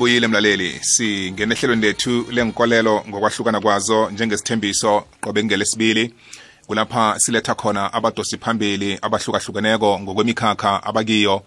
sibuyile 0.00 0.28
mlaleli. 0.28 0.78
Singena 0.82 1.54
ehlelweni 1.54 1.82
lethu 1.82 2.26
lenkolelo 2.30 3.04
ngokwahlukana 3.08 3.60
kwazo 3.60 4.10
njengesithembiso 4.10 5.04
qobe 5.20 5.44
ngelesibili. 5.44 6.14
Kulapha 6.66 7.20
siletha 7.20 7.54
khona 7.54 7.92
abadosi 7.92 8.38
phambili 8.38 8.98
abahlukahlukeneko 9.02 10.00
ngokwemikhakha 10.00 10.82
abakiyo 10.82 11.42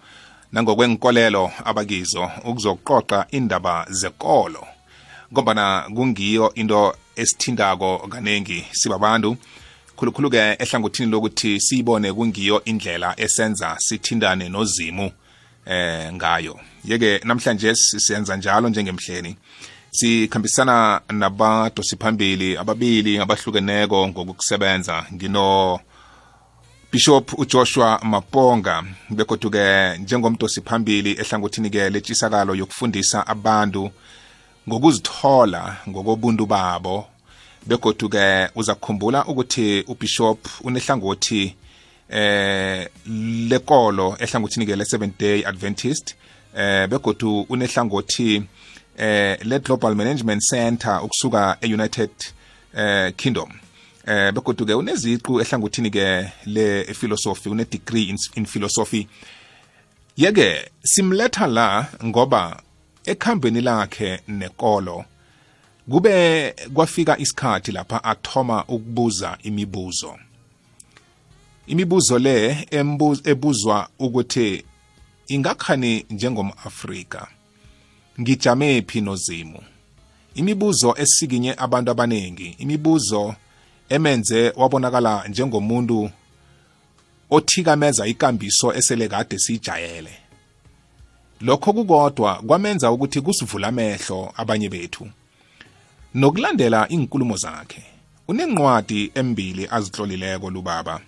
nangokwenkolelo 0.52 1.50
abakizo 1.64 2.30
ukuzoqoqa 2.44 3.26
indaba 3.30 3.86
zekolo. 3.90 4.66
Ngombana 5.32 5.84
kungiyo 5.94 6.54
into 6.54 6.94
esithindako 7.16 8.08
kaningi 8.08 8.66
sibabantu. 8.72 9.36
Khulukhulu-ke 9.96 10.56
ehlangothini 10.58 11.10
lokuthi 11.10 11.60
siyibone 11.60 12.12
kungiyo 12.12 12.64
indlela 12.64 13.14
esenza 13.16 13.76
sithindane 13.78 14.48
nozimu 14.48 15.10
eh 15.66 16.12
ngayo. 16.12 16.60
Yeke 16.84 17.20
namhlanje 17.24 17.74
sisenza 17.74 18.36
njalo 18.36 18.68
njengemhleni. 18.68 19.36
Sikhambisana 19.90 21.00
nabadosi 21.12 21.96
phambili 21.96 22.56
ababili 22.56 23.18
abahlukeneko 23.18 24.08
ngokusebenza. 24.08 25.06
Ngino 25.12 25.80
Bishop 26.92 27.38
uJoshua 27.38 28.00
Maponga. 28.02 28.84
Begoduke 29.10 29.98
njengomdosi 29.98 30.60
phambili 30.60 31.10
ehlangothini 31.10 31.70
ke 31.70 31.90
letshisakalo 31.90 32.54
yokufundisa 32.54 33.26
abantu 33.26 33.90
ngokuzithola 34.68 35.76
ngokobuntu 35.88 36.46
babo. 36.46 37.06
Begoduke 37.66 38.48
uzakukhumbula 38.54 39.24
ukuthi 39.24 39.84
ubishop 39.88 40.46
unehlangothi 40.60 41.54
eh 42.08 42.88
lekolo 43.48 44.16
ehlangothini 44.18 44.66
ke 44.66 44.76
le 44.76 44.84
Seventh 44.84 45.18
Day 45.18 45.44
Adventist. 45.46 46.14
Eh 46.56 46.88
begodu 46.88 47.40
unehlangothi 47.48 48.42
eh 48.96 49.38
le 49.44 49.58
Global 49.58 49.94
Management 49.94 50.42
Center 50.42 51.00
ukusuka 51.04 51.56
eUnited 51.60 52.10
eh 52.76 53.12
Kingdom. 53.16 53.50
Eh 54.06 54.32
begodu 54.32 54.66
ke 54.66 54.74
uneziqu 54.74 55.40
ehlangothini 55.40 55.90
ke 55.90 56.30
le 56.46 56.84
philosophy 56.94 57.48
une 57.48 57.64
degree 57.64 58.10
in, 58.10 58.16
in 58.36 58.46
philosophy. 58.46 59.08
Yeke 60.16 60.70
simletha 60.82 61.46
la 61.46 61.86
ngoba 62.04 62.62
ekhambeni 63.04 63.60
lakhe 63.60 64.20
nekolo 64.28 65.04
kube 65.90 66.54
kwafika 66.74 67.18
isikhathi 67.18 67.72
lapha 67.72 68.04
athoma 68.04 68.64
ukubuza 68.68 69.38
imibuzo. 69.42 70.18
Imibuzo 71.66 72.18
le 72.18 72.68
ebuzwa 73.24 73.88
ukuthi 73.98 74.64
ingakhani 75.28 76.06
njengomAfrika. 76.10 77.28
Ngijame 78.20 78.82
phi 78.82 79.00
nozimu? 79.00 79.62
Imibuzo 80.34 80.94
esikinye 80.96 81.54
abantu 81.58 81.90
abaningi 81.90 82.56
imibuzo 82.58 83.34
emenze 83.88 84.52
wabonakala 84.56 85.28
njengomuntu 85.28 86.10
othikameza 87.30 88.06
ikambiso 88.06 88.74
esele 88.74 89.08
kade 89.08 89.38
sijayele. 89.38 90.16
Lokho 91.40 91.72
kukodwa 91.72 92.34
kwamenza 92.46 92.92
ukuthi 92.92 93.20
kusivula 93.20 93.68
amehlo 93.68 94.32
abanye 94.36 94.68
bethu. 94.68 95.08
Nokulandela 96.14 96.88
inkulumo 96.88 97.36
zakhe 97.36 97.82
unencwadi 98.28 99.10
embili 99.14 99.68
azitlolileko 99.70 100.50
lubaba 100.50 101.00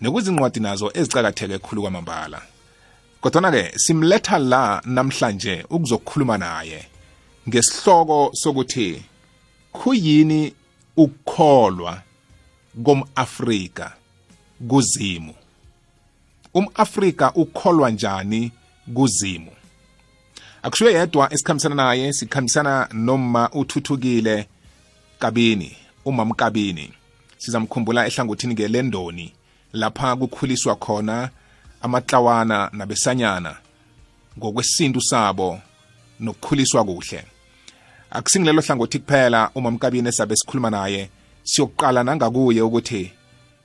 nekuzincwadi 0.00 0.60
nazo 0.60 0.90
ezicakatheke 0.94 1.58
khulu 1.58 1.82
kwamambala. 1.82 2.42
Kodwana-ke 3.20 3.78
simletha 3.78 4.38
la 4.38 4.82
namhlanje 4.84 5.64
ukuzokhuluma 5.70 6.38
naye 6.38 6.88
ngesihloko 7.48 8.30
sokuthi 8.34 9.02
kuyini 9.72 10.54
ukukholwa 10.96 12.02
komAfrika 12.84 13.92
kuzimu? 14.68 15.34
umAfrika 16.54 17.32
ukholwa 17.34 17.90
njani 17.90 18.52
kuzimu? 18.94 19.50
Akushiwe 20.62 20.92
yedwa 20.92 21.32
esikhambisana 21.32 21.74
naye 21.74 22.12
sikhambisana 22.12 22.88
noma 22.92 23.50
uthuthukile 23.52 24.48
kabini 25.18 25.76
umam 26.04 26.32
kabini 26.32 26.92
sizamkhumbula 27.38 28.06
ehlangothini 28.06 28.54
ke 28.54 28.68
lendoni 28.68 29.32
lapha 29.72 30.16
kukhuliswa 30.16 30.76
khona 30.76 31.30
amatlawana 31.82 32.70
nabesanyana 32.72 33.56
ngokwesintu 34.38 35.00
sabo 35.00 35.60
nokukhuliswa 36.20 36.84
kuhle. 36.84 37.24
Akusingilelo 38.10 38.62
hlangothi 38.62 38.98
kuphela 38.98 39.50
uma 39.54 39.70
mkabini 39.70 40.08
esabe 40.08 40.36
sikhuluma 40.36 40.70
naye 40.70 41.10
siyokuqala 41.42 42.04
nangakuye 42.04 42.62
ukuthi 42.62 43.12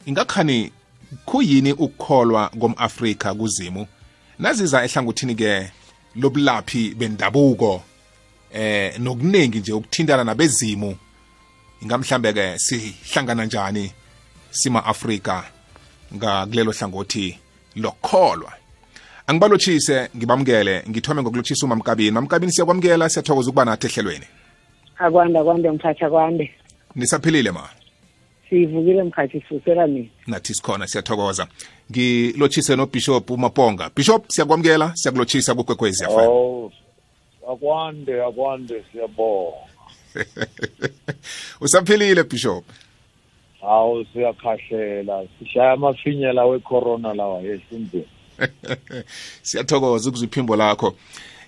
ingakhani 0.05 0.71
kuyini 1.25 1.71
ukukholwa 1.73 2.49
komAfrika 2.49 3.33
kuzimu? 3.33 3.87
Naziza 4.39 4.83
ehlangothini 4.83 5.35
ke 5.35 5.71
lobulaphi 6.15 6.95
bendabuko 6.95 7.83
eh 8.53 8.99
nokuningi 8.99 9.59
nje 9.59 9.73
ukuthintana 9.73 10.23
nabezimu. 10.23 10.97
Ingamhlambe 11.81 12.33
ke 12.33 12.59
sihlangana 12.59 13.45
njani 13.45 13.91
sima 14.51 14.85
Afrika 14.85 15.43
ngakulelo 16.15 16.71
hlangothi 16.71 17.39
lokholwa. 17.75 18.53
Angibalotshise 19.27 20.09
ngibamukele 20.17 20.83
ngithome 20.89 21.21
ngokulotshisa 21.21 21.65
umamkabini. 21.65 22.11
Mamkabini 22.11 22.51
siyakwamukela 22.51 23.09
siyathokoza 23.09 23.49
ukuba 23.49 23.65
nathi 23.65 23.87
ehlelweni. 23.87 24.25
Akwande 24.97 25.39
akwande 25.39 25.71
mkhathi 25.71 26.05
akwande. 26.05 26.51
Nisaphilile 26.95 27.51
ma? 27.51 27.69
Sivukile 28.49 29.03
mkhathi 29.03 29.39
sifusela 29.39 29.87
mina. 29.87 30.07
Nathi 30.27 30.53
sikhona 30.53 30.87
siyathokoza. 30.87 31.47
Ngilotshise 31.91 32.75
nobishop 32.75 33.29
umaponga. 33.31 33.89
Bishop 33.95 34.29
siyakwamukela 34.29 34.91
siyakulotshisa 34.95 35.55
kugwegwezi 35.55 36.03
yafana 36.03 36.27
oh 36.29 36.71
akwande 37.51 38.23
akwande 38.23 38.83
siyabonga. 38.91 39.57
Usaphilile 41.61 42.23
bishop. 42.23 42.65
Hawu 43.63 44.05
siyakhahlela. 44.13 45.23
Sishaya 45.39 45.71
amafinyela 45.71 46.45
wecorona 46.45 47.13
lawa 47.13 47.39
yesinzini 47.41 48.07
siyathokoza 49.41 50.09
ukuzwa 50.09 50.27
iphimbo 50.27 50.55
lakho. 50.55 50.95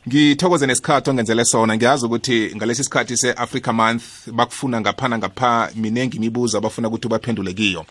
Ngithokoze 0.08 0.68
nesikhathi 0.68 1.10
ongenzele 1.10 1.46
sona. 1.46 1.76
Ngiyazi 1.76 2.06
ukuthi 2.06 2.52
ngalesi 2.56 2.84
sikhathi 2.84 3.18
se-africa 3.18 3.68
month 3.74 4.04
bakufuna 4.32 4.82
ngaphana 4.82 5.18
ngapha 5.18 5.72
minengi 5.76 6.18
imibuzo 6.18 6.58
abafuna 6.58 6.88
ukuthi 6.88 7.08
baphendule 7.08 7.54
kiyo. 7.54 7.86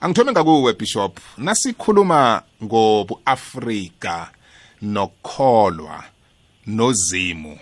Angithome 0.00 0.32
ngakuwe 0.32 0.72
bishop. 0.72 1.18
Nasikhuluma 1.38 2.42
ngobu-afrika 2.64 4.30
nokukholwa 4.82 6.04
nozimu. 6.66 7.58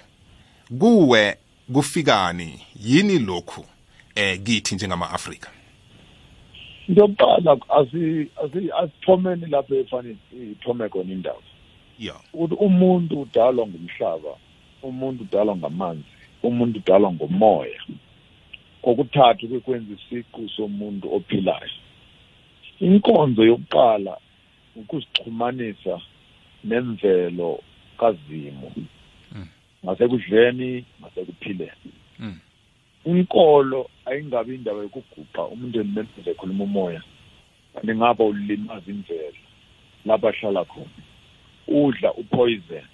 Kuwe 0.78 1.36
kufikani 1.72 2.60
yini 2.84 3.18
lokhu 3.18 3.64
eh 4.14 4.40
kithi 4.42 4.74
njengama-afrika 4.74 5.50
into 6.88 7.00
yokuqala 7.00 7.58
asithomeni 7.68 9.46
lapho 9.46 9.74
efanele 9.74 10.16
ithome 10.32 10.88
khona 10.88 11.12
indawo. 11.12 11.42
Ya. 11.98 12.14
Ukuthi 12.32 12.54
umuntu 12.54 13.20
udalwa 13.20 13.66
ngumhlaba 13.66 14.36
umuntu 14.82 15.22
udalwa 15.22 15.56
ngamanzi 15.56 16.04
umuntu 16.42 16.78
udalwa 16.78 17.12
ngomoya. 17.12 17.82
Kokuthathu 18.82 19.48
kwekwenza 19.48 19.94
isiqu 19.94 20.48
somuntu 20.48 21.14
ophilayo. 21.14 21.70
Inkonzo 22.80 23.44
yokuqala 23.44 24.16
ukuzixhumanisa 24.76 26.00
nemvelo 26.64 27.60
kazimu 27.98 28.72
ngasekudleni 29.84 30.84
ngasekuphileni 31.00 31.92
inkolo 33.16 33.90
ayingabi 34.06 34.54
indawo 34.54 34.82
yokuguqa 34.82 35.42
umuntu 35.52 35.80
enimemeze 35.80 36.30
ekhuluma 36.30 36.64
umoya. 36.64 37.02
Kanti 37.72 37.94
ngaba 37.94 38.24
ulimaza 38.24 38.90
imvelo 38.90 39.42
lapho 40.06 40.28
ahlala 40.28 40.64
khona. 40.64 41.02
Udla 41.68 42.10
upoison 42.20 42.86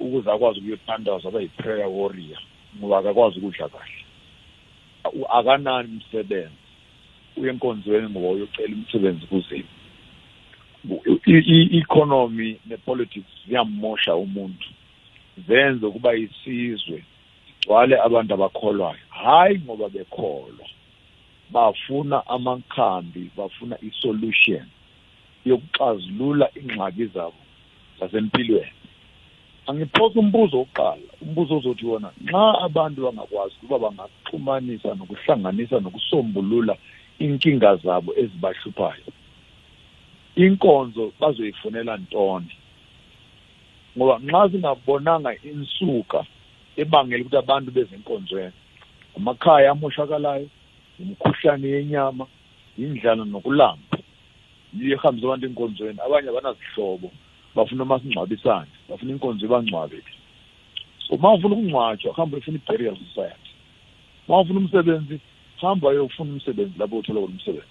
ukuze 0.00 0.30
akwazi 0.30 0.58
ukuyothandaza 0.60 1.28
abe 1.28 1.42
yi-prayer 1.42 1.88
warrior 1.88 2.42
ngoba 2.78 2.98
akakwazi 2.98 3.38
ukudla 3.38 3.68
kahle. 3.68 4.00
Akanani 5.38 5.88
umsebenzi 5.88 6.62
uye 7.36 7.50
enkonzweni 7.50 8.10
ngoba 8.10 8.28
uyocela 8.28 8.74
umsebenzi 8.74 9.26
kuzimu 9.26 9.68
i-economy 11.26 12.58
ne-politics 12.66 13.32
ziyamosha 13.46 14.14
umuntu. 14.16 14.66
Zenze 15.48 15.86
ukuba 15.86 16.14
isizwe 16.14 17.02
gcwale 17.60 17.94
abantu 18.00 18.34
abakholwayo. 18.34 19.05
Hayi 19.22 19.58
ngoba 19.58 19.88
bekholwa. 19.88 20.66
Bafuna 21.50 22.26
amakhambi 22.26 23.30
bafuna 23.36 23.76
isolution 23.82 24.66
yokuxazulula 25.44 26.50
ingxaki 26.58 27.06
zabo 27.06 27.40
zasempilweni. 28.00 28.72
Angiphosa 29.66 30.20
umbuzo 30.20 30.58
wokuqala. 30.58 31.10
Umbuzo 31.22 31.56
ozothi 31.56 31.86
wona 31.86 32.10
nxa 32.24 32.60
abantu 32.66 33.02
bangakwazi 33.02 33.54
ukuba 33.56 33.78
bangaxhumanisa 33.78 34.94
nokuhlanganisa 34.94 35.80
nokusombulula 35.80 36.76
inkinga 37.18 37.76
zabo 37.76 38.12
ezibahluphayo 38.16 39.06
inkonzo 40.36 41.12
bazoyifunela 41.20 41.96
ntoni? 41.96 42.54
Ngoba 43.96 44.18
nxa 44.18 44.50
singabonanga 44.50 45.30
insuka 45.50 46.20
ebangela 46.76 47.22
ukuthi 47.22 47.36
abantu 47.36 47.70
bezinkonzweni 47.70 48.58
amakhaya 49.16 49.70
amoshakalayo 49.70 50.48
imikhuhlane 51.00 51.68
yenyama 51.68 52.26
indlala 52.78 53.24
nokulamba. 53.24 53.98
Yiyo 54.78 54.96
ehambisa 54.96 55.26
abantu 55.26 55.46
enkonzweni 55.46 55.98
abanye 56.06 56.28
abanazihlobo 56.28 57.10
bafuna 57.54 57.82
umasingcwabisane 57.82 58.72
bafuna 58.88 59.12
inkonzo 59.12 59.46
ibangcwabe. 59.46 60.02
So 61.08 61.14
uma 61.14 61.32
ufuna 61.34 61.54
ukungcwatshwa 61.54 62.14
hamba 62.14 62.38
ufuna 62.38 62.58
i-burial 62.58 62.96
society 62.96 63.50
uma 64.28 64.40
ufuna 64.40 64.58
umsebenzi 64.60 65.20
hamba 65.60 65.88
uyofuna 65.88 66.32
umsebenzi 66.32 66.78
lapho 66.78 66.96
uthola 66.98 67.20
khona 67.20 67.32
umsebenzi. 67.32 67.66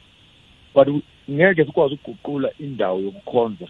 But 0.73 0.87
ngeke 1.29 1.65
sikwazi 1.65 1.93
ukuguqula 1.93 2.49
indawo 2.59 2.99
yokukhonza 2.99 3.67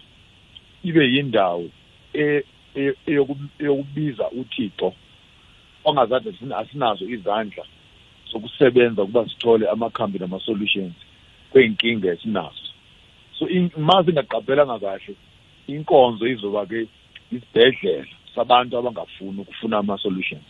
ibe 0.84 1.04
yindawo 1.12 1.68
e- 2.14 2.44
e- 2.74 2.94
eyoku- 3.06 3.50
eyokubiza 3.58 4.30
uthixo. 4.30 4.94
Ongazade 5.86 6.30
asinazo 6.56 7.04
izandla 7.04 7.64
zokusebenza 8.32 9.02
ukuba 9.02 9.28
sithole 9.28 9.68
amakhambi 9.68 10.18
nama-solutions 10.18 10.94
kwey'nkinga 11.52 12.12
esinazo. 12.12 12.66
So 13.38 13.48
in- 13.48 13.70
ma 13.76 14.04
singaqaphelanga 14.04 14.78
kahle 14.78 15.14
inkonzo 15.66 16.26
izoba-ke 16.26 16.88
isibhedlela 17.32 18.06
sabantu 18.34 18.78
abangafuni 18.78 19.40
ukufuna 19.40 19.78
ama-solutions. 19.78 20.44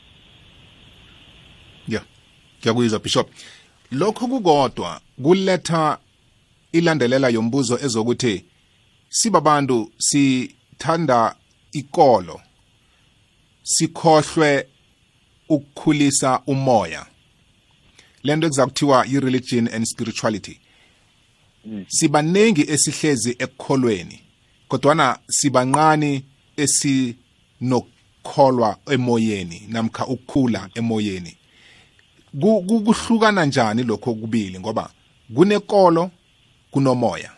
Ya 1.88 2.03
ngiyakuyizwa 2.61 2.99
bishop. 2.99 3.29
Lokho 3.93 4.27
kukodwa 4.27 5.00
kuletha 5.23 5.99
ilandelela 6.73 7.29
yombuzo 7.29 7.79
ezokuthi 7.85 8.44
sibabantu 9.09 9.93
sithanda 9.99 11.37
ikolo 11.73 12.41
sikhohlwe 13.62 14.67
ukukhulisa 15.48 16.40
umoya. 16.46 17.06
Lento 18.22 18.46
ekuza 18.46 18.66
kuthiwa 18.66 19.04
yi-religion 19.06 19.69
and 19.75 19.84
spirituality. 19.84 20.60
Sibaningi 21.88 22.60
esihlezi 22.70 23.37
ekukholweni 23.38 24.20
kodwana 24.69 25.19
sibanqani 25.28 26.25
esinokukholwa 26.56 28.78
emoyeni 28.90 29.62
namkha 29.69 30.06
ukukhula 30.06 30.69
emoyeni. 30.75 31.37
Ku- 32.40 32.62
ku- 32.62 32.81
kuhlukana 32.81 33.44
njani 33.46 33.82
lokho 33.82 34.14
kubili? 34.14 34.58
Ngoba 34.60 34.90
kunekolo 35.34 36.10
kunomoya. 36.70 37.31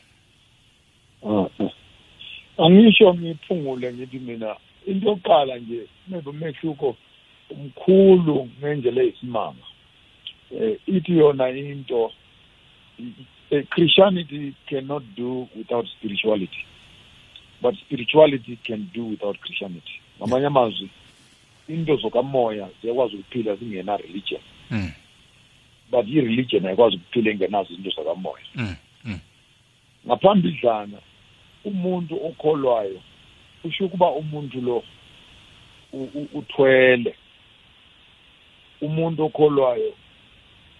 Angisho 2.58 3.14
ngiphungule 3.14 3.92
ngithi 3.92 4.18
mina 4.18 4.56
into 4.86 5.08
yokuqala 5.08 5.58
nje 5.58 5.86
maybe 6.08 6.32
umehluko 7.50 7.84
umkhulu 7.84 8.48
ngendlela 8.60 9.02
eyisimanga 9.02 9.64
eh 10.60 10.76
ithi 10.86 11.12
yona 11.18 11.48
into 11.50 12.12
eh, 13.50 13.64
Christianity 13.70 14.52
cannot 14.66 15.02
do 15.16 15.48
without 15.56 15.86
spirituality 15.88 16.64
but 17.62 17.74
spirituality 17.76 18.56
can 18.62 18.88
do 18.94 19.04
without 19.04 19.38
Christianity 19.40 20.00
ngamanye 20.20 20.46
amazwi 20.46 20.88
into 21.68 21.96
zokamoya 21.96 22.68
ziyakwazi 22.82 23.16
ukuphila 23.16 23.56
zingena 23.56 23.96
religion 23.96 24.40
Mm. 24.70 24.90
but 25.90 26.06
i-religion 26.08 26.66
ayikwazi 26.66 26.96
ukuphila 26.96 27.30
engenazo 27.30 27.72
izinto 27.72 27.90
zakamoya 27.90 28.44
Mm, 28.54 28.74
mm. 29.04 29.18
ngaphambidlana 30.06 30.98
umuntu 31.64 32.26
okholwayo 32.26 33.00
usho 33.64 33.84
ukuba 33.86 34.10
umuntu 34.10 34.60
lo 34.60 34.84
u- 35.92 36.10
u- 36.14 36.28
uthwele 36.38 37.14
umuntu 38.80 39.24
okholwayo 39.24 39.92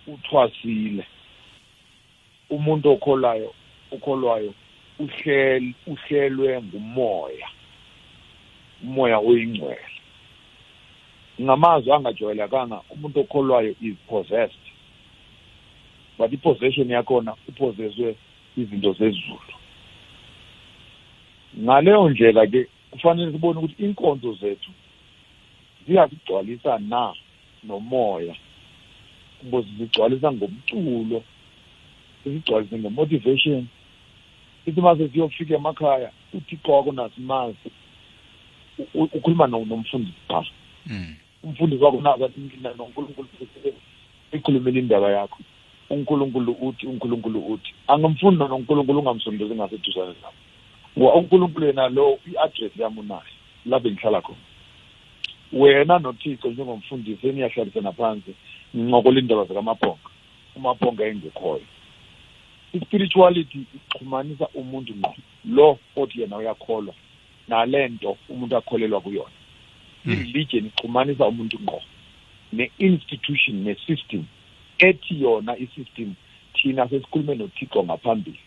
uthwasile. 0.06 1.04
Umuntu 2.50 2.90
okholwayo 2.90 3.54
ukholwayo 3.90 4.54
uhlel 4.98 5.72
uhlelwe 5.86 6.62
ngumoya 6.62 7.48
umoya 8.82 9.18
oyingcwele. 9.18 9.90
Ngamazwi 11.40 11.92
angajwayelekanga 11.92 12.80
umuntu 12.90 13.20
okholwayo 13.20 13.74
is 13.80 13.96
possessed 14.08 14.64
but 16.18 16.32
i-possession 16.32 16.90
yakhona 16.90 17.34
upossesswe 17.48 18.16
izinto 18.56 18.92
zezulu. 18.92 19.54
Ngaleyo 21.58 22.08
ndlela 22.08 22.46
ke 22.46 22.68
kufanele 22.90 23.32
sibone 23.32 23.58
ukuthi 23.58 23.84
inkonzo 23.84 24.32
zethu 24.34 24.70
ziyasigcwalisa 25.86 26.78
na? 26.78 27.14
Nomoya. 27.64 28.34
Ukuze 29.42 29.68
zigcwalisa 29.78 30.32
ngomculo 30.32 31.22
zigcwalise 32.26 32.78
ngemotivation 32.78 33.66
sithi 34.64 34.80
mase 34.80 35.08
siyofika 35.08 35.54
emakhaya 35.54 36.10
uthixo 36.34 36.72
wakho 36.72 36.92
nasimazi 36.92 37.70
ukhuluma 38.94 39.46
no- 39.46 39.64
nomfundisi 39.64 40.18
qha 40.28 40.44
Mm. 40.86 41.14
umfundisi 41.42 41.84
wakho 41.84 42.00
nazathi 42.00 42.40
mina 42.40 42.74
nonkulunkulu 42.74 43.28
ikhulumile 44.32 44.78
indaba 44.80 45.10
yakho. 45.10 45.38
Unkulunkulu 45.90 46.52
uthi 46.52 46.86
unkulunkulu 46.86 47.38
uthi. 47.40 47.72
Angamfundi 47.88 48.44
nonkulunkulu 48.44 48.98
ungamsondezi 48.98 49.54
ngaseduzane 49.54 50.14
nabo 50.22 50.34
ngoba 50.98 51.14
unkulunkulu 51.14 51.66
yena 51.66 51.88
lo 51.88 52.18
i-address 52.26 52.76
yami 52.76 53.00
unayo 53.00 53.32
lapho 53.66 53.88
engihlala 53.88 54.20
khona. 54.20 54.38
Wena 55.52 55.98
nothixo 55.98 56.50
njengomfundisi 56.50 57.28
eniyahlalisana 57.28 57.92
phansi 57.92 58.32
ngincokola 58.76 59.18
indaba 59.20 59.44
zakamabhonga 59.44 60.08
umabhonga 60.56 61.04
engekhoyo 61.04 61.66
i-spirituality 62.72 63.58
ixhumanisa 63.76 64.48
umuntu 64.54 64.92
ngqo 64.96 65.14
lo 65.44 65.78
othi 65.96 66.20
yena 66.20 66.36
uyakholwa 66.36 66.94
nale 67.48 67.88
nto 67.88 68.16
umuntu 68.28 68.56
akholelwa 68.56 69.00
kuyona. 69.00 69.36
I-religion 70.06 70.66
ixhumanisa 70.66 71.28
umuntu 71.28 71.58
ngqo 71.62 71.82
ne-institution 72.52 73.56
ne-system 73.64 74.24
ethi 74.78 75.22
yona 75.22 75.56
i-system 75.56 76.14
thina 76.54 76.88
sesikhulume 76.88 77.34
nothixo 77.34 77.84
ngaphambili. 77.84 78.40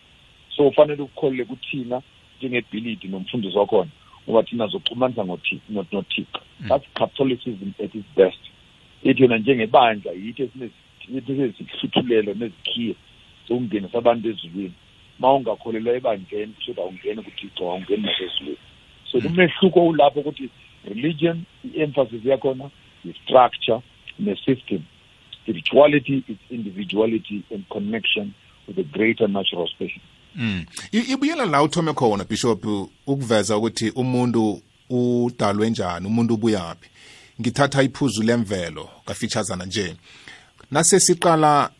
So 0.56 0.68
ufanele 0.68 1.02
ukukholele 1.02 1.44
kuthina 1.44 2.02
njengebhilidi 2.38 3.08
nomfundisi 3.08 3.58
wakhona. 3.58 3.90
Ngoba 4.24 4.42
thina 4.42 4.66
zoxhumanisa 4.66 5.24
ngothi- 5.24 5.60
no- 5.68 5.86
nothixo 5.92 6.40
that's 6.68 6.86
catholicism 6.94 7.74
at 7.84 7.94
its 7.94 8.06
best. 8.16 8.38
Ithi 9.02 9.22
yona 9.22 9.38
njengebandla 9.38 10.12
yithi 10.12 10.42
esizihluthulelo 10.42 12.34
nezikhiye 12.34 12.94
zokungenisa 13.48 13.98
abantu 13.98 14.28
ezulwini. 14.30 14.72
Ma 15.18 15.34
ungakholelwa 15.34 15.96
ebandleni 15.96 16.52
kusho 16.52 16.72
ukuthi 16.72 16.80
awungeni 16.80 17.22
kuthixo 17.22 17.70
awungeni 17.70 18.02
nasezulwini. 18.02 18.58
So 19.10 19.18
umehluko 19.18 19.86
ulapho 19.86 20.20
ukuthi 20.20 20.48
religion 20.84 21.44
i-emphasis 21.64 22.24
yakhona 22.24 22.70
i-structure 23.04 23.80
ne-system. 24.18 24.82
Spirituality 25.32 26.22
is 26.28 26.38
individuality 26.50 27.42
and 27.50 27.68
connection 27.68 28.34
with 28.68 28.78
a 28.78 28.84
greater 28.84 29.28
natural 29.28 29.66
space. 29.66 29.98
Mm. 30.36 30.64
Ibuyela 30.92 31.46
la 31.46 31.62
uthome 31.62 31.92
khona 31.92 32.24
bishop 32.24 32.64
ukuveza 33.06 33.56
ukuthi 33.56 33.90
umuntu 33.90 34.62
udalwe 34.90 35.70
njani 35.70 36.06
umuntu 36.06 36.34
ubuyaphi 36.34 36.88
ngithatha 37.40 37.82
iphuzu 37.82 38.22
lemvelo 38.22 38.88
kafeaturesana 39.04 39.64
nje. 39.64 39.96
Nase 40.70 41.00
siqala 41.00 41.70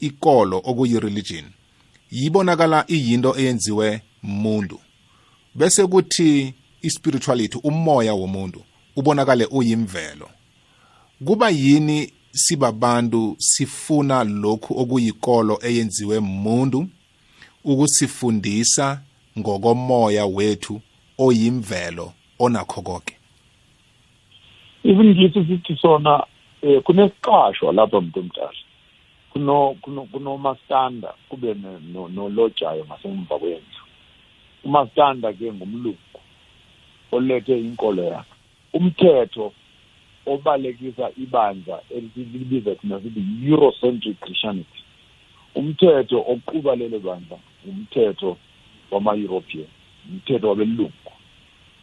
ikolo 0.00 0.62
okuyi-religion 0.64 1.44
yibonakala 2.10 2.84
iyinto 2.88 3.36
eyenziwe 3.38 4.02
muntu. 4.22 4.80
Bese 5.54 5.86
kuthi 5.86 6.54
i-spirituality 6.82 7.58
umoya 7.62 8.14
womuntu 8.14 8.64
ubonakale 8.96 9.44
uyimvelo. 9.50 10.30
Kuba 11.24 11.50
yini 11.50 12.12
sibabantu 12.32 13.36
sifuna 13.38 14.24
lokhu 14.24 14.80
okuyikolo 14.80 15.58
eyenziwe 15.62 16.20
muntu? 16.20 16.88
Ukusifundisa 17.64 19.00
ngokomoya 19.38 20.26
wethu 20.26 20.80
oyimvelo 21.18 22.12
onakho 22.38 22.82
konke. 22.82 23.16
Kithi 24.82 25.44
sithi 25.48 25.76
sona 25.76 26.26
eh 26.62 26.82
kunesiqashwa 26.82 27.72
lapha 27.72 28.00
muntu 28.00 28.20
omdala 28.20 28.52
kuno 29.32 29.76
kuno 29.82 30.02
kunomastanda 30.04 31.14
kube 31.28 31.54
nolojayo 32.14 32.84
ngasemva 32.84 33.38
kwendlu. 33.38 33.82
Umastanda 34.64 35.32
ke 35.32 35.52
ngumlungu 35.52 36.20
olethe 37.12 37.60
inkolo 37.60 38.02
yakhe. 38.04 38.34
Umthetho 38.72 39.52
obalekisa 40.26 41.10
ibandla 41.16 41.80
elibiza 41.90 42.74
thina 42.74 43.00
sithi 43.00 43.22
eurocentric 43.46 44.20
christianity. 44.20 44.80
Umthetho 45.54 46.18
oquba 46.20 46.76
lelo 46.76 46.98
bandla. 46.98 47.38
Umthetho 47.68 48.36
wama-european 48.90 49.66
umthetho 50.10 50.48
wabelungu. 50.48 51.12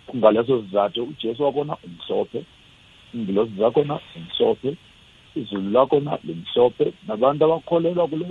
Kungaleso 0.07 0.61
sizathu 0.61 1.03
ujesu 1.03 1.43
wakhona 1.43 1.77
umhlophe 1.83 2.43
iingilosi 3.13 3.51
zakhona 3.57 3.99
zimhlophe 4.13 4.75
izulu 5.35 5.71
lakhona 5.71 6.19
limhlophe 6.23 6.93
nabantu 7.07 7.45
abakholelwa 7.45 8.07
kule 8.07 8.25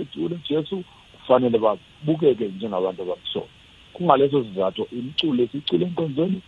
jesu 0.49 0.83
kufanele 1.13 1.57
babukeke 1.57 2.47
njengabantu 2.47 3.01
abamhlophe. 3.01 3.49
Kungaleso 3.93 4.43
sizathu 4.43 4.87
imiculo 4.91 5.43
esicule 5.43 5.85
enkonzweni 5.85 6.41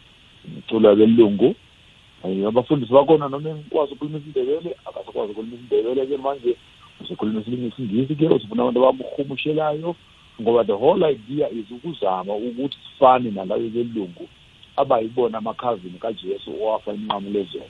imiculo 0.46 0.90
yabelungu. 0.90 1.56
Abafundisi 2.48 2.94
bakhona 2.94 3.30
noma 3.30 3.50
engikwazi 3.50 3.94
ukhuluma 3.94 4.18
isindebele 4.18 4.76
akasakwazi 4.86 5.32
ukhuluma 5.32 5.56
isindebele-ke 5.56 6.18
manje 6.18 6.56
usekhuluma 7.02 7.40
esinye 7.42 7.68
isingisi-ke 7.68 8.28
usifuna 8.28 8.64
abantu 8.64 8.80
abamuhumushelayo 8.80 9.96
ngoba 10.42 10.64
the 10.64 10.74
whole 10.74 11.04
idea 11.06 11.50
is 11.50 11.72
ukuzama 11.72 12.36
ukuthi 12.36 12.78
sifane 12.84 13.32
nalayo 13.32 13.70
belungu 13.70 14.30
abayibona 14.76 15.38
amakhazini 15.38 16.00
kajesu 16.00 16.52
owafa 16.64 16.94
inqamulezelo 16.94 17.66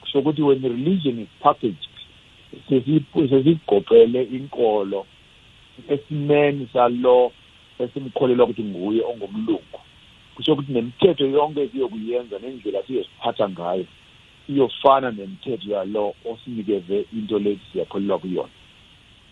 kusho 0.00 0.18
ukuthi 0.18 0.42
when 0.42 0.62
religion 0.62 1.18
is 1.18 1.28
packaged 1.40 1.88
sesigoqele 2.68 4.22
inkolo 4.22 5.06
esimeni 5.88 6.68
salo 6.72 7.32
esimkholelwa 7.78 8.44
ukuthi 8.44 8.64
nguye 8.64 9.02
ongumlungu. 9.02 9.78
Kusho 10.34 10.52
ukuthi 10.52 10.72
nemithetho 10.72 11.26
yonke 11.26 11.60
esiyokuyenza 11.62 12.38
nendlela 12.38 12.82
siyosiphatha 12.82 13.48
ngayo 13.48 13.86
iyofana 14.48 15.10
nemithetho 15.10 15.70
yalo 15.70 16.14
osinikeze 16.30 17.06
into 17.12 17.38
lethi 17.38 17.64
siyakholelwa 17.72 18.18
kuyona. 18.18 18.57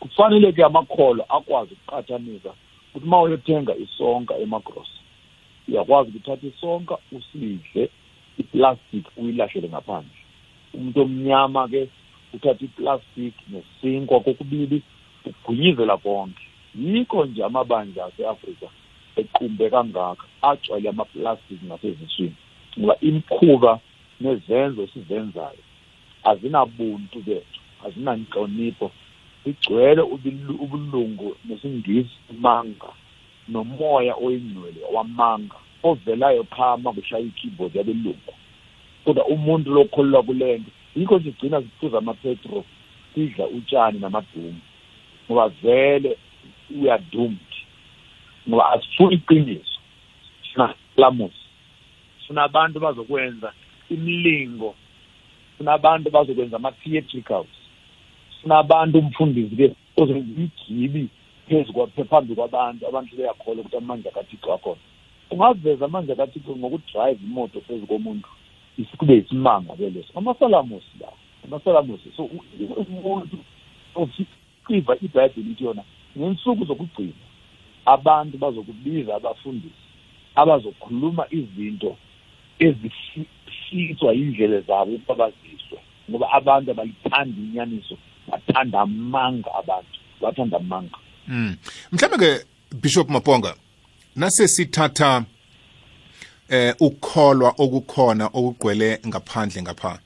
Kufanele-ke 0.07 0.65
amakholo 0.65 1.25
akwazi 1.29 1.75
ukuqathanisa 1.75 2.53
ukuthi 2.95 3.07
uma 3.07 3.21
uyothenga 3.23 3.77
isonka 3.77 4.39
emagrosi 4.39 5.01
uyakwazi 5.69 6.11
ukuthatha 6.11 6.47
isonka 6.47 6.99
usidle 7.13 7.91
iplastic 8.39 9.05
uyilahlele 9.17 9.69
ngaphandle. 9.69 10.19
Umuntu 10.75 11.01
omnyama-ke 11.03 11.89
uthatha 12.35 12.65
iplastic 12.65 13.35
nesinkwa 13.51 14.21
kokubili 14.21 14.83
ugwinyizela 15.27 15.97
konke. 15.97 16.45
Yikho 16.75 17.25
nje 17.25 17.45
amabandla 17.45 18.05
ase-afrika 18.05 18.69
equmbe 19.17 19.71
kangaka 19.71 20.25
agcwele 20.43 20.89
amaplastic 20.89 21.59
ngaseziswini 21.65 22.37
ngoba 22.79 22.97
imikhuba 23.01 23.81
nezenzo 24.21 24.83
esizenzayo 24.83 25.63
azinabuntu 26.25 27.19
bethu 27.27 27.61
azinanhlonipho 27.85 28.91
igcwele 29.47 30.03
ubulungu 30.65 31.37
nesingisi 31.45 32.17
manga 32.41 32.91
nomoya 33.49 34.15
oyingcwele 34.15 34.81
wamanga 34.95 35.57
ovelayo 35.83 36.45
phama 36.45 36.93
kushaya 36.93 37.25
ikeyboard 37.25 37.75
yabelungu. 37.77 38.33
Kodwa 39.05 39.27
umuntu 39.27 39.71
lokholelwa 39.71 40.23
kule 40.23 40.59
nto 40.59 40.71
yikho 40.97 41.19
nje 41.19 41.31
sigcina 41.31 41.63
siphuza 41.63 41.99
amapetro 41.99 42.65
sidla 43.15 43.47
utshani 43.47 43.99
namadumu 43.99 44.61
ngoba 45.27 45.49
vele 45.49 46.19
we 46.77 46.91
are 46.91 47.03
doomed 47.13 47.53
ngoba 48.49 48.73
asifuni 48.73 49.15
iqiniso. 49.15 49.81
Sina 50.53 50.75
lamusi 50.97 51.47
sina 52.27 52.43
abantu 52.43 52.81
bazokwenza 52.81 53.53
imlingo 53.91 54.75
sina 55.59 55.73
abantu 55.73 56.11
bazokwenza 56.11 56.57
ama-theatricals. 56.57 57.66
Sina 58.47 58.59
abantu 58.59 58.99
umfundisi-ke 58.99 59.75
ozenza 59.97 60.43
igibi 60.69 61.09
phezu 61.49 61.73
phambi 62.11 62.35
kwabantu 62.35 62.87
abantu 62.87 63.17
beyakholwa 63.17 63.61
ukuthi 63.61 63.77
amandla 63.77 64.11
kathixo 64.11 64.55
akhona. 64.55 64.81
Ungaveza 65.31 65.85
amandla 65.85 66.15
kathixo 66.15 66.57
ngokudrayive 66.57 67.25
imoto 67.27 67.61
phezu 67.61 67.87
komuntu 67.87 68.29
kube 68.99 69.15
yisimanga 69.15 69.75
ke 69.77 69.91
leso. 69.91 70.13
Amasalamusi 70.15 70.95
la 71.01 71.09
amasalamusi 71.45 72.13
so 72.17 72.31
umuntu 72.79 73.37
ociva 73.95 74.95
ibhayibheli 74.99 75.51
ithi 75.51 75.65
yona 75.65 75.83
ngensuku 76.19 76.65
zokugcina 76.65 77.27
abantu 77.87 78.39
bazokubiza 78.39 79.15
abafundisi 79.17 79.87
abazokhuluma 80.35 81.27
izinto 81.31 81.97
ezifiswa 82.59 84.13
yindlela 84.13 84.61
zabo 84.61 84.93
ukuba 84.95 85.15
baziswe 85.15 85.79
ngoba 86.11 86.33
abantu 86.33 86.71
abalithanda 86.71 87.39
inyaniso. 87.39 87.97
Bathanda 88.29 88.81
amanga 88.81 89.55
abantu 89.55 89.99
bathanda 90.21 90.57
amanga 90.57 90.99
mm. 91.29 91.57
mhlawumbe 91.93 92.39
ke 92.39 92.47
bishop 92.83 93.11
maponga 93.11 93.55
nasesithatha 94.17 95.25
eh 96.49 96.75
ukukholwa 96.81 97.55
okukhona 97.59 98.27
okugcwele 98.27 99.01
ngaphandle 99.07 99.63
ngapha 99.63 99.99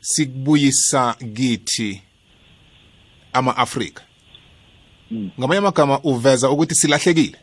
sikubuyisa 0.00 1.14
kithi 1.34 2.02
ama-afrika 3.32 4.02
mm. 5.10 5.30
ngamanye 5.38 5.58
amagama 5.58 6.00
uveza 6.00 6.50
ukuthi 6.50 6.74
silahlekile 6.74 7.38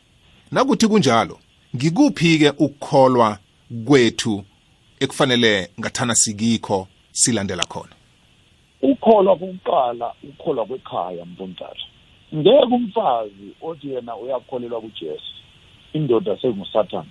nakuthi 0.51 0.87
kunjalo 0.87 1.39
ngikuphi-ke 1.75 2.49
ukukholwa 2.49 3.39
kwethu 3.85 4.43
ekufanele 4.99 5.69
ngathana 5.79 6.15
sikikho 6.15 6.87
silandela 7.11 7.65
khona 7.65 7.96
ukholwa 8.81 9.35
kokuqala 9.35 10.13
ukholwa 10.23 10.65
kwekhaya 10.65 11.25
mpontata 11.25 11.85
ngeke 12.35 12.75
umfazi 12.75 13.47
othi 13.61 13.93
yena 13.93 14.15
uyakholelwa 14.15 14.81
kujesu 14.81 15.33
indoda 15.93 16.37
sengusathane 16.37 17.09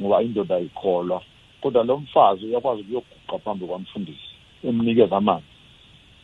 ngoba 0.00 0.22
indoda 0.22 0.56
ayikholwa 0.56 1.22
kodwa 1.60 1.84
lo 1.84 1.96
mfazi 1.98 2.46
uyakwazi 2.46 2.82
ukuyoguqa 2.82 3.38
phambi 3.38 3.66
kwamfundisi 3.66 4.28
emnikeza 4.64 5.16
amanzi 5.16 5.46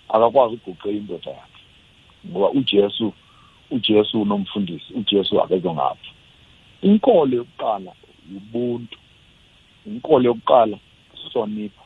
akakwazi 0.09 0.55
ukuguqe 0.55 0.91
indoda 0.91 1.31
yakhe 1.31 1.63
ngoba 2.27 2.51
ujesu 2.51 3.13
ujesu 3.71 4.23
unomfundisi 4.23 4.93
ujesu 4.95 5.43
akezwe 5.43 5.75
ngapha. 5.75 6.11
Inkolo 6.83 7.37
yokuqala 7.37 7.93
ubuntu. 8.37 8.99
Inkolo 9.87 10.25
yokuqala 10.25 10.79
hlonipha 11.33 11.83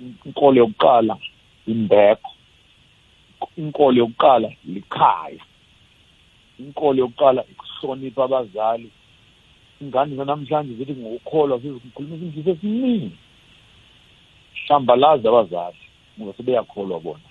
inkolo 0.00 0.56
yokuqala 0.60 1.16
imbeko 1.72 2.30
inkolo 3.56 3.96
yokuqala 4.02 4.48
likhaya 4.64 5.42
inkolo 6.58 6.98
yokuqala 6.98 7.44
ukuhlonipha 7.52 8.24
abazali. 8.24 8.90
Ingane 9.80 10.16
zanamhlanje 10.16 10.74
zithi 10.74 10.92
ngokukholwa 10.92 11.60
sizikhuluma 11.60 12.16
isingisi 12.16 12.50
esiningi 12.50 13.10
hlambalazi 14.66 15.28
abazali 15.28 15.82
ngoba 16.16 16.32
sebeyakholwa 16.36 17.00
bona. 17.00 17.28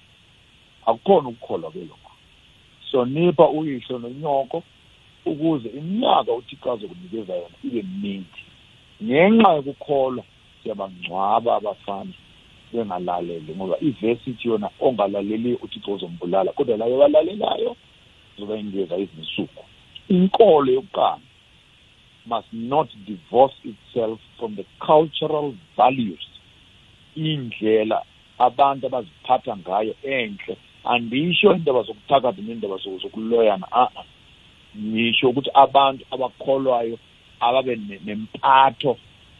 Akukhona 0.85 1.29
ukukholwa 1.29 1.71
ke 1.71 1.79
lokho. 1.79 2.11
Hlonipha 2.91 3.49
uyihlo 3.49 3.99
nonyoko 3.99 4.63
ukuze 5.25 5.69
iminyaka 5.69 6.31
uthixo 6.33 6.71
azokunikeza 6.71 7.33
yona 7.35 7.57
ibe 7.63 7.81
miningi 7.83 8.41
ngenxa 9.03 9.53
yokukholwa 9.53 10.23
siyabangcwaba 10.63 11.55
abafana. 11.55 12.13
Bengalaleli 12.73 13.55
ngoba 13.55 13.77
ivesi 13.79 14.29
ithi 14.29 14.47
yona 14.47 14.69
ongalaleli 14.79 15.53
uthixo 15.63 15.91
uzombulala 15.93 16.51
kodwa 16.51 16.77
layo 16.77 16.95
abalalelayo 16.95 17.75
zobayinikeza 18.37 18.97
izinsuku 18.97 19.63
inkolo 20.09 20.71
yokuqala 20.71 21.19
must 22.27 22.47
not 22.51 22.87
divorce 23.05 23.55
itself 23.63 24.19
from 24.37 24.55
the 24.55 24.65
cultural 24.85 25.55
values. 25.77 26.27
Indlela 27.15 28.03
abantu 28.39 28.87
abaziphatha 28.87 29.57
ngayo 29.57 29.95
enhle 30.03 30.57
andisho 30.83 31.55
indaba 31.55 31.83
zokuthakatha 31.83 32.41
nendaba 32.41 32.77
zokuloyana 32.77 33.67
a 33.71 33.87
ngisho 34.77 35.29
ukuthi 35.29 35.49
abantu 35.53 36.05
abakholwayo 36.11 36.99
ababe 37.39 37.75
nempatho 38.05 38.97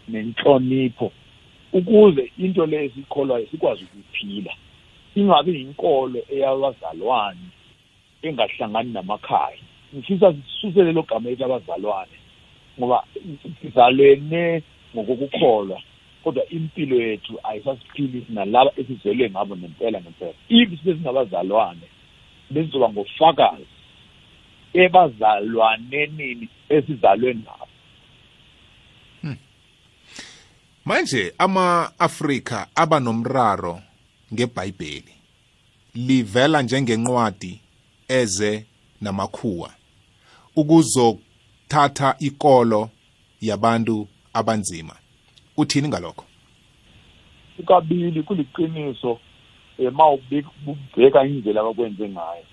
nenhlonipho 0.08 1.12
ukuze 1.74 2.32
into 2.38 2.66
le 2.66 2.86
esikholwayo 2.86 3.48
sikwazi 3.52 3.84
ukuyiphila 3.84 4.54
ingabi 5.16 5.56
yinkolo 5.56 6.20
eyabazalwane 6.30 7.48
engahlangani 8.22 8.92
namakhaya. 8.94 9.58
Ngifisa 9.96 10.34
sisuse 10.34 10.84
lelo 10.84 11.02
gama 11.04 11.30
elabazalwane 11.30 12.18
ngoba 12.80 13.04
sizalwene 13.62 14.62
ngokukukholwa 14.96 15.82
kodwa 16.24 16.50
impilo 16.50 16.96
yethu 17.02 17.40
ayisasiphili 17.44 18.26
nalaba 18.30 18.72
esizelwe 18.78 19.30
ngabo 19.30 19.58
ngempela 19.58 20.02
ngempela. 20.02 20.34
If 20.50 20.70
sibe 20.70 20.94
singabazalwane 20.94 21.88
besizoba 22.50 22.90
ngofakazi 22.90 23.66
ebazalwanenini 24.74 26.48
esizalwe 26.70 27.34
nabo. 27.34 27.68
Manje 30.88 31.34
ama-afrika 31.38 32.68
aba 32.76 33.00
nomraro 33.00 33.82
ngebhayibheli. 34.34 35.14
Livela 35.96 36.62
njengencwadi 36.62 37.62
eze 38.08 38.66
namakhuwa 39.02 39.70
ukuzothatha 40.56 42.16
ikolo 42.20 42.90
yabantu 43.42 44.08
abanzima. 44.34 44.96
Uthini 45.58 45.88
ngalokho? 45.88 46.26
Ukabili 47.60 48.24
kuliqiniso 48.24 49.20
um 49.80 49.94
ma 49.94 50.10
ubheka 50.10 51.26
indlela 51.26 51.62
abakwenze 51.62 52.10
ngayo. 52.10 52.46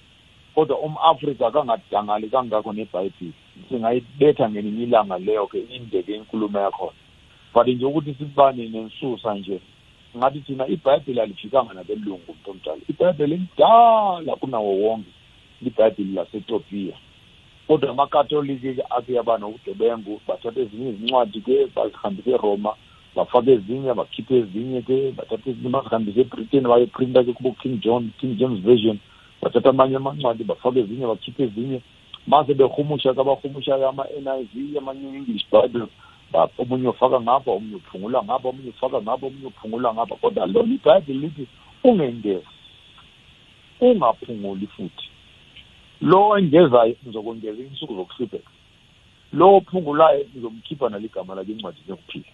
Kodwa 0.54 0.78
um-afrika 0.78 1.50
kangadangali 1.50 2.28
kangakho 2.28 2.72
nebhayibhili 2.72 3.34
singayibetha 3.68 4.50
ngelinye 4.50 4.82
ilanga 4.82 5.18
leyo-ke 5.18 5.58
indeke 5.60 6.16
inkulumo 6.16 6.60
yakhona. 6.60 7.03
But 7.54 7.66
nje 7.66 7.84
ukuthi 7.87 8.14
sibane 8.14 8.68
nensusa 8.68 9.34
nje 9.34 9.61
ngathi 10.16 10.40
thina 10.40 10.66
ibhayibheli 10.66 11.20
alifikanga 11.20 11.75
nabelungu 11.75 12.32
mntu 12.32 12.50
omdala. 12.50 12.80
Ibhayibheli 12.88 13.37
lidala 13.37 14.37
kunawo 14.37 14.80
wonke 14.82 15.11
libhayibheli 15.62 16.12
lasetopiya 16.12 16.96
kodwa 17.66 17.90
amakatoliki 17.90 18.82
ake 18.90 19.12
yaba 19.12 19.38
bathatha 20.28 20.61
ezinye 20.61 20.90
izincwadi 20.90 21.40
ke 21.40 21.66
bazihambise 21.75 22.30
eroma 22.30 22.75
bafake 23.16 23.52
ezinye 23.52 23.94
bakhiphe 23.94 24.34
ezinye 24.37 24.82
ke 24.82 25.12
bathatha 25.16 25.50
ezinye 25.50 25.70
bazihambise 25.70 26.20
ebritain 26.20 26.62
bayeprinta 26.62 27.25
ke 27.25 27.32
kubo 27.32 27.52
king 27.52 27.80
john 27.80 28.11
king 28.20 28.37
james 28.37 28.61
version. 28.61 28.99
Bathatha 29.42 29.70
amanye 29.70 29.96
amancwadi 29.96 30.44
bafake 30.44 30.80
ezinye 30.80 31.06
bakhiphe 31.06 31.42
ezinye. 31.42 31.80
Mase 32.26 32.54
behumusha 32.54 33.14
ke 33.14 33.20
ama-n 33.20 34.28
i 34.28 34.44
v 34.54 34.78
amanye 34.78 35.08
english 35.08 35.44
bible 35.50 35.88
omunye 36.58 36.88
ufaka 36.88 37.20
ngapha 37.20 37.50
omunye 37.50 37.76
uphungula 37.76 38.22
ngapha 38.24 38.48
omunye 38.48 38.70
ufaka 38.70 39.02
ngapha 39.02 39.26
omunye 39.26 39.46
uphungula 39.46 39.94
ngapha 39.94 40.16
kodwa 40.16 40.46
lona 40.46 40.74
ibhayibheli 40.74 41.18
lithi 41.18 41.46
ungengezi 41.84 42.46
ungaphunguli 43.80 44.66
futhi 44.66 45.08
lo 46.00 46.38
engezayo 46.38 46.96
ngizokwengeza 47.02 47.62
insuku 47.62 47.94
zokuhlupheka 47.94 48.50
lo 49.32 49.56
ophungulayo 49.56 50.24
ngizomkhipha 50.30 50.88
naligama 50.88 51.34
lakhe 51.34 51.52
incwadi 51.52 51.78
yokuphila 51.88 52.32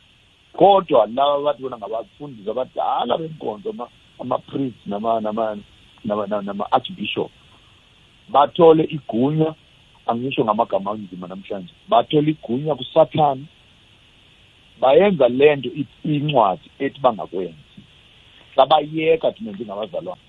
kodwa 0.52 1.07
laba 1.07 1.40
bathi 1.40 1.62
bona 1.62 1.78
ngabafundisi 1.78 2.50
abadala 2.50 3.19
benkonzo 3.19 3.75
ama-priest 4.21 4.76
nama-archbishop 6.04 7.30
bathole 8.29 8.85
igunya 8.85 9.55
angisho 10.07 10.44
ngamagama 10.44 10.90
anzima 10.90 11.27
namhlanje 11.27 11.72
bathole 11.88 12.31
igunya 12.31 12.75
kusathane 12.75 13.44
bayenza 14.81 15.29
le 15.29 15.57
nto 15.57 15.71
incwadi 16.05 16.71
ethi 16.79 17.01
bangakwenzi. 17.01 17.55
Sabayeka 18.57 19.33
thina 19.33 19.53
njengabazalwane. 19.53 20.21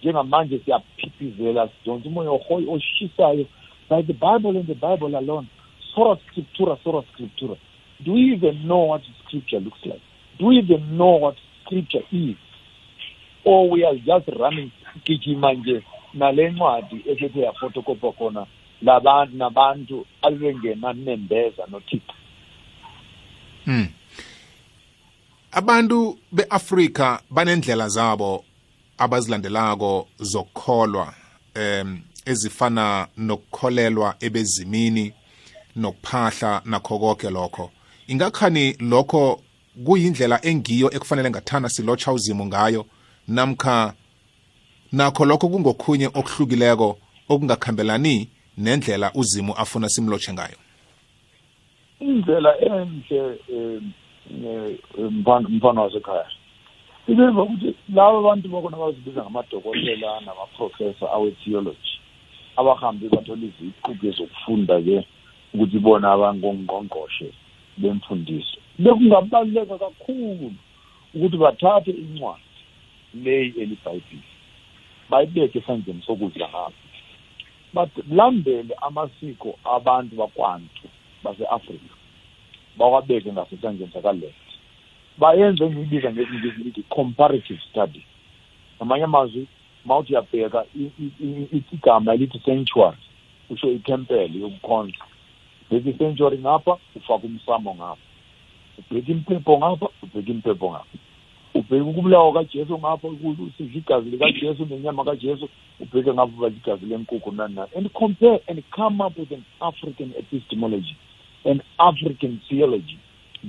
Njengamanje 0.00 0.58
siyaphithizela 0.58 1.68
sidonsa 1.68 2.08
umoya 2.08 2.30
oshisayo. 2.70 3.46
By 3.90 4.02
the 4.02 4.12
bible 4.12 4.58
and 4.58 4.66
the 4.66 4.74
bible 4.74 5.16
alone 5.16 5.46
sora 5.94 6.16
scriptura 6.16 6.76
sora 6.84 7.02
scriptura. 7.12 7.56
Do 8.04 8.12
we 8.12 8.32
even 8.32 8.66
know 8.66 8.84
what 8.84 9.02
scripture 9.24 9.60
looks 9.60 9.84
like? 9.84 10.02
Do 10.38 10.46
we 10.46 10.58
even 10.58 10.96
know 10.96 11.16
what 11.16 11.36
scripture 11.64 12.04
is? 12.12 12.36
Or 13.44 13.68
we 13.70 13.84
are 13.84 13.94
just 13.96 14.28
running 14.38 14.70
gijima 15.04 15.52
nje 15.52 15.82
nale 16.14 16.50
ncwadi 16.50 17.02
esethe 17.06 17.40
yafotokopa 17.40 18.12
khona 18.12 18.46
labantu 18.82 19.36
nabantu 19.36 20.06
abebengena 20.22 20.92
nembeza 20.92 21.66
nothixo. 21.70 22.12
mm. 22.12 22.27
Abantu 25.52 26.18
beAfrika 26.32 27.20
banendlela 27.30 27.88
zabo 27.88 28.44
abazilandelako 28.98 30.08
zokukholwa 30.20 31.14
em 31.54 32.02
ezifana 32.24 33.08
nokukholelwa 33.16 34.16
ebezimini 34.20 35.12
nokuphahla 35.76 36.62
nakho 36.64 36.98
konke 36.98 37.30
lokho. 37.30 37.70
Ingakhani 38.06 38.76
lokho 38.80 39.40
kuyindlela 39.84 40.44
engiyo 40.44 40.94
ekufanele 40.94 41.30
ngathana 41.30 41.68
silotsha 41.68 42.12
uzimo 42.12 42.46
ngayo 42.46 42.86
namkha 43.28 43.94
nakho 44.92 45.24
lokho 45.24 45.48
kungokhunye 45.48 46.06
okuhlukileko 46.06 46.98
okungakhambelani 47.28 48.28
nendlela 48.58 49.12
uzimo 49.14 49.52
afuna 49.54 49.88
simlotshe 49.88 50.32
ngayo. 50.32 50.67
Indlela 52.00 52.58
enhle 52.60 53.38
mfana 55.50 55.80
wasekhaya. 55.82 56.26
Ibemva 57.08 57.42
ukuthi 57.42 57.74
laba 57.94 58.22
bantu 58.22 58.48
bakona 58.48 58.76
bazibiza 58.76 59.22
ngamadokotela 59.22 60.20
namaprofessor 60.20 61.08
awe-theology 61.08 61.98
abahambe 62.56 63.08
bathola 63.08 63.44
iziqu-ke 63.48 64.10
zokufunda-ke 64.10 65.04
ukuthi 65.54 65.78
bona 65.78 66.12
abangongqongqoshe 66.12 67.32
bemfundiso. 67.78 68.58
Bekungabaluleka 68.78 69.78
kakhulu 69.78 70.52
ukuthi 71.14 71.36
bathathe 71.36 71.90
incwadi 71.90 72.42
leyi 73.14 73.54
elibhayibhili 73.62 74.28
bayibeke 75.10 75.58
esandleni 75.58 76.02
sokudla 76.06 76.48
ngabo 76.48 76.78
balandele 77.74 78.74
amasiko 78.86 79.56
abantu 79.64 80.16
bakwantu. 80.16 80.84
Base-afrika. 81.24 81.94
Bawabeke 82.78 83.32
ngasesandleni 83.32 83.92
sakaleft 83.92 84.48
bayenze 85.18 85.64
engiyibiza 85.64 86.12
ngesingisi 86.12 86.64
lithi 86.64 86.82
comparative 86.82 87.60
study. 87.70 88.02
Ngamanye 88.76 89.04
amazwi 89.04 89.46
mawuthi 89.84 90.12
uyabheka 90.12 90.64
igama 91.72 92.14
elithi 92.14 92.38
sanctuary 92.38 92.96
usho 93.50 93.72
itempele 93.72 94.40
yokukhonza 94.40 95.04
ubheka 95.70 95.90
i-sanctuary 95.90 96.38
ngapha 96.38 96.76
ufake 96.96 97.26
umsamo 97.26 97.74
ngapha. 97.74 98.04
Ubheka 98.78 99.12
impepho 99.12 99.58
ngapha 99.58 99.88
ubheka 100.02 100.30
impepho 100.30 100.70
ngapha. 100.70 100.98
Ubheka 101.54 101.84
ukubulawa 101.84 102.32
kajesu 102.32 102.78
ngapha 102.78 103.08
sidla 103.56 103.78
igazi 103.78 104.10
likajesu 104.10 104.66
nenyama 104.66 105.04
kajesu 105.04 105.48
ubheke 105.80 106.12
ngapha 106.12 106.32
badla 106.40 106.58
igazi 106.58 106.86
lenkukhu 106.86 107.32
nani 107.32 107.54
nani 107.54 107.70
and 107.76 107.92
compare 107.92 108.40
and 108.48 108.62
come 108.70 109.00
up 109.00 109.18
with 109.18 109.32
an 109.32 109.44
african 109.60 110.14
epistemology. 110.18 110.96
An 111.44 111.62
african 111.78 112.40
theology 112.48 112.98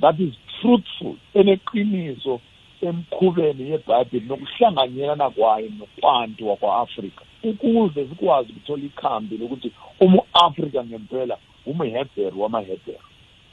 that 0.01 0.19
is 0.19 0.33
fruitful 0.61 1.15
eneqiniso 1.33 2.41
emkhubeni 2.81 3.69
yebhayibheli 3.71 4.25
nokuhlanganyelana 4.25 5.29
kwayo 5.29 5.69
nokwantu 5.79 6.49
wakwa-afrika 6.49 7.23
ukuze 7.43 8.07
sikwazi 8.07 8.51
ukuthola 8.51 8.83
ikhambi 8.83 9.37
lokuthi 9.37 9.71
umu-afrika 9.99 10.83
ngempela 10.83 11.37
umhebheru 11.65 12.41
wamahebheru. 12.41 13.05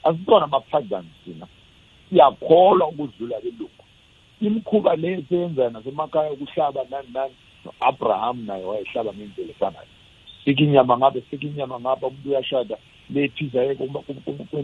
Asitona 0.05 0.45
ama-pagans 0.45 1.07
thina. 1.25 1.47
Siyakholwa 2.09 2.89
ukudlula 2.89 3.41
belungu 3.41 3.85
imikhuba 4.41 4.97
le 4.97 5.13
eseyenzayo 5.13 5.71
nasemakhaya 5.71 6.33
ukuhlaba 6.33 6.85
nani 6.91 7.09
nani 7.15 7.35
no-abraham 7.65 8.47
naye 8.47 8.65
wayehlaba 8.65 9.13
ngendlela 9.15 9.51
efanayo. 9.51 9.89
Sika 10.45 10.63
inyama 10.63 10.99
ngabe 10.99 11.23
sika 11.31 11.47
inyama 11.47 11.81
ngapha 11.81 12.07
umuntu 12.07 12.29
uyashada. 12.29 12.77
Lephisa 13.15 13.75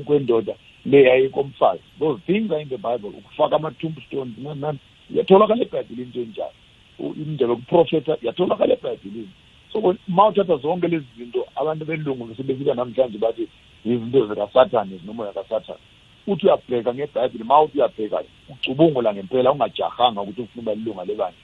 kwendoda 0.05 0.55
le 0.87 1.03
yayikomfazi 1.03 1.83
those 1.99 2.21
things 2.27 2.51
are 2.53 2.63
in 2.63 2.69
the 2.69 2.77
bible 2.77 3.09
ukufaka 3.09 3.57
ama-tombstones 3.57 4.39
nani 4.39 4.61
nani 4.61 4.79
iyatholakala 5.11 5.63
ebhayibhilini 5.63 6.07
into 6.07 6.21
enjalo. 6.21 6.53
Indlela 6.99 7.53
yokuprofetha 7.53 8.17
iyatholakala 8.23 8.73
ebhayibhilini 8.75 9.29
so 9.73 9.97
ma 10.09 10.27
uthatha 10.29 10.57
zonke 10.57 10.89
lezi 10.89 11.07
zinto 11.17 11.47
abantu 11.57 11.85
belungu 11.85 12.35
sebefika 12.35 12.75
namhlanje 12.75 13.19
bathi 13.19 13.49
izinto 13.85 14.27
zikasathane 14.27 14.97
zinomoya 14.99 15.33
kasathane 15.33 15.81
uthi 16.27 16.47
uyabheka 16.47 16.95
ngebhayibhili 16.95 17.45
ma 17.45 17.63
uthi 17.63 17.79
uyabheka 17.79 18.23
ucubungula 18.49 19.15
ngempela 19.15 19.53
ungajahanga 19.53 20.23
ukuthi 20.23 20.43
ufuna 20.43 20.63
uba 20.63 20.75
lilunga 20.75 21.05
lebandla. 21.05 21.41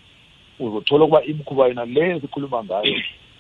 Uzothola 0.61 1.05
ukuba 1.05 1.25
imikhuba 1.25 1.69
yena 1.69 1.85
le 1.85 2.17
esikhuluma 2.17 2.65
ngayo 2.65 2.97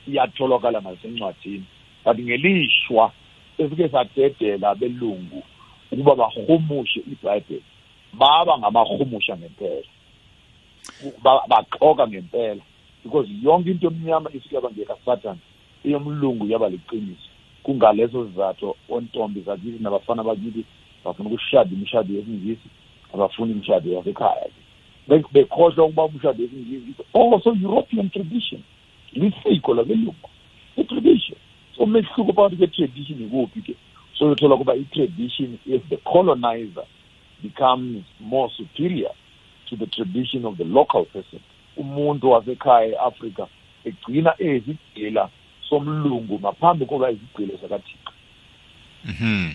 iyatholakala 0.08 0.82
ngasencwadini 0.82 1.64
but 2.04 2.18
ngelishwa 2.18 3.12
esike 3.58 3.88
sadedela 3.88 4.74
belungu 4.74 5.42
ukuba 5.92 6.14
bahumushe 6.14 7.00
ibhayibheli. 7.12 7.62
Baba 8.12 8.58
ngamahumusha 8.58 9.36
ngempela. 9.36 9.88
Baxoka 11.48 12.06
ngempela. 12.08 12.62
Because 13.02 13.28
yonke 13.42 13.70
into 13.70 13.86
emnyama 13.86 14.30
isuke 14.30 14.54
yaba 14.54 14.70
ngekasathane 14.70 15.40
eyomlungu 15.84 16.46
yaba 16.46 16.68
liqiniso. 16.68 17.28
Kungaleso 17.62 18.26
sizathu 18.26 18.74
ontombi 18.88 19.40
zakithi 19.40 19.82
nabafana 19.82 20.22
bakithi 20.24 20.64
bafuna 21.04 21.28
ukushada 21.28 21.70
imishado 21.72 22.14
yesingisi 22.14 22.68
abafuni 23.14 23.52
imishado 23.52 23.92
yasekhaya 23.92 24.48
bekhohlwa 25.08 25.84
ukuba 25.84 26.04
umshado 26.04 26.42
yesingisi 26.42 27.02
also 27.14 27.56
european 27.62 28.10
tradition 28.10 28.62
lisiko 29.12 29.74
labelungu 29.74 30.28
i-tradition. 30.76 31.37
Umehluko 31.78 32.32
phakathi 32.32 32.56
kwe-tradition 32.56 33.22
ikuphi 33.22 33.60
ke? 33.60 33.74
So 34.18 34.24
uyothola 34.26 34.56
kuba 34.56 34.74
i-tradition 34.74 35.58
is 35.66 35.80
the 35.88 35.96
colonizer 35.96 36.84
becomes 37.42 38.04
more 38.20 38.50
superior 38.56 39.10
to 39.68 39.76
the 39.76 39.86
tradition 39.86 40.44
of 40.44 40.56
the 40.56 40.64
local 40.64 41.04
person. 41.04 41.40
Umuntu 41.76 42.30
wasekhaya 42.30 42.88
eAfrika 42.88 43.46
egcina 43.84 44.34
ezigcila 44.38 45.28
somlungu 45.68 46.38
ngaphambi 46.40 46.86
kokuba 46.86 47.10
izigcilo 47.10 47.56
zakathixo. 47.62 48.12
Mhm. 49.04 49.54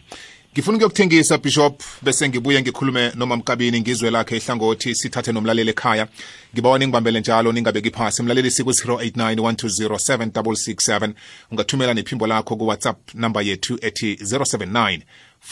Ngifuna 0.54 0.78
ukuyokuthengisa 0.78 1.38
Bishop 1.38 1.84
bese 2.02 2.30
ngibuye 2.30 2.62
ngikhulume 2.62 3.12
noma 3.16 3.38
Mkabini 3.38 3.82
ngizwe 3.82 4.12
lakhe 4.12 4.38
ihlangothi 4.38 4.96
sithathe 4.96 5.32
nomlaleli 5.32 5.70
ekhaya. 5.70 6.08
Ngibawa 6.54 6.80
ningibambele 6.80 7.20
njalo 7.20 7.52
ningabeki 7.52 7.92
phasi. 7.92 8.24
Mlaleli 8.24 8.52
siku 8.52 8.70
0891207667 8.70 11.14
ungathumela 11.52 11.94
nephimbo 11.94 12.28
lakho 12.28 12.56
ku 12.56 12.68
WhatsApp 12.68 13.16
number 13.16 13.44
yethu 13.44 13.78
ethi 13.82 14.14
079 14.14 15.02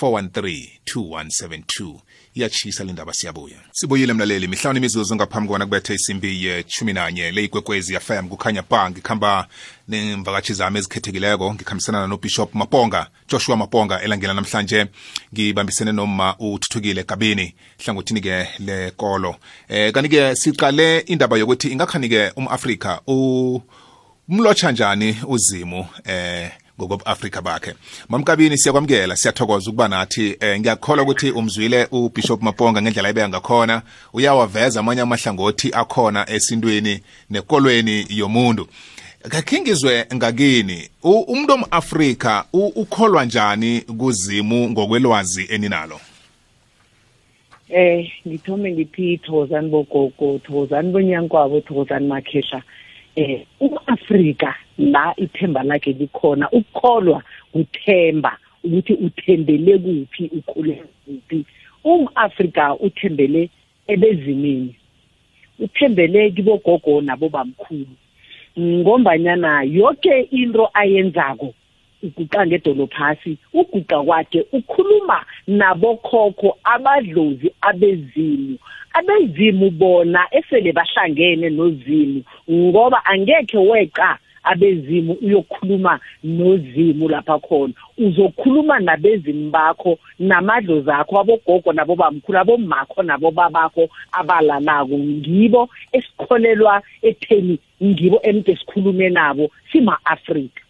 4132172 0.01 1.95
iyachisa 2.33 2.83
le 2.83 2.93
ndaba 2.93 3.13
siyabuya. 3.13 3.57
Sibuyile 3.71 4.13
mlaleli. 4.13 4.47
Mihlawuni 4.47 4.77
imizuzu 4.79 5.15
ngaphambi 5.15 5.49
kwana 5.49 5.65
kubetha 5.65 5.93
isimbi 5.93 6.45
ye-11 6.45 6.93
nanye 6.93 7.31
le 7.31 7.43
ikwekwezi 7.43 7.99
fm 7.99 8.27
kukhanya 8.27 8.63
ba 8.69 8.89
ngikhamba 8.89 9.47
nemvakatshi 9.87 10.53
zami 10.53 10.79
ezikhethekileko 10.79 11.53
ngikhambisana 11.53 12.07
nobishop 12.07 12.53
maponga 12.53 13.07
joshua 13.29 13.57
maponga 13.57 14.01
elangela 14.01 14.33
namhlanje. 14.33 14.85
Ngibambisene 15.33 15.91
noma 15.91 16.35
uthuthukile 16.39 17.03
kabini 17.03 17.55
hlangothini-ke 17.85 18.47
lekolo. 18.59 19.35
Eh 19.69 19.91
kanti-ke 19.91 20.35
siqale 20.35 20.99
indaba 20.99 21.37
yokuthi 21.37 21.67
ingakhani-ke 21.67 22.31
um-afrika 22.35 23.01
umlotsha 24.27 24.71
njani 24.71 25.17
uzimu 25.27 25.87
eh 26.05 26.51
ngokobu-afrika 26.81 27.41
bakhe. 27.41 27.73
Mamkabini 28.09 28.57
siyakwamukela. 28.57 29.15
Siyathokoza 29.15 29.69
ukuba 29.69 29.87
nathi 29.87 30.37
eh, 30.39 30.59
ngiyakholwa 30.59 31.03
ukuthi 31.03 31.31
umzwile 31.31 31.87
ubishop 31.91 32.41
maponga 32.41 32.81
ngendlela 32.81 33.09
ebeka 33.09 33.29
ngakhona. 33.29 33.81
Uyawaveza 34.13 34.79
amanye 34.79 35.01
amahlangothi 35.01 35.71
akhona 35.73 36.29
esintwini 36.29 36.99
nekolweni 37.29 38.05
yomuntu. 38.09 38.67
Kakhe 39.29 39.61
ngizwe 39.61 40.05
ngakini 40.15 40.89
u- 41.03 41.19
umuntu 41.21 41.53
omafrika 41.53 42.45
u- 42.53 42.67
ukholwa 42.75 43.25
njani 43.25 43.81
kuzimu 43.81 44.69
ngokwelwazi 44.69 45.45
eninalo? 45.49 45.99
Eh 47.69 48.11
ngithome 48.27 48.71
ngithi 48.71 49.17
thokozani 49.17 49.69
bogogo 49.69 50.39
thokozani 50.43 50.91
bonyankwabo 50.91 51.61
thokozani 51.61 52.07
makhehla. 52.07 52.63
Eh 53.15 53.45
uma-afrika 53.59 54.55
la 54.77 55.13
ithemba 55.17 55.63
lakhe 55.63 55.91
likhona 55.91 56.49
ukukholwa 56.51 57.23
kuthemba 57.51 58.37
ukuthi 58.63 58.93
uthembele 58.93 59.77
kuphi 59.77 60.29
ukhule 60.37 60.83
kuphi. 61.05 61.45
Um-afrika 61.83 62.75
uthembele 62.75 63.49
ebezimini 63.87 64.75
uthembele 65.59 66.31
kibogogo 66.31 67.01
nabobamkhulu 67.01 67.95
ngombanyana 68.59 69.63
yonke 69.63 70.21
into 70.31 70.69
ayenzako 70.73 71.53
uguqa 72.03 72.45
ngedolo 72.47 72.87
phasi 72.87 73.37
uguqa 73.53 74.03
kwakhe 74.03 74.45
ukhuluma 74.51 75.25
nabokhokho 75.47 76.57
abadlozi 76.63 77.53
abezimu 77.61 78.57
abezimu 78.93 79.69
bona 79.71 80.27
esele 80.31 80.71
bahlangene 80.73 81.49
nozimu 81.49 82.23
ngoba 82.49 83.05
angekhe 83.05 83.57
weqa 83.57 84.17
abezimu 84.43 85.13
uyokhuluma 85.13 85.99
nozimu 86.23 87.09
lapha 87.09 87.39
khona. 87.39 87.73
Uzokhuluma 87.97 88.79
nabezimu 88.79 89.51
bakho 89.51 89.97
namadlozi 90.19 90.91
akho 90.91 91.19
abogogo 91.19 91.73
nabobamkhulu 91.73 92.39
abomakho 92.39 93.03
nabobabakho 93.03 93.89
abalalako. 94.11 94.97
Ngibo 94.97 95.69
esikholelwa 95.91 96.81
ekutheni 97.01 97.59
ngibo 97.83 98.19
emde 98.23 98.55
sikhulume 98.55 99.09
nabo 99.09 99.51
sima-afrika. 99.71 100.61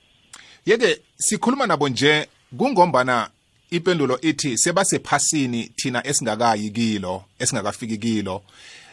Yeke 0.65 0.99
sikhuluma 1.15 1.67
nabo 1.67 1.89
nje 1.89 2.27
kungombana 2.57 3.29
impendulo 3.71 4.21
ithi 4.21 4.57
sebasephasini 4.57 5.71
thina 5.75 6.07
esingakayi 6.07 6.69
kilo 6.69 7.23
esingakafiki 7.39 7.97
kilo. 7.97 8.43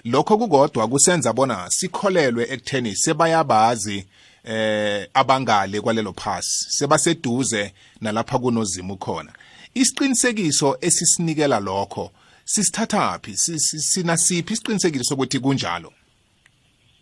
Lokho 0.04 0.38
kukodwa 0.38 0.88
kusenza 0.88 1.32
bona 1.32 1.66
sikholelwe 1.70 2.46
ekutheni 2.50 2.96
sebayabazi 2.96 4.06
eh 4.44 5.08
abangale 5.14 5.80
kwalelo 5.80 6.12
phasi 6.12 6.66
sebaseduze 6.70 7.72
nalapha 8.00 8.38
kunozimu 8.38 8.96
khona. 8.96 9.32
Isiqinisekiso 9.74 10.78
esisinikela 10.80 11.60
lokho 11.60 12.10
sisithathaphi 12.44 13.36
sinasiphi 13.36 14.52
isiqinisekiso 14.52 15.04
sokuthi 15.04 15.40
kunjalo? 15.40 15.92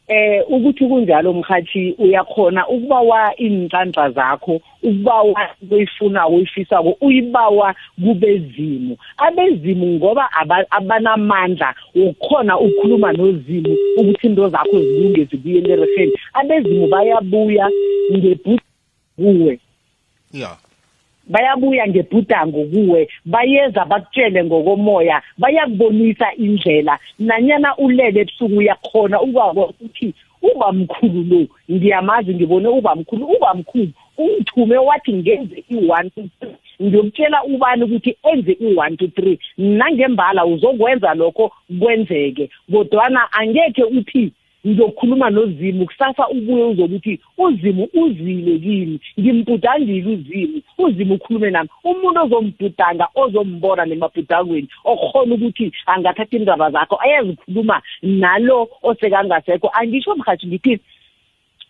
Eh 0.09 0.42
ukuthi 0.49 0.87
kunjalo 0.88 1.33
mhathi 1.33 1.95
uyakhona 1.99 2.69
ukubawa 2.69 3.37
inhlanhla 3.37 4.11
zakho 4.11 4.61
ukubawa 4.83 5.49
kuyifuna 5.69 6.29
uyifisako 6.29 6.97
uyibawa 7.01 7.75
kubezimu 8.05 8.97
abezimu 9.16 9.87
ngoba 9.87 10.33
aba- 10.33 10.71
abanamandla 10.71 11.75
ukukhona 11.95 12.59
ukukhuluma 12.59 13.12
nozimu 13.12 13.77
ukuthi 13.97 14.27
into 14.27 14.49
zakho 14.49 14.79
zilunge 14.83 15.25
zibuyele 15.25 15.73
erheni 15.73 16.12
abezimu 16.33 16.87
bayabuya 16.87 17.71
ngebhuti 18.12 18.62
kuwe 19.16 19.61
ya. 20.33 20.57
Bayabuya 21.26 21.88
ngebhudango 21.88 22.64
kuwe 22.64 23.08
bayeza 23.24 23.84
bakutshele 23.84 24.44
ngokomoya 24.44 25.22
bayakubonisa 25.38 26.34
indlela. 26.34 26.98
Nanyana 27.18 27.76
ulele 27.76 28.20
ebusuku 28.20 28.56
uyakhona 28.56 29.20
ukwazi 29.20 29.60
ukuthi 29.60 30.14
ubamkhulu 30.42 31.22
lo. 31.30 31.46
Ngiyamazi 31.70 32.34
ngibone 32.34 32.68
ubamkhulu 32.68 33.24
ubamkhulu. 33.26 33.92
Ungithume 34.18 34.76
wathi 34.78 35.12
ngenze 35.12 35.64
i-one 35.70 36.10
two 36.10 36.28
three 36.40 36.56
ngiyokutshela 36.82 37.44
ubani 37.44 37.82
ukuthi 37.84 38.16
enze 38.32 38.52
i-one 38.60 38.96
two 38.96 39.08
three? 39.08 39.38
Nangembala 39.58 40.46
uzokwenza 40.46 41.14
lokho 41.14 41.52
kwenzeke. 41.80 42.50
Kodwana 42.72 43.32
angekhe 43.32 43.84
uthi 43.84 44.32
ngizokhuluma 44.66 45.31
nozimu 45.31 45.87
kusasa 45.87 46.29
ubuye 46.29 46.64
uzokuthi 46.64 47.20
uzimu 47.38 47.88
uzile 47.94 48.59
kimi 48.59 49.00
ngimbhudangile 49.20 50.11
uzimu 50.14 50.62
uzimu 50.79 51.14
ukhulume 51.14 51.50
nami. 51.50 51.68
Umuntu 51.85 52.20
ozombhudanga 52.20 53.09
ozombona 53.14 53.85
nemabhudangweni 53.87 54.68
okhona 54.85 55.35
ukuthi 55.35 55.72
angathatha 55.87 56.37
indaba 56.37 56.70
zakho 56.70 56.96
ayazikhuluma 57.00 57.83
nalo 58.02 58.68
osekangasekho. 58.83 59.70
Angisho 59.72 60.16
mhathi 60.16 60.46
ngithi 60.46 60.81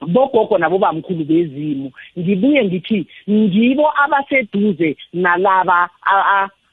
bogogo 0.01 0.59
nabo 0.59 0.79
bamkhulu 0.79 1.25
bezimu 1.25 1.93
ngibuye 2.19 2.65
ngithi 2.65 3.07
ngibo 3.31 3.87
abaseduze 4.05 4.97
nalaba 5.13 5.89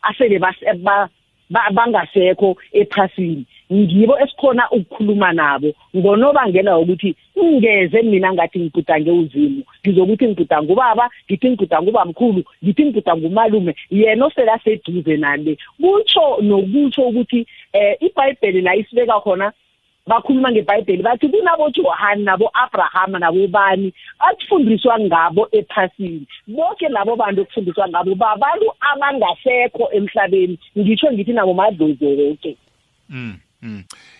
asele 0.04 0.40
bas- 0.40 0.76
ba- 0.84 1.10
ba- 1.50 1.72
bangasekho 1.72 2.58
ephasini. 2.74 3.46
Ngibo 3.74 4.20
esikhona 4.20 4.70
ukukhuluma 4.72 5.34
nabo. 5.34 5.74
Ngonobangela 5.96 6.78
wokuthi 6.78 7.16
ngeze 7.44 8.02
mina 8.02 8.34
ngathi 8.34 8.60
ngibhudange 8.60 9.12
uzimu 9.12 9.64
ngizokuthi 9.82 10.26
ngibhudange 10.28 10.72
ubaba 10.74 11.10
ngithi 11.26 11.50
ngibhudange 11.50 11.90
ubamkhulu 11.90 12.42
ngithi 12.64 12.86
ngibhudange 12.86 13.26
umalume 13.28 13.76
yena 13.90 14.26
osele 14.26 14.52
aseduze 14.52 15.18
nale. 15.18 15.58
Kutsho 15.82 16.38
nokutsho 16.42 17.02
ukuthi 17.02 17.46
um 17.74 17.96
ibhayibheli 18.06 18.62
la 18.62 18.76
isibeka 18.76 19.20
khona 19.20 19.52
bakhuluma 20.08 20.52
ngebhayibheli 20.52 21.04
bathi 21.04 21.28
kunabojohani 21.30 22.24
nabo-abrahama 22.24 23.20
nabobani 23.20 23.94
akufundiswa 24.20 25.00
ngabo 25.00 25.48
ephasini. 25.52 26.28
Bonke 26.48 26.90
labo 26.90 27.16
bantu 27.16 27.42
okufundiswa 27.42 27.88
ngabo 27.88 28.16
babantu 28.16 28.68
abangasekho 28.80 29.90
emhlabeni. 29.92 30.60
Ngitsho 30.78 31.12
ngithi 31.12 31.34
nabo 31.34 31.54
madlozi 31.54 32.06
woke. 32.06 32.58
Mm. 33.10 33.18
Mm. 33.20 33.38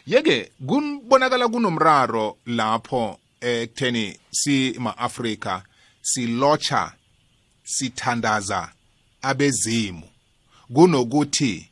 Yeke 0.08 0.52
kubonakala 0.68 1.48
kunomraro 1.48 2.38
lapho 2.46 3.20
ekutheni 3.42 4.20
si 4.32 4.76
ma-Afrika 4.80 5.64
silocha 6.02 6.92
sithandaza 7.64 8.72
abezimu. 9.22 10.04
Kunokuthi 10.74 11.70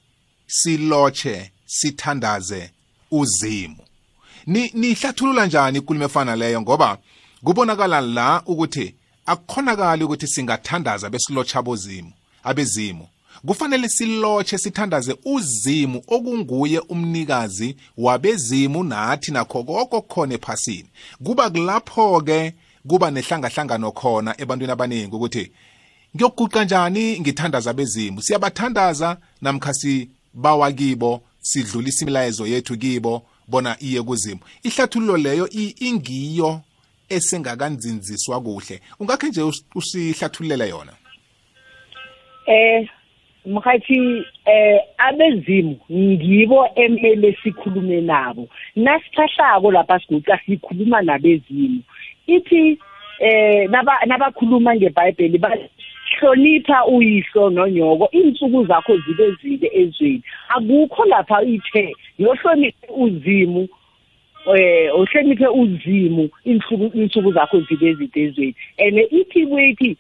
siloche 0.48 1.52
sithandaze 1.66 2.72
uzimu. 3.12 3.78
Ni 4.46 4.72
nihlathulula 4.74 5.46
njani 5.46 5.78
ikulumo 5.78 6.06
efana 6.06 6.36
leyo? 6.36 6.62
Ngoba 6.62 6.98
kubonakala 7.44 8.02
la 8.02 8.44
ukuthi 8.46 8.96
akukhonakali 9.26 10.04
ukuthi 10.04 10.28
singathandaza 10.28 11.10
besilotsha 11.10 11.60
abozimu 11.60 12.14
abezimu. 12.44 13.08
Kufanele 13.48 13.90
silotshe 13.90 14.58
sithandaze 14.58 15.16
uzimu 15.26 16.04
okunguye 16.08 16.80
umnikazi 16.80 17.76
wabezimu 17.98 18.84
nathi 18.84 19.32
nakho 19.32 19.64
konke 19.64 19.96
okukhona 19.96 20.34
ephasini. 20.34 20.90
Kuba 21.24 21.50
kulapho-ke 21.50 22.54
kuba 22.88 23.12
nehlangahlangano 23.12 23.92
khona 23.92 24.36
ebantwini 24.42 24.72
abaningi 24.72 25.16
ukuthi 25.16 25.52
ngiyokuguqa 26.16 26.64
njani 26.64 27.20
ngithandaza 27.20 27.70
abezimu? 27.72 28.22
Siyabathandaza 28.22 29.18
namkha 29.42 29.74
si 29.74 30.10
bawa 30.34 30.72
kibo 30.72 31.22
sidlulisa 31.42 32.06
imilayezo 32.06 32.48
yethu 32.48 32.78
kibo 32.78 33.24
bona 33.48 33.76
iye 33.80 34.02
kuzimu. 34.02 34.40
Ihlathululo 34.64 35.18
leyo 35.18 35.50
ingiyo 35.80 36.62
esengakanzinziswa 37.10 38.42
kuhle. 38.42 38.82
Ungakhe 39.00 39.28
nje 39.28 39.42
us- 39.42 39.64
usihlathululele 39.76 40.70
yona. 40.70 40.94
Eh 42.46 42.88
mkhathi 43.46 44.24
eh 44.46 44.80
abezimu 44.98 45.78
ngibo 45.92 46.68
emele 46.76 47.38
sikhulume 47.44 48.02
nabo. 48.02 48.48
Nasiphahlako 48.76 49.72
lapha 49.72 50.00
siguca 50.00 50.40
sikhuluma 50.46 51.02
nabezimu. 51.02 51.82
Ithi 52.28 52.78
eh 53.20 53.70
naba 53.70 53.94
nabakhuluma 54.06 54.76
ngeBhayibheli 54.76 55.38
bahlonipha 55.38 56.86
uyihlo 56.86 57.50
nonyoko 57.50 58.10
insuku 58.12 58.66
zakho 58.66 58.98
zibe 58.98 59.32
zide 59.42 59.72
ezweni. 59.74 60.24
Akukho 60.50 61.06
lapha 61.06 61.44
ithe 61.44 61.96
yohlonipha 62.20 62.94
uzimu 62.94 63.68
eh 64.56 64.96
uhloniphe 64.96 65.48
uzimu 65.48 66.30
insuku 66.46 66.98
insuku 66.98 67.32
zakho 67.32 67.60
zibe 67.62 67.94
zide 67.94 68.22
ezweni. 68.22 68.56
Ene 68.78 69.02
ithi 69.02 69.46
wethi 69.46 69.98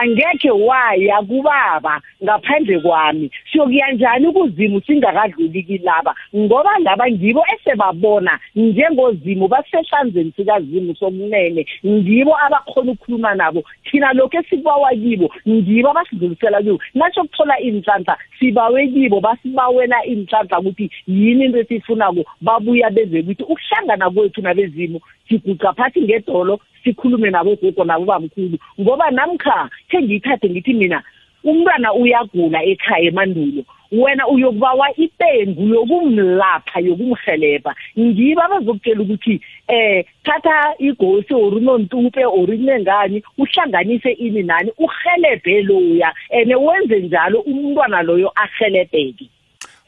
angekhe 0.00 0.50
waya 0.50 1.22
kubaba 1.22 2.00
ngaphandle 2.24 2.80
kwami. 2.80 3.30
Siyokuya 3.52 3.92
njani 3.92 4.32
kuzimu? 4.32 4.80
Singakadluli 4.86 5.62
kilaba 5.62 6.14
ngoba 6.36 6.78
laba 6.78 7.10
ngibo 7.10 7.44
esebabona 7.54 8.38
njengozimu 8.56 9.48
basehlanzeni 9.48 10.32
sikazimu 10.36 10.94
sokunene 10.96 11.66
ngibo 11.86 12.36
abakhona 12.46 12.92
ukukhuluma 12.92 13.34
nabo. 13.34 13.64
Thina 13.84 14.12
lokho 14.12 14.38
esikubawa 14.38 14.90
kibo 14.90 15.30
ngibo 15.48 15.90
abasidlulisela 15.90 16.62
kibo. 16.62 16.78
Nasho 16.94 17.22
kuthola 17.22 17.60
inhlanhla 17.60 18.18
sibawe 18.38 18.86
kibo 18.88 19.20
basibawela 19.20 20.04
inhlanhla 20.04 20.60
ukuthi 20.60 20.90
yini 21.06 21.44
into 21.44 21.58
esiyifunako 21.58 22.24
babuya 22.40 22.90
beze 22.90 23.22
kuthi 23.22 23.42
ukuhlangana 23.42 24.10
kwethu 24.10 24.42
nabezimu 24.42 25.00
siguca 25.30 25.72
phathi 25.72 26.02
ngedolo 26.02 26.58
sikhulume 26.84 27.30
nabo 27.30 27.54
gogo 27.56 27.84
nabo 27.84 28.04
bamkhulu. 28.04 28.58
Ngoba 28.80 29.10
namkha 29.10 29.70
khe 29.88 30.02
ngiyithathe 30.02 30.50
ngithi 30.50 30.74
mina 30.74 31.02
umntwana 31.44 31.94
uyagula 31.94 32.62
ekhaya 32.64 33.08
emandulo 33.08 33.64
wena 33.92 34.28
uyokubawa 34.28 34.96
ipengu 34.96 35.74
yokumlapha 35.74 36.80
yokumhelebha 36.80 37.74
ngibo 37.98 38.42
abazokutshela 38.42 39.02
ukuthi 39.02 39.40
eh 39.68 40.04
thatha 40.24 40.74
igosi 40.78 41.34
or 41.34 41.54
unontupe 41.54 42.24
or 42.24 42.54
inengani 42.54 43.22
uhlanganise 43.38 44.12
ini 44.12 44.42
nani 44.42 44.70
uhelebhe 44.78 45.62
loya 45.62 46.14
ene 46.30 46.54
wenze 46.54 47.00
njalo 47.00 47.40
umntwana 47.40 48.02
loyo 48.02 48.32
ahelebheke 48.34 49.26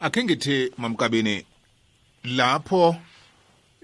akhe 0.00 0.24
ngithi 0.24 0.72
mamkabini 0.78 1.44
lapho 2.36 2.96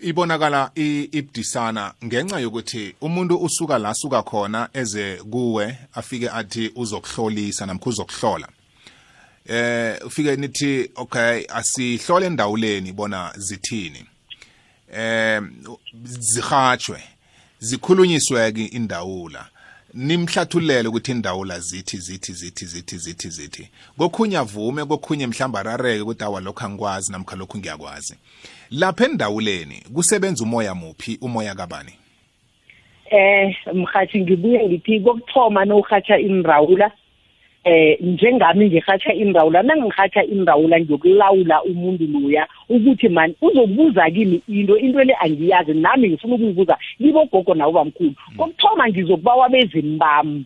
ibonakala 0.03 0.71
i- 0.77 1.09
ibdisana 1.13 1.95
ngenxa 2.05 2.41
yokuthi 2.41 2.95
umuntu 3.01 3.37
usuka 3.37 3.79
la 3.79 3.95
suka 3.95 4.23
khona 4.23 4.69
eze 4.73 5.17
kuwe 5.17 5.79
afike 5.95 6.31
athi 6.31 6.73
uzokuhlolisa 6.77 7.67
namkha 7.67 7.91
uzokuhlola. 7.91 8.49
Eh 9.47 9.99
ufike 10.07 10.37
nithi 10.37 10.91
okay 10.97 11.45
asihlole 11.49 12.27
endawuleni 12.27 12.93
bona 12.93 13.33
zithini. 13.37 14.05
Eh 14.93 15.43
zihatshwe 16.05 17.03
zikhulunyiswe 17.61 18.53
ke 18.53 18.65
indawula. 18.65 19.49
Nimhlathulele 19.95 20.89
ukuthi 20.89 21.11
indawula 21.11 21.61
zithi 21.61 21.99
zithi 21.99 22.33
zithi 22.33 22.67
zithi 22.67 22.99
zithi 22.99 23.31
zithi. 23.31 23.69
Kokhunye 23.99 24.39
avume 24.39 24.85
kokhunye 24.85 25.27
mhlamba 25.27 25.61
arareke 25.61 26.03
ukuthi 26.03 26.25
awa 26.25 26.41
lokho 26.41 26.65
angikwazi 26.67 27.13
namkha 27.13 27.37
lokhu 27.37 27.59
ngiyakwazi. 27.59 28.15
Lapha 28.71 29.05
endawuleni 29.05 29.83
kusebenza 29.95 30.45
umoya 30.45 30.75
muphi 30.75 31.19
umoya 31.23 31.55
kabani? 31.55 31.93
Eh 33.11 33.57
mhathi 33.75 34.21
ngibuye 34.21 34.69
ngithi 34.69 35.01
kokuthoma 35.01 35.65
nohatsha 35.65 36.19
indrawula 36.19 36.91
eh 37.65 37.99
njengami 38.01 38.67
ngihatsha 38.67 39.13
indrawula 39.15 39.63
nangihatsha 39.63 40.25
indrawula 40.25 40.81
ngiyokulawula 40.81 41.63
umuntu 41.63 42.07
loya 42.07 42.47
ukuthi 42.69 43.09
man 43.09 43.35
uzokubuza 43.43 44.11
kimi 44.11 44.43
into 44.49 44.77
into 44.77 45.05
le 45.05 45.15
angiyazi 45.21 45.75
nami 45.75 46.09
ngifuna 46.09 46.35
ukuyibuza 46.35 46.79
kibo 46.99 47.25
gogo 47.25 47.55
nawo 47.55 47.73
bamkhulu. 47.73 48.15
Kokuthoma 48.37 48.89
ngizokubawa 48.89 49.49
bezimu 49.49 49.99
bami 49.99 50.45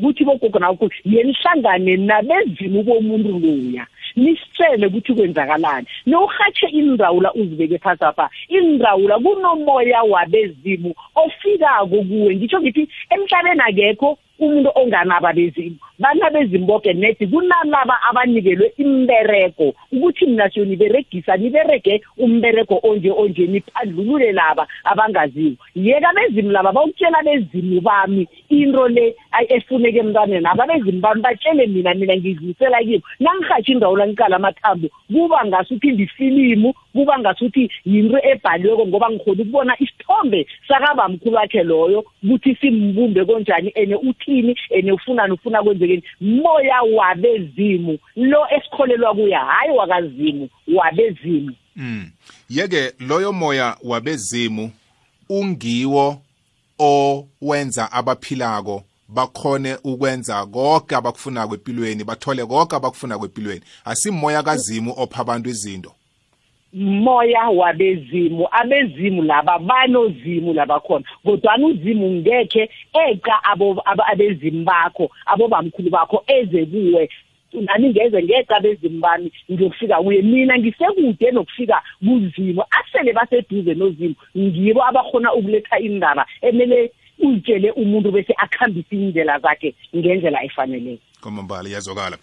kuthi 0.00 0.24
bogogo 0.24 0.58
nawo 0.58 0.90
yenihlangane 1.04 1.96
nabezimu 1.96 2.82
bomuntu 2.82 3.38
loya. 3.38 3.86
Nisitshele 4.16 4.86
ukuthi 4.86 5.14
kwenzakalani. 5.14 5.86
Nowuhatshe 6.06 6.66
indrawula 6.66 7.34
uzibeke 7.34 7.78
phasi 7.78 8.04
apha 8.04 8.30
indrawula 8.48 9.18
kunomoya 9.18 10.02
wabezimu 10.02 10.94
ofikako 11.14 12.02
kuwe. 12.08 12.36
Ngitsho 12.36 12.60
ngithi 12.60 12.88
emhlabeni 13.10 13.60
akekho 13.60 14.18
umuntu 14.38 14.70
onganaba 14.74 15.32
bezimu. 15.32 15.76
Banabezimu 15.98 16.66
boke 16.66 16.92
nedi 16.92 17.26
kunalaba 17.26 18.02
abanikelwe 18.10 18.72
imbereko 18.78 19.74
ukuthi 19.92 20.26
mina 20.26 20.50
siyoniberegisa 20.50 21.36
niberege 21.36 22.02
umbereko 22.18 22.80
onje 22.82 23.10
onje 23.10 23.46
niphandlulule 23.46 24.32
laba 24.32 24.66
abangaziwo 24.84 25.56
yeka 25.74 26.12
bezimu 26.12 26.50
laba 26.50 26.72
bawutshela 26.72 27.22
bezimu 27.22 27.80
bami. 27.80 28.28
Into 28.48 28.88
le 28.88 29.14
efuneke 29.48 29.98
emntwaneni 29.98 30.46
aba 30.46 30.66
bezimu 30.66 31.00
bami 31.00 31.22
batshele 31.22 31.66
mina 31.66 31.94
mina 31.94 32.16
ngidlulisela 32.16 32.78
kibo. 32.84 33.06
Nangihatsha 33.20 33.72
indawula 33.72 34.06
ngicala 34.06 34.36
amathambo 34.36 34.88
kuba 35.12 35.46
ngasuthi 35.46 35.90
ndifilimu 35.92 36.74
kuba 36.92 37.18
ngasuthi 37.18 37.70
yinto 37.84 38.18
ebhaliweko 38.22 38.86
ngoba 38.86 39.10
ngikhona 39.10 39.42
ukubona 39.42 39.76
isithombe 39.82 40.46
sakabamkhulu 40.68 41.36
wakhe 41.36 41.62
loyo 41.62 42.04
ukuthi 42.22 42.54
simbumbe 42.54 43.24
konjani 43.24 43.72
ene 43.74 43.94
uthini 43.96 44.56
ene 44.70 44.92
ufunani 44.92 45.32
ufuna 45.32 45.62
kwenzekeni. 45.62 46.02
Moya 46.20 46.82
wabezimu 46.96 47.98
lo 48.16 48.46
esikholelwa 48.56 49.14
kuye 49.14 49.34
hayi 49.34 49.70
wakazimu 49.70 50.48
wabezimu. 50.74 51.54
Mm. 51.76 52.10
yeke 52.50 52.92
loyo 53.00 53.32
moya 53.32 53.76
wabezimu 53.84 54.70
ungiwo 55.28 56.22
owenza 56.78 57.92
abaphilako. 57.92 58.84
Bakhone 59.08 59.76
ukwenza 59.84 60.46
konke 60.46 60.96
abakufunako 60.96 61.54
empilweni 61.54 62.04
bathole 62.04 62.46
konke 62.46 62.76
abakufunako 62.76 63.24
empilweni 63.24 63.60
asimoya 63.84 64.42
kazimu 64.42 64.94
opha 64.96 65.20
abantu 65.20 65.48
izinto. 65.50 65.92
Moya 66.72 67.48
wabezimu 67.50 68.48
abezimu 68.50 69.22
laba 69.22 69.58
banozimu 69.58 70.52
laba 70.54 70.80
khona 70.80 71.04
kodwa 71.24 71.56
uzimu 71.58 72.10
ngekhe 72.10 72.70
eqa 73.10 73.44
abo 73.44 73.82
aba- 73.84 74.06
abezimu 74.06 74.64
bakho 74.64 75.10
abo 75.26 75.48
bamkhulu 75.48 75.90
bakho 75.90 76.24
eze 76.26 76.66
kuwe. 76.66 77.08
Nani 77.52 77.88
ngeze 77.90 78.22
ngeqa 78.22 78.56
abezimu 78.56 79.00
bami 79.00 79.32
ngiyokufika 79.52 80.02
kuye. 80.02 80.22
Mina 80.22 80.58
ngisekude 80.58 81.30
nokufika 81.30 81.82
kuzimu 82.00 82.62
asele 82.70 83.12
baseduze 83.12 83.74
nozimu 83.74 84.14
ngibo 84.38 84.84
abakhona 84.84 85.34
ukuletha 85.34 85.78
indaba 85.78 86.26
emele 86.42 86.92
uyitshele 87.18 87.70
umuntu 87.70 88.12
bese 88.12 88.34
akhambise 88.36 88.96
indlela 88.96 89.38
zakhe 89.38 89.74
ngendlela 89.96 90.44
efaneleyo 90.44 90.98
kwamambala 91.20 91.68
iyazwakala. 91.68 92.18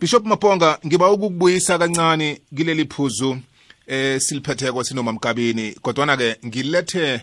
Bishop 0.00 0.26
maponga 0.26 0.78
ngiba 0.86 1.10
ukukubuyisa 1.12 1.78
kancane 1.78 2.40
kileli 2.56 2.84
phuzu 2.84 3.38
eh 3.86 4.20
siliphetheko 4.20 4.84
sinomamkabini 4.84 5.72
kodwana 5.72 6.16
ke 6.16 6.36
ngilethe 6.46 7.20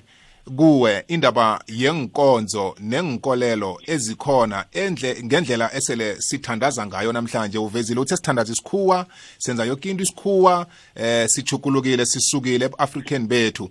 kuwe 0.56 1.04
indaba 1.08 1.64
yenkonzo 1.68 2.76
nenkolelo 2.80 3.80
ezikhona 3.88 4.66
endle 4.72 5.24
ngendlela 5.24 5.76
esele 5.76 6.22
sithandaza 6.22 6.86
ngayo 6.86 7.14
namhlanje. 7.14 7.58
Uvezile 7.58 8.00
uthi 8.00 8.16
sithandaza 8.16 8.54
isikhuwa 8.54 9.06
senza 9.38 9.66
yonke 9.66 9.90
into 9.90 10.04
isikhuwa 10.04 10.68
eh 10.96 11.28
sichukulukile 11.28 12.06
sisukile 12.06 12.66
ebuafrican 12.66 13.28
bethu. 13.28 13.70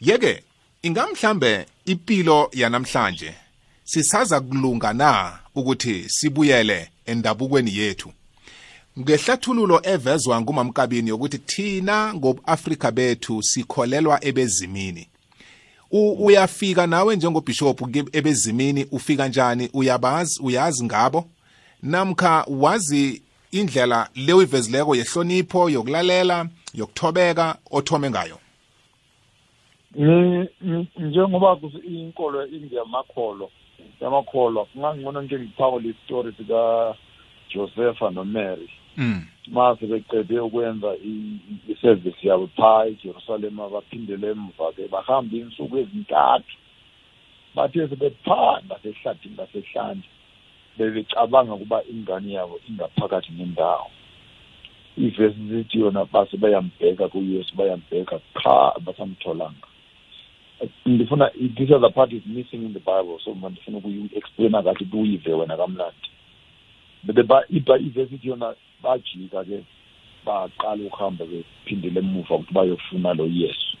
Yeke 0.00 0.42
ingamhlambe 0.82 1.66
impilo 1.84 2.50
yanamhlanje 2.52 3.34
sisaza 3.84 4.40
kulunga 4.40 4.92
na 4.92 5.38
ukuthi 5.54 6.04
sibuyele 6.08 6.90
endabukweni 7.06 7.76
yethu? 7.76 8.12
Ngehlathululo 8.98 9.80
evezwa 9.82 10.40
ngumamkabini 10.40 11.08
yokuthi 11.08 11.38
thina 11.38 12.14
ngobu-afrika 12.14 12.90
bethu 12.90 13.42
sikholelwa 13.42 14.24
ebezimini. 14.24 15.08
Uyafika 16.18 16.86
nawe 16.86 17.16
njengobhishophu 17.16 17.88
ebezimini 18.12 18.86
ufika 18.92 19.28
njani? 19.28 19.70
Uyabazi 19.72 20.42
uyazi 20.42 20.84
ngabo? 20.84 21.28
Namkha 21.82 22.44
wazi 22.48 23.22
indlela 23.50 24.08
le 24.14 24.32
uyivezileko 24.32 24.96
yehlonipho 24.96 25.70
yokulalela 25.70 26.46
yokuthobeka 26.74 27.56
othome 27.70 28.10
ngayo? 28.10 28.41
Njengoba 30.98 31.52
kus- 31.56 31.84
inkolo 31.84 32.46
ingeyamakholwa 32.46 33.48
yamakholwa 34.00 34.64
kungangcono 34.64 35.22
nje 35.22 35.38
ngiphako 35.38 35.80
le 35.80 35.94
story 36.04 36.32
sika 36.38 36.94
Josepha 37.54 38.10
noMary. 38.10 38.68
Mm. 38.96 39.26
Mase 39.48 39.86
beqede 39.86 40.40
ukwenza 40.40 40.94
i- 41.04 41.38
i- 41.50 41.72
iservice 41.72 42.28
yabo 42.28 42.46
phaa 42.56 42.84
ejerusalem 42.86 43.56
baphindele 43.56 44.30
emva 44.30 44.72
ke 44.72 44.88
bahamba 44.88 45.36
insuku 45.36 45.78
ezintathu. 45.78 46.56
Bathe 47.54 47.88
sebephaa 47.88 48.60
ngasehlathini 48.66 49.34
ngasehlanje 49.34 50.08
bebecabanga 50.78 51.54
ukuba 51.54 51.82
ingane 51.84 52.32
yabo 52.32 52.60
ingaphakathi 52.68 53.32
nendawo. 53.32 53.90
Ivesi 54.96 55.40
zithi 55.48 55.78
yona 55.80 56.04
base 56.04 56.36
bayambheka 56.36 57.08
kuyesu 57.08 57.56
bayambheka 57.56 58.20
qha 58.34 58.72
basamtholanga. 58.80 59.68
Ndifuna 60.86 61.30
this 61.56 61.70
other 61.70 61.92
part 61.92 62.12
is 62.12 62.22
missing 62.26 62.64
in 62.66 62.72
the 62.72 62.78
bible 62.80 63.18
so 63.24 63.34
mna 63.34 63.48
ndifuna 63.48 63.78
ukuyi-explaina 63.78 64.62
kahle 64.62 64.76
ukuthi 64.86 64.96
uyive 64.96 65.32
wena 65.34 65.56
kamnandi. 65.56 66.08
Bebe 67.04 67.22
ba- 67.22 67.44
ibha 67.50 67.78
ivesi 67.78 68.14
ithi 68.14 68.28
yona 68.28 68.54
bajika 68.82 69.44
ke 69.44 69.64
baqala 70.24 70.84
ukuhamba 70.84 71.24
bephindele 71.24 72.00
emuva 72.00 72.34
ukuthi 72.34 72.54
bayofuna 72.54 73.14
lo 73.14 73.26
yesu. 73.26 73.76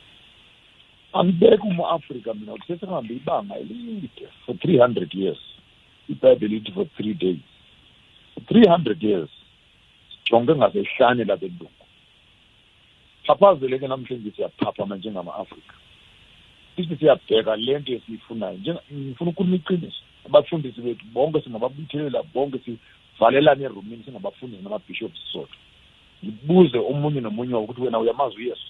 Angibeki 1.12 1.62
umu-afrika 1.66 2.34
mina 2.34 2.52
ukuthi 2.52 2.66
sesihambe 2.66 3.14
ibanga 3.14 3.56
elide 3.58 4.28
for 4.46 4.54
three 4.58 4.78
hundred 4.78 5.14
years. 5.14 5.38
Ibhayibheli 6.08 6.56
ithi 6.56 6.72
for 6.72 6.86
three 6.96 7.14
days. 7.14 7.42
For 8.34 8.40
three 8.40 8.66
hundred 8.66 9.02
years 9.02 9.28
jonke 10.30 10.54
ngasehlane 10.54 11.24
labelungu 11.24 11.70
phaphazeleke 13.26 13.88
namhlanje 13.88 14.30
siyaphaphama 14.30 14.96
njengama-afrika 14.96 15.74
sithi 16.76 16.96
siyabheka 16.96 17.56
le 17.56 17.78
nto 17.78 17.92
esiyifunayo. 17.92 18.58
Ngifuna 18.92 19.30
ukukhuluma 19.30 19.56
iqiniso. 19.56 20.02
Abafundisi 20.26 20.80
bethu 20.80 21.04
bonke 21.14 21.40
singababuthelela 21.40 22.22
bonke 22.34 22.58
sivalelane 22.64 23.64
erumini 23.64 24.04
singabafundisi 24.04 24.62
namabhishophu 24.62 25.16
sisodwa. 25.16 25.56
Ngibuze 26.24 26.78
omunye 26.78 27.20
nomunye 27.20 27.54
wabo 27.54 27.64
ukuthi 27.64 27.80
wena 27.80 27.98
uyamazi 27.98 28.36
uyesu? 28.36 28.68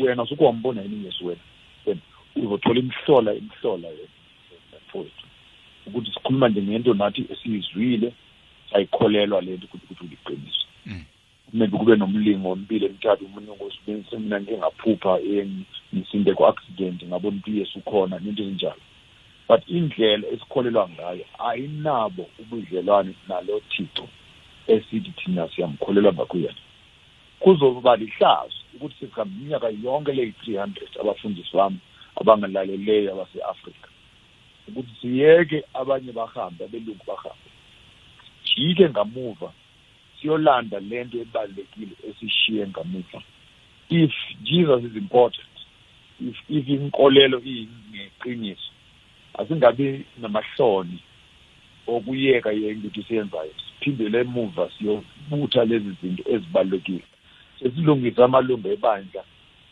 Wena 0.00 0.22
usuke 0.22 0.44
wambona 0.44 0.82
yini 0.82 1.02
uyesu 1.02 1.26
wena? 1.26 1.40
Wena 1.86 2.00
uzothola 2.36 2.80
imhlola 2.80 3.34
imhlola 3.34 3.88
mfowethu. 4.86 5.26
Ukuthi 5.86 6.12
sikhuluma 6.12 6.48
nje 6.48 6.62
ngento 6.62 6.94
nathi 6.94 7.26
esiyizwile 7.32 8.12
sayikholelwa 8.70 9.40
le 9.40 9.56
nto 9.56 9.66
ukuthi 9.66 9.84
ukuthi 9.84 10.04
uliqiniso. 10.04 10.66
Mm. 10.86 11.04
Maybe 11.54 11.78
kube 11.78 11.96
nomlingo 11.96 12.50
ompilo 12.50 12.86
emithathu 12.86 13.24
umunye 13.24 13.52
ngosibenzise 13.56 14.18
mina 14.18 14.40
ngingaphupha 14.40 15.18
ngisinde 15.94 16.34
ku-accident 16.34 16.98
ngabona 17.04 17.36
ukuthi 17.36 17.50
uyesu 17.50 17.78
ukhona 17.78 18.18
nento 18.18 18.42
ezinjalo. 18.42 18.82
But 19.48 19.62
indlela 19.68 20.26
esikholelwa 20.28 20.88
ngayo 20.88 21.24
ayinabo 21.38 22.26
ubudlelwane 22.40 23.14
nalo 23.28 23.60
thixo 23.70 24.06
esithi 24.66 25.12
thina 25.18 25.48
siyamkholelwa 25.48 26.12
ngakuyena 26.12 26.60
kuzoba 27.40 27.96
lihlazo 27.96 28.58
ukuthi 28.74 28.94
sesihambe 28.98 29.34
iminyaka 29.36 29.68
yonke 29.84 30.12
leyi-three 30.12 30.56
hundred 30.56 30.90
abafundisi 31.00 31.56
bami 31.56 31.78
abangalaleleyo 32.20 33.12
abase-afrika 33.12 33.88
ukuthi 34.68 34.92
siyeke 35.00 35.64
abanye 35.74 36.12
bahambe 36.12 36.64
abelungu 36.64 37.04
bahambe. 37.06 37.48
Jike 38.44 38.88
ngamuva 38.88 39.52
siyolanda 40.24 40.80
lento 40.80 41.18
ebalulekile 41.18 41.94
esishiye 42.08 42.66
ngamuva 42.68 43.20
if 43.90 44.12
jesus 44.42 44.84
is 44.84 44.96
important 44.96 45.54
if 46.28 46.36
if 46.48 46.68
inkolelo 46.68 47.38
iyiqiniso 47.44 48.70
asingabi 49.38 50.04
namahloni 50.20 50.98
okuyeka 51.86 52.52
yonke 52.52 52.86
into 52.86 53.02
siyenzayo 53.02 53.52
siphindele 53.58 54.20
emuva 54.20 54.70
siyobutha 54.78 55.64
lezi 55.64 55.92
zinto 56.00 56.22
ezibalulekile. 56.32 57.04
Sesilungisa 57.58 58.24
amalungu 58.24 58.68
ebandla 58.68 59.22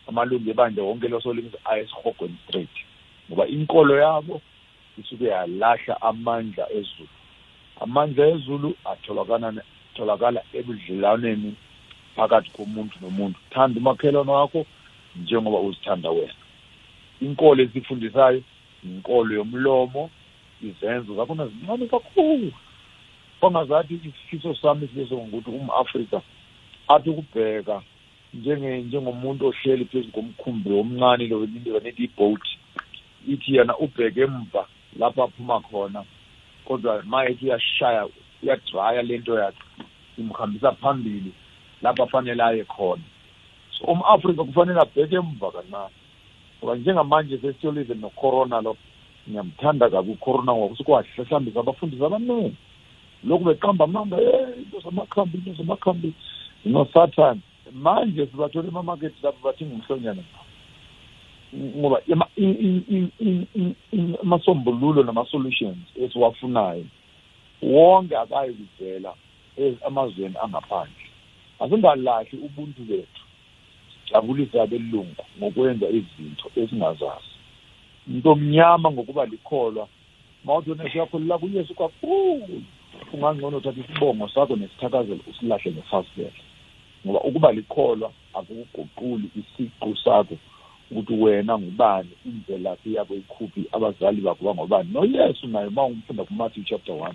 amalungu 0.08 0.50
ebandla 0.50 0.82
wonke 0.82 1.08
losolingisa 1.08 1.58
ayesihogweni 1.64 2.36
straight 2.44 2.76
ngoba 3.28 3.46
inkolo 3.46 3.96
yabo 3.96 4.40
isuke 5.00 5.24
yalahla 5.24 6.02
amandla 6.02 6.72
ezulu. 6.72 7.08
Amandla 7.80 8.26
ezulu 8.26 8.76
atholakana 8.84 9.62
atholakala 9.92 10.42
ebudlelaneni 10.52 11.54
phakathi 12.16 12.50
komuntu 12.50 12.96
nomuntu. 13.00 13.38
Thanda 13.50 13.80
umakhelwane 13.80 14.30
wakho 14.30 14.66
njengoba 15.16 15.60
uzithanda 15.60 16.10
wena. 16.10 16.34
Inkolo 17.20 17.62
esifundisayo 17.62 18.42
inkolo 18.84 19.34
yomlomo 19.34 20.10
izenzo 20.62 21.14
zakhona 21.14 21.46
zincane 21.46 21.86
kakhulu. 21.86 22.52
Ongazathi 23.42 23.94
isifiso 23.94 24.54
sami 24.54 24.88
sileso 24.88 25.16
ngokuthi 25.16 25.50
um-afrika 25.50 26.22
athi 26.88 27.10
ukubheka 27.10 27.82
njenge 28.34 28.78
njengomuntu 28.78 29.46
ohleli 29.46 29.84
phezu 29.84 30.10
komkhumbi 30.12 30.72
omncane 30.72 31.26
lo 31.26 31.46
nithi 31.46 32.04
i-boat 32.04 32.44
ithi 33.28 33.56
yena 33.56 33.76
ubheke 33.78 34.20
emva 34.20 34.66
lapho 34.98 35.22
aphuma 35.22 35.60
khona 35.60 36.04
kodwa 36.64 37.02
ma 37.02 37.26
ethi 37.26 37.44
uyashaya 37.46 38.08
uyadraya 38.42 39.02
lento 39.02 39.38
yakhe. 39.38 39.62
Imhambisa 40.18 40.72
phambili 40.72 41.32
lapho 41.82 42.02
afanele 42.02 42.42
aye 42.42 42.64
khona. 42.64 43.02
So 43.78 43.84
um-afrika 43.84 44.44
kufanele 44.44 44.80
abheke 44.80 45.14
emva 45.14 45.50
kancane 45.50 45.94
ngoba 46.58 46.76
njengamanje 46.76 47.38
sesiyolive 47.38 47.94
nocorona 47.94 48.60
lo 48.60 48.76
ngiyamthanda 49.28 49.90
kabi 49.90 50.10
ucorona 50.12 50.52
ngoba 50.52 50.74
usukwahlehlambisa 50.74 51.60
abafundisi 51.60 52.04
abaningi. 52.04 52.56
Lokhu 53.24 53.44
beqamba 53.44 53.84
amanga 53.84 54.16
hey 54.16 54.62
into 54.62 54.80
zamakhambi 54.80 55.38
into 55.38 55.54
zamakhambi 55.54 56.12
nosathane 56.64 57.40
manje 57.72 58.26
sibathola 58.26 58.68
emamaketi 58.68 59.22
lapho 59.22 59.38
bathenga 59.44 59.74
umhlonyana 59.74 60.22
ngoba 61.54 62.00
amasombululo 64.22 65.02
nama-solutions 65.02 65.78
esiwafunayo 65.96 66.84
wonke 67.62 68.16
akayi 68.16 68.54
kuvela. 68.54 69.14
Amazweni 69.86 70.34
angaphandle. 70.42 71.06
Asingalahli 71.60 72.38
ubuntu 72.38 72.82
bethu. 72.82 73.22
Sijabulise 74.06 74.60
abelungu 74.60 75.24
ngokwenza 75.38 75.88
izinto 75.88 76.50
esingazazi 76.56 77.32
into 78.08 78.34
mnyama 78.34 78.90
ngokuba 78.90 79.26
likholwa 79.26 79.88
mawuthi 80.44 80.70
wena 80.70 80.90
siyakholela 80.90 81.38
kuyesu 81.38 81.74
kakhulu. 81.74 82.62
Ungangcono 83.12 83.56
uthatha 83.56 83.80
isibongo 83.80 84.28
sakho 84.28 84.56
nesithakazelo 84.56 85.20
usilahle 85.30 85.72
ngefasitela 85.72 86.30
ngoba 87.06 87.20
ukuba 87.20 87.52
likholwa 87.52 88.12
akukuguquli 88.34 89.30
isiqu 89.36 89.96
sakho 90.04 90.36
ukuthi 90.90 91.12
wena 91.12 91.58
ngubani 91.58 92.10
imvelaphi 92.26 92.94
yakho 92.94 93.14
ikhuphi 93.14 93.64
abazali 93.72 94.20
bakho 94.20 94.44
bangobani. 94.44 94.90
Noyesu 94.92 95.46
naye 95.46 95.66
uma 95.66 95.84
ungifunda 95.84 96.24
kumatthew 96.24 96.64
chapter 96.64 96.94
one. 96.94 97.14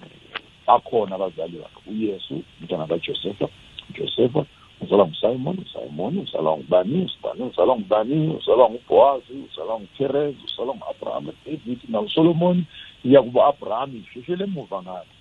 Bakhona 0.68 1.16
abazali 1.16 1.58
bakhe 1.58 1.80
uyesu 1.92 2.44
umntwana 2.60 2.88
kajosefa 2.88 3.48
ujosefa 3.90 4.46
uzalwa 4.82 5.08
ngusimon 5.08 5.58
usimon 5.60 6.18
uzalwa 6.18 6.58
ngubani 6.58 7.06
usibani 7.06 7.44
uzalwa 7.44 7.78
ngubani 7.80 8.36
uzalwa 8.38 8.70
nguboazi 8.70 9.34
uzalwa 9.34 9.80
nguperez 9.80 10.36
uzalwa 10.46 10.76
ngu-abraham 10.76 11.26
david 11.46 11.80
nawusolomoni 11.90 12.64
iya 13.04 13.22
kubo 13.22 13.46
abraham 13.46 13.96
ihlehlele 13.96 14.44
emuva 14.44 14.82
ngayo 14.82 15.12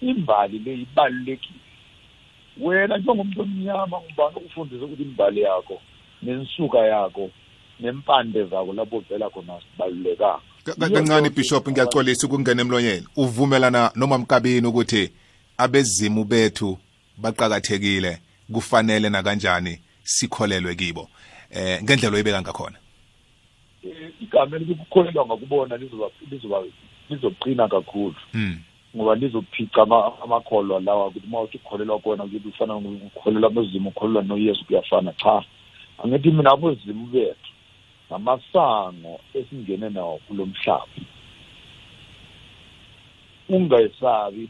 imbali 0.00 0.58
le 0.58 0.74
ibalulekile. 0.74 1.60
Wena 2.60 2.96
njengomuntu 2.98 3.42
omnyama 3.42 4.00
ngubani 4.00 4.36
ukufundisa 4.36 4.84
ukuthi 4.84 5.02
imbali 5.02 5.40
yakho 5.40 5.80
nensuka 6.22 6.78
yakho 6.78 7.30
nempande 7.80 8.44
zakho 8.44 8.72
lapho 8.72 8.98
vela 9.08 9.30
khona 9.30 9.60
sibalulekanga 9.60 10.55
kancane 10.74 11.30
bishop 11.30 11.68
ngiyaxolisa 11.68 12.26
ukungena 12.26 12.62
emlonyeni. 12.62 13.06
Uvumelana 13.16 13.90
noma 13.94 14.18
mkabini 14.18 14.66
ukuthi 14.66 15.12
abezimu 15.58 16.24
bethu 16.24 16.78
baqakathekile 17.18 18.18
kufanele 18.52 19.08
nakanjani 19.08 19.80
sikholelwe 20.02 20.74
kibo? 20.74 21.08
Eh 21.50 21.82
ngendlela 21.82 22.14
oyibeka 22.14 22.42
ngakhona. 22.42 22.78
Igama 24.20 24.56
elikukholelwa 24.56 25.26
ngakubona 25.26 25.76
lizoba 25.76 26.10
lizoba 26.30 26.62
lizoqina 27.10 27.68
kakhulu. 27.68 28.16
Mm 28.34 28.58
ngoba 28.96 29.14
lizophica 29.14 29.82
amakholwa 30.24 30.80
lawa 30.80 31.06
ukuthi 31.06 31.26
uma 31.26 31.40
uthi 31.40 31.60
ukholelwa 31.64 31.98
kona 31.98 32.24
ukuthi 32.24 32.48
ufana 32.48 32.76
ukholelwa 32.76 33.50
abezimu 33.50 33.88
ukholelwa 33.88 34.22
noyesu 34.22 34.64
kuyafana 34.64 35.12
cha. 35.12 35.44
Angithi 35.98 36.30
mina 36.30 36.50
abezimu 36.50 37.06
bethu 37.06 37.50
ngamasango 38.08 39.20
esingene 39.34 39.90
nawo 39.90 40.20
kulo 40.26 40.46
mhlaba. 40.46 40.96
Ungayesabi 43.48 44.48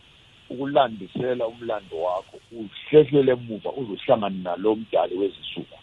ukulandisela 0.51 1.47
umlando 1.47 1.97
wakho 1.97 2.37
uhlehlele 2.53 3.33
emuva 3.33 3.73
uzohlangana 3.73 4.39
nalo 4.43 4.77
mdali 4.77 5.15
wezisuku 5.15 5.79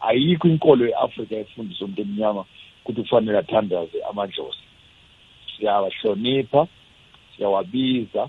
ayikho 0.00 0.48
inkolo 0.48 0.86
ye-afrika 0.86 1.36
efundisa 1.36 1.84
umuntu 1.84 2.02
emnyama 2.02 2.44
ukuthi 2.80 3.02
kufanele 3.02 3.38
athandaze 3.38 3.98
amadlozi 4.10 4.64
siyawahlonipha 5.56 6.66
siyawabiza. 7.36 8.28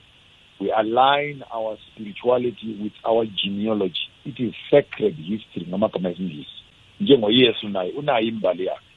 We 0.59 0.71
align 0.71 1.43
our 1.51 1.77
spirituality 1.87 2.77
with 2.83 2.93
our 3.03 3.25
genealogy. 3.25 4.07
It 4.25 4.39
is 4.39 4.53
sacred 4.69 5.15
history 5.15 5.65
ngamagama 5.67 6.09
esingisi 6.09 6.60
njengoyesu 7.01 7.69
naye 7.69 7.91
unayo 7.91 8.27
imbali 8.27 8.65
yakhe. 8.65 8.87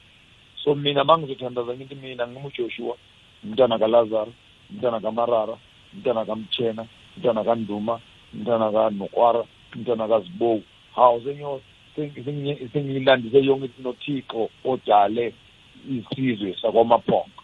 So 0.63 0.75
mina 0.75 1.03
mangizothandaza 1.03 1.73
ngithi 1.75 1.95
mina 1.95 2.27
ngingujoshua 2.27 2.95
umntana 3.43 3.79
kalazaro 3.79 4.33
umntana 4.71 4.99
kamarara 4.99 5.55
umntana 5.93 6.25
kamtshena 6.25 6.85
umntana 7.17 7.43
kanduma 7.43 7.99
umntana 8.33 8.71
kanokwara 8.71 9.41
umntana 9.75 10.07
kazibowu 10.07 10.63
hawu 10.95 11.21
sengiyo 11.23 11.61
sengiyilandise 12.73 13.45
yonke 13.45 13.69
nothixo 13.83 14.49
odale 14.65 15.33
isizwe 15.89 16.55
sakwamaphongo 16.61 17.41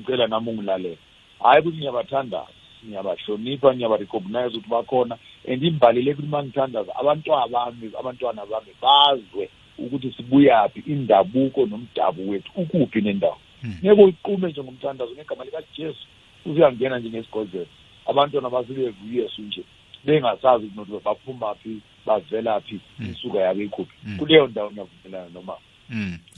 ngicela 0.00 0.26
nami 0.26 0.50
ungilalela 0.50 0.96
hhayi 1.42 1.60
ukuthi 1.60 1.76
ngiyabathandaza 1.76 2.62
ngiyabahlonipha 2.86 3.74
ngiyabarecognize 3.74 4.56
ukuthi 4.56 4.70
bakhona. 4.70 5.18
And 5.48 5.62
imbali 5.62 6.02
le 6.02 6.14
kuthi 6.14 6.28
uma 6.28 6.42
ngithandaza 6.42 6.92
abantwana 6.96 7.48
bami 7.48 7.90
abantwana 7.98 8.46
bami 8.46 8.72
bazwe. 8.82 9.48
Ukuthi 9.86 10.14
sibuyaphi 10.16 10.82
indabuko 10.86 11.66
nomdabu 11.66 12.30
wethu 12.30 12.50
ukuphi 12.56 13.00
nendawo. 13.00 13.38
Ngeke 13.84 14.02
uyiqume 14.02 14.50
njengomthandazo 14.50 15.12
ngegama 15.12 15.44
likajesu 15.44 16.06
uzuyangena 16.46 16.98
njengesigodlelo 16.98 17.66
abantwana 18.06 18.50
basibevu 18.50 18.96
uyesu 19.10 19.42
nje 19.42 19.64
bengasazi 20.04 20.66
ukuthi 20.66 21.04
baphumaphi 21.04 21.80
bavelaphi 22.06 22.80
isuka 23.10 23.38
yabo 23.38 23.62
ikhuphi. 23.62 23.94
Kuleyo 24.18 24.46
ndawo 24.46 24.70
ngiyavumelana 24.70 25.30
noma. 25.34 25.52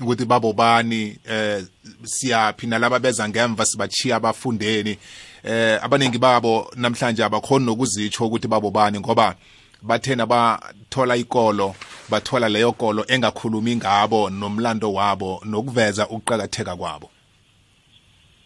Ukuthi 0.02 0.24
babo 0.24 0.52
bani 0.52 1.18
eh 1.30 1.64
siyaphi 2.02 2.66
nalaba 2.66 2.98
beza 2.98 3.28
ngemva 3.28 3.64
sibachiya 3.64 4.16
abafundeni. 4.16 4.96
Eh 5.44 5.84
abaningi 5.84 6.18
babo 6.18 6.70
namhlanje 6.76 7.24
abakhona 7.24 7.66
nokuzitsho 7.66 8.26
ukuthi 8.26 8.48
babo 8.48 8.70
bani 8.70 9.00
ngoba 9.00 9.36
bathena 9.84 10.26
bathola 10.26 11.16
ikolo 11.16 11.74
bathola 12.10 12.48
leyo 12.48 12.72
kolo 12.72 13.04
engakhulumi 13.08 13.76
ngabo 13.76 14.30
nomlando 14.30 14.92
wabo 14.92 15.40
nokuveza 15.44 16.08
ukuqakatheka 16.08 16.76
kwabo. 16.76 17.10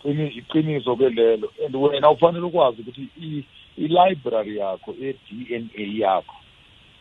Iqiniso 0.05 0.97
ke 0.97 1.09
lelo. 1.09 1.49
And 1.65 1.75
wena 1.77 2.11
ufanele 2.11 2.47
ukwazi 2.47 2.83
ukuthi 2.83 3.09
i-library 3.77 4.57
yakho 4.57 4.95
e-DNA 5.03 5.99
yakho 5.99 6.37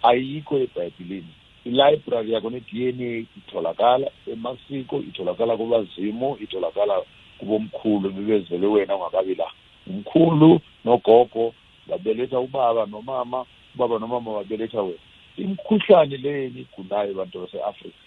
ayikho 0.04 0.58
ebhayibhilini 0.58 1.34
i-library 1.66 2.32
yakho 2.34 2.50
ne-DNA 2.50 3.26
itholakala 3.38 4.12
emasiko 4.34 5.00
itholakala 5.00 5.58
kubazimu 5.58 6.38
itholakala 6.42 7.02
kubomkhulu 7.40 8.10
bebezele 8.10 8.68
wena 8.68 8.96
ungakabi 8.96 9.36
la. 9.36 9.52
Umkhulu 9.88 10.62
nogogo 10.86 11.54
babeletha 11.88 12.40
ubaba 12.40 12.86
nomama 12.86 13.46
ubaba 13.78 14.00
nomama 14.00 14.42
babeletha 14.42 14.82
wena. 14.82 15.06
Imikhuhlane 15.38 16.18
leni 16.18 16.66
igulayo 16.66 17.12
abantu 17.12 17.46
base-afrika 17.46 17.98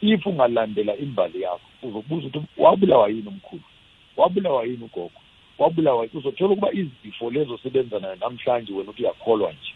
if 0.00 0.26
ungalandela 0.26 0.96
imbali 0.96 1.42
yakho 1.42 1.60
uzobuza 1.82 2.26
ukuthi 2.26 2.46
wabulawa 2.56 3.08
yini 3.08 3.28
umkhulu? 3.28 3.62
Wabulawa 4.16 4.64
yini 4.64 4.84
ugogo? 4.84 5.20
Wabulawa 5.58 6.08
uzothola 6.14 6.52
ukuba 6.52 6.72
izifo 6.72 7.30
lezo 7.30 7.58
sebenza 7.58 7.98
nayo 7.98 8.16
namhlanje 8.16 8.72
wena 8.72 8.90
uthi 8.90 9.02
uyakholwa 9.02 9.52
nje. 9.52 9.72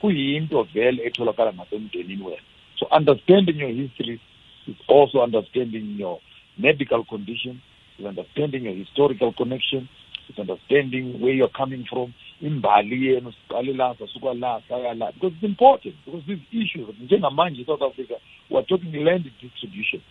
Kuyinto 0.00 0.62
vele 0.62 1.02
etholakala 1.04 1.52
ngasemndenini 1.52 2.22
wena. 2.22 2.42
So 2.78 2.86
understanding 2.96 3.60
your 3.60 3.70
history 3.70 4.20
is 4.66 4.76
also 4.88 5.22
understanding 5.22 5.96
your 5.98 6.20
medical 6.58 7.04
condition 7.04 7.60
is 7.98 8.06
understanding 8.06 8.64
your 8.64 8.74
historical 8.74 9.32
connection 9.32 9.88
is 10.28 10.38
understanding 10.38 11.20
where 11.20 11.34
you're 11.34 11.52
coming 11.58 11.84
from 11.84 12.14
imbali 12.42 13.06
yenu 13.06 13.32
siqale 13.32 13.72
la 13.72 13.94
sasuka 13.94 14.34
la 14.34 14.60
saya 14.68 14.94
la. 14.94 15.12
Because 15.12 15.34
it's 15.34 15.44
important 15.44 15.94
because 16.04 16.22
these 16.26 16.42
issues 16.52 16.88
njengamanje 17.00 17.64
south 17.64 17.82
africa 17.82 18.14
we're 18.50 18.62
talking 18.62 19.04
land 19.04 19.30
distribution. 19.40 20.02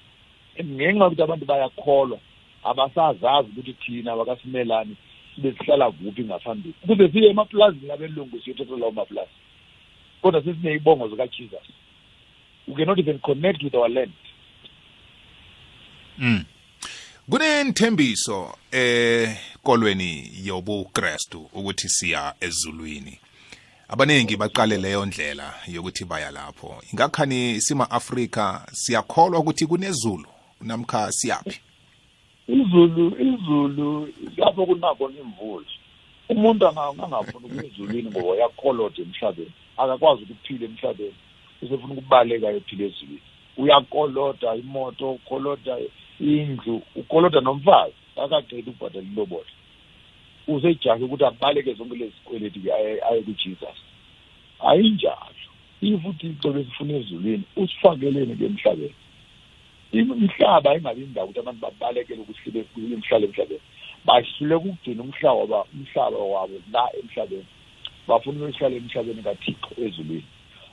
And 0.59 0.69
ngenxa 0.69 1.03
yokuthi 1.03 1.21
abantu 1.21 1.45
bayakholwa 1.45 2.19
abasazazi 2.63 3.49
ukuthi 3.49 3.73
thina 3.73 4.15
bakasimelani 4.15 4.95
sibe 5.35 5.53
sihlala 5.57 5.91
kuphi 5.91 6.23
ngaphambili. 6.23 6.73
Ukuze 6.83 7.09
siye 7.09 7.29
emaplazini 7.29 7.91
abelungu 7.91 8.39
siyothatha 8.39 8.77
lawo 8.77 8.91
maplazi. 8.91 9.31
Kodwa 10.21 10.43
sesineyibongo 10.43 11.07
zikajesus. 11.07 11.67
We 12.67 12.75
cannot 12.75 12.99
even 12.99 13.19
connect 13.19 13.63
with 13.63 13.75
our 13.75 13.89
land. 13.89 14.11
Mm. 16.19 16.45
kunenthembiso 17.29 18.55
ekolweni 19.61 20.31
yobuKristu 20.43 21.49
ukuthi 21.53 21.89
siya 21.89 22.33
ezulwini. 22.41 23.19
Abaningi 23.89 24.37
baqale 24.37 24.77
leyo 24.77 25.05
ndlela 25.05 25.53
yokuthi 25.67 26.05
baya 26.05 26.31
lapho. 26.31 26.83
Ingakhani 26.93 27.61
sima 27.61 27.91
Afrika 27.91 28.65
siyakholwa 28.71 29.39
ukuthi 29.39 29.65
kunezulu 29.67 30.25
namkha 30.61 31.11
siyaphi? 31.11 31.59
Izulu 32.47 33.05
izulu 33.19 34.09
lapho 34.37 34.65
kunakho 34.65 35.09
imvula. 35.09 35.65
Umuntu 36.29 36.67
angangafuni 36.67 37.45
ukuya 37.45 37.65
ezulwini 37.65 38.09
ngoba 38.09 38.29
uyakholode 38.29 39.01
emhlabeni. 39.01 39.51
Akakwazi 39.77 40.23
ukuphila 40.23 40.65
emhlabeni. 40.65 41.15
Usefuna 41.61 41.93
ukubaleka 41.93 42.49
ephila 42.49 42.85
ezulwini. 42.85 43.21
Uyakoloda 43.57 44.55
imoto 44.55 45.11
ukoloda 45.11 45.77
indlu 46.19 46.81
ukoloda 46.95 47.41
nomfazi. 47.41 48.00
Akaqedi 48.17 48.69
ukubhadala 48.69 49.07
ilobolo 49.07 49.51
usejahe 50.47 51.03
ukuthi 51.03 51.25
abaleke 51.25 51.73
zonke 51.73 51.95
lezi 51.95 52.13
zikweleti 52.17 52.71
aye 52.71 53.21
kujesus. 53.21 53.79
Ayinjalo 54.59 55.41
if 55.81 56.05
uthixo 56.05 56.51
besifuna 56.53 56.93
ezulwini 56.93 57.43
usifakeleni 57.55 58.35
ke 58.35 58.45
emhlabeni. 58.45 58.95
Imhlaba 59.91 60.71
ayingabi 60.71 61.01
indawo 61.01 61.27
ukuthi 61.27 61.39
abantu 61.39 61.61
babalekele 61.61 62.21
ukuthi 62.21 62.49
imhlaba 62.75 63.25
emhlabeni. 63.25 63.61
Bahluleka 64.05 64.65
ukugcina 64.65 65.03
umhlaba 65.03 65.65
umhlaba 65.73 66.17
wabo 66.17 66.61
la 66.73 66.89
emhlabeni. 66.99 67.45
Bafuna 68.07 68.45
ukuhlala 68.45 68.75
emhlabeni 68.75 69.21
kathixo 69.23 69.71
ezulwini. 69.77 70.25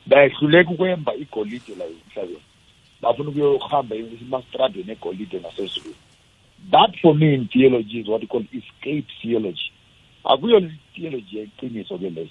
Bayehluleka 0.07 0.71
ukwemba 0.71 1.15
igolide 1.15 1.75
la 1.75 1.85
emhlabeni. 1.85 2.45
Bafuna 3.03 3.31
ukuyohamba 3.31 3.97
emastradweni 3.97 4.93
egolide 4.93 5.39
nasezulwini. 5.41 6.08
That 6.71 6.91
for 7.03 7.15
me 7.15 7.35
in 7.35 7.49
theology 7.53 8.01
is 8.01 8.09
what 8.09 8.21
we 8.21 8.27
call 8.27 8.43
escape 8.53 9.07
theology. 9.23 9.73
Akuyo 10.25 10.71
theology 10.95 11.39
yeqiniso 11.39 11.99
ke 11.99 12.11
leyo 12.11 12.29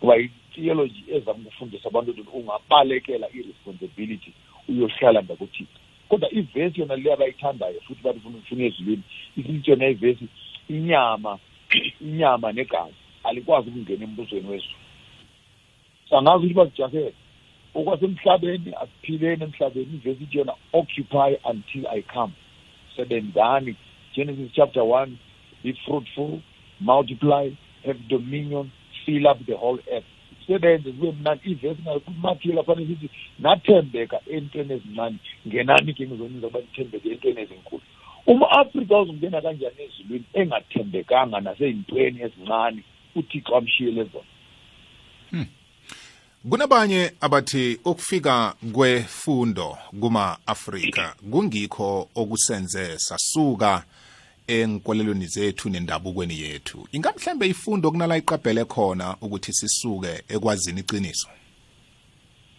kuba 0.00 0.16
i-theology 0.16 1.04
ezama 1.08 1.38
ukufundisa 1.38 1.88
abantu 1.88 2.10
ukuthi 2.10 2.30
ungabalekela 2.32 3.26
i-responsibility 3.34 4.32
uyohlala 4.68 5.22
ndakuthixo 5.22 5.78
kodwa 6.08 6.32
ivesi 6.32 6.80
yona 6.80 6.96
le 6.96 7.12
abayithandayo 7.12 7.80
futhi 7.80 8.02
bathi 8.02 8.20
funa 8.20 8.38
ufuna 8.38 8.64
ezulwini 8.64 9.02
isithi 9.36 9.70
yona 9.70 9.88
ivesi 9.88 10.26
inyama 10.68 11.38
inyama 12.00 12.52
negazi 12.52 12.94
alikwazi 13.24 13.70
ukungena 13.70 14.04
embuzweni 14.04 14.48
wezulu. 14.48 14.74
Sangazi 16.10 16.36
ukuthi 16.36 16.54
bazijahele. 16.54 17.14
Okwasemhlabeni 17.74 18.74
asiphileni 18.80 19.44
emhlabeni 19.44 19.94
ivesi 19.94 20.24
ithi 20.24 20.38
yona 20.38 20.54
occupy 20.72 21.30
until 21.50 21.86
i 21.86 22.02
come. 22.02 22.32
Sebenzani? 22.98 23.76
Genesis 24.14 24.50
chapter 24.54 24.84
one 24.84 25.18
be 25.62 25.74
fruitful 25.86 26.40
multiply 26.80 27.50
have 27.84 28.08
dominion 28.08 28.72
fill 29.06 29.28
up 29.28 29.38
the 29.46 29.56
whole 29.56 29.78
earth. 29.90 30.04
Sebenze 30.46 30.92
kube 30.92 31.12
mnandi. 31.12 31.50
Ivesi 31.50 31.82
kumathile 32.04 32.54
laphana 32.54 32.86
sithi 32.86 33.10
nathembeka 33.38 34.20
entweni 34.30 34.72
ezincane. 34.74 35.18
Ngenani 35.46 35.94
ke 35.94 36.06
ngizoniza 36.06 36.46
ukuba 36.46 36.60
nithembeke 36.60 37.08
entweni 37.10 37.40
ezinkulu. 37.40 37.82
Uma-afrika 38.26 39.00
uzongena 39.00 39.40
kanjani 39.40 39.82
ezulwini 39.82 40.24
engathembekanga 40.34 41.40
nasey'ntweni 41.40 42.22
ezincane 42.22 42.82
uthixo 43.16 43.56
amshiyele 43.56 44.04
zona. 44.04 44.24
Kunabanye 46.50 47.10
abathi 47.20 47.78
ukufika 47.84 48.54
kwefundo 48.72 49.78
kuma-afrika 50.00 51.14
kungikho 51.30 52.08
okusenze 52.14 52.98
sasuka 52.98 53.84
enkolelweni 54.46 55.26
zethu 55.26 55.68
nendabukweni 55.70 56.40
yethu. 56.40 56.88
Ingamhlambe 56.92 57.46
ifundo 57.46 57.90
kunala 57.90 58.16
iqabhele 58.16 58.64
khona 58.64 59.16
ukuthi 59.22 59.52
sisuke 59.52 60.22
ekwazini 60.28 60.80
iqiniso? 60.80 61.28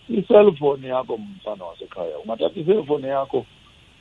Iselfoni 0.10 0.88
yakho 0.88 1.18
mfana 1.18 1.66
wasekhaya 1.66 2.20
ungathatha 2.20 2.60
iselfoni 2.60 3.08
yakho 3.08 3.46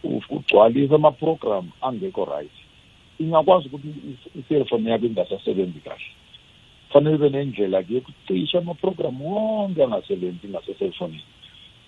ugcwalise 0.04 0.94
amaprogram 0.94 1.70
angekho 1.80 2.24
right. 2.24 2.52
Ingakwazi 3.18 3.68
ukuthi 3.68 3.94
iselfoni 4.40 4.90
yakho 4.90 5.06
ingasasebenzi 5.06 5.80
kahle. 5.80 6.10
Fanele 6.92 7.16
ube 7.16 7.28
nendlela 7.30 7.82
ke 7.82 7.94
yokucisha 7.94 8.58
amaprogram 8.58 9.22
wonke 9.22 9.84
angasebenzi 9.84 10.48
ngaseselfonini 10.48 11.24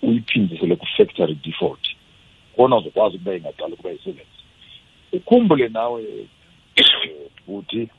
uyiphindisele 0.01 0.75
ku-factory 0.75 1.35
default. 1.35 1.83
Khona 2.55 2.77
uzokwazi 2.77 3.15
ukuba 3.17 3.35
ingaqala 3.35 3.73
ukuba 3.73 3.91
isebenzi 3.91 4.41
ukhumbule 5.13 5.69
nawe 5.69 6.03
futhi 6.75 7.09
ukuthi 7.47 7.89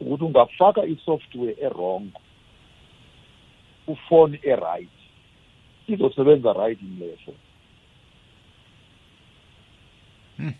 ukuthi 0.00 0.24
ungafaka 0.24 0.84
i-software 0.86 1.56
e-wrong 1.60 2.06
ufone 3.86 4.40
e-right 4.42 4.88
izosebenza 5.88 6.52
right 6.52 6.80
imleso 6.82 7.32
Hmm. 10.38 10.54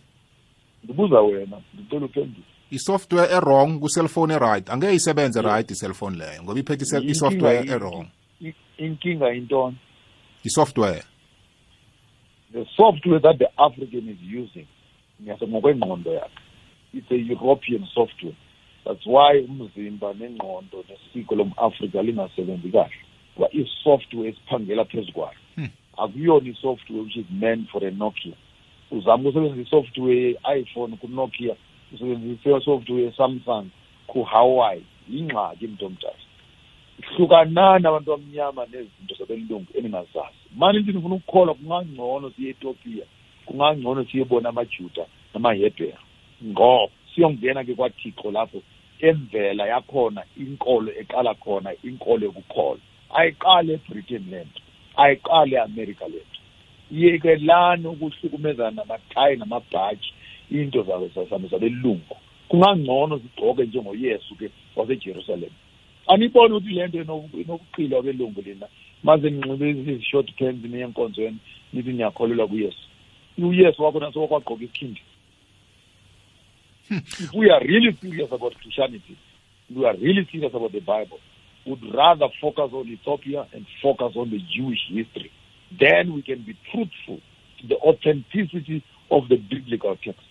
ndibuza 0.85 1.21
wena 1.21 1.61
ndicela 1.75 2.07
uphendule 2.07 2.47
i-software 2.71 3.29
e-wrong 3.37 3.81
ku-cellphone 3.81 4.35
e-right. 4.35 4.71
Angeke 4.71 4.95
isebenze 4.95 5.43
right 5.43 5.71
i-cellphone 5.71 6.17
leyo 6.19 6.43
ngoba 6.43 6.61
iphethe 6.61 6.83
ise- 6.85 6.97
Inkinga 6.97 7.11
i-software 7.11 7.59
yini? 7.61 7.71
e-wrong. 7.73 8.07
I- 8.41 8.55
inkinga 8.79 9.29
yintoni? 9.33 9.77
I-software. 10.45 11.03
The 12.53 12.65
software 12.77 13.21
that 13.21 13.39
the 13.39 13.49
african 13.59 14.09
is 14.09 14.19
using 14.23 14.67
ngiyase 15.23 15.47
ngokwengqondo 15.47 16.13
yakhe. 16.13 16.39
It's 16.95 17.11
a 17.11 17.17
european 17.17 17.87
software. 17.95 18.37
That's 18.85 19.07
why 19.07 19.45
umzimba 19.49 20.15
nengqondo 20.15 20.85
nesiko 20.89 21.35
lomafrika 21.35 22.03
lingasebenzi 22.03 22.69
kahle 22.73 22.93
kuba 23.35 23.49
i-software 23.53 24.29
esiphangela 24.29 24.85
phezu 24.85 25.13
kwayo. 25.13 25.37
Hmm. 25.57 25.69
akuyona 25.99 26.49
i-software 26.49 27.01
which 27.03 27.17
is 27.17 27.27
meant 27.31 27.69
for 27.71 27.85
a 27.85 27.91
nokia. 27.91 28.33
Uzama 28.91 29.29
ukusebenzisa 29.29 29.63
i-software 29.63 30.15
ye-iphone 30.15 30.97
kunokia 30.97 31.57
i-software 31.93 33.03
ye-samsung 33.03 33.67
ku-hawaii 34.07 34.83
yingxaki 35.11 35.67
mntu 35.67 35.87
omdala 35.87 36.23
hlukanani 37.11 37.87
abantu 37.87 38.13
abamnyama 38.13 38.67
nezinto 38.67 39.15
zabelungu 39.19 39.71
eningazazi 39.79 40.43
mani 40.57 40.79
nti 40.79 40.93
nifuna 40.93 41.15
ukukholwa 41.15 41.55
kungangcono 41.55 42.31
siye 42.31 42.51
etopia 42.51 43.05
kungangcono 43.47 44.05
siyebona 44.05 44.49
amajuda 44.49 45.05
namahebhera 45.35 45.99
ngo 46.45 46.91
siyongena 47.15 47.65
ke 47.65 47.75
kwathixo 47.75 48.31
lapho 48.31 48.63
emvela 49.01 49.67
yakhona 49.67 50.23
inkolo 50.37 50.91
eqala 51.01 51.35
khona 51.35 51.71
inkolo 51.83 52.27
yokukholwa. 52.27 52.85
Ayiqali 53.19 53.73
ebritain 53.73 54.25
nto 54.47 54.61
ayiqali 54.97 55.55
eamerica 55.55 56.07
le 56.13 56.21
nto 56.29 56.41
yekelani 56.91 57.87
ukuhlukumezana 57.87 58.71
namathayi 58.71 59.37
namabhaji 59.37 60.13
into 60.51 60.83
zabe 60.83 61.49
zabelungu 61.49 62.17
kungangcono 62.49 63.19
zigqoke 63.19 63.65
njengoyesu 63.67 64.35
ke 64.35 64.51
wasejerusalem. 64.77 65.51
Ukuthi 66.09 66.75
le 66.75 66.87
nto 66.89 68.03
belungu 68.03 68.43
lina. 68.43 68.67
Maze 69.03 69.31
ninxibe 69.31 69.71
ezi-short 69.71 70.33
pants 70.39 70.65
niye 70.65 70.85
enkonzweni 70.85 71.39
nithi 71.73 71.93
niyakholelwa 71.93 72.49
kuyesu. 72.49 72.89
Uyesu 73.39 73.83
wakhona 73.83 74.11
isikhindi. 74.61 75.03
If 76.91 77.35
we 77.35 77.51
are 77.51 77.65
really 77.67 77.93
serious 77.93 78.33
about 78.33 78.57
christianity. 78.57 79.17
We 79.71 79.85
are 79.85 79.97
really 79.99 80.27
serious 80.33 80.55
about 80.55 80.73
the 80.73 80.81
bible. 80.81 81.21
Would 81.67 81.95
rather 81.95 82.29
focus 82.41 82.73
on 82.73 82.89
ethiopia 82.89 83.47
and 83.53 83.67
focus 83.83 84.17
on 84.17 84.31
the 84.31 84.39
jewish 84.39 84.89
history. 84.89 85.31
Then 85.79 86.15
we 86.15 86.23
can 86.23 86.43
be 86.43 86.57
truthful 86.73 87.21
to 87.61 87.67
the 87.69 87.77
authenticity 87.77 88.83
of 89.11 89.29
the 89.29 89.37
biblical 89.37 89.97
text 89.97 90.28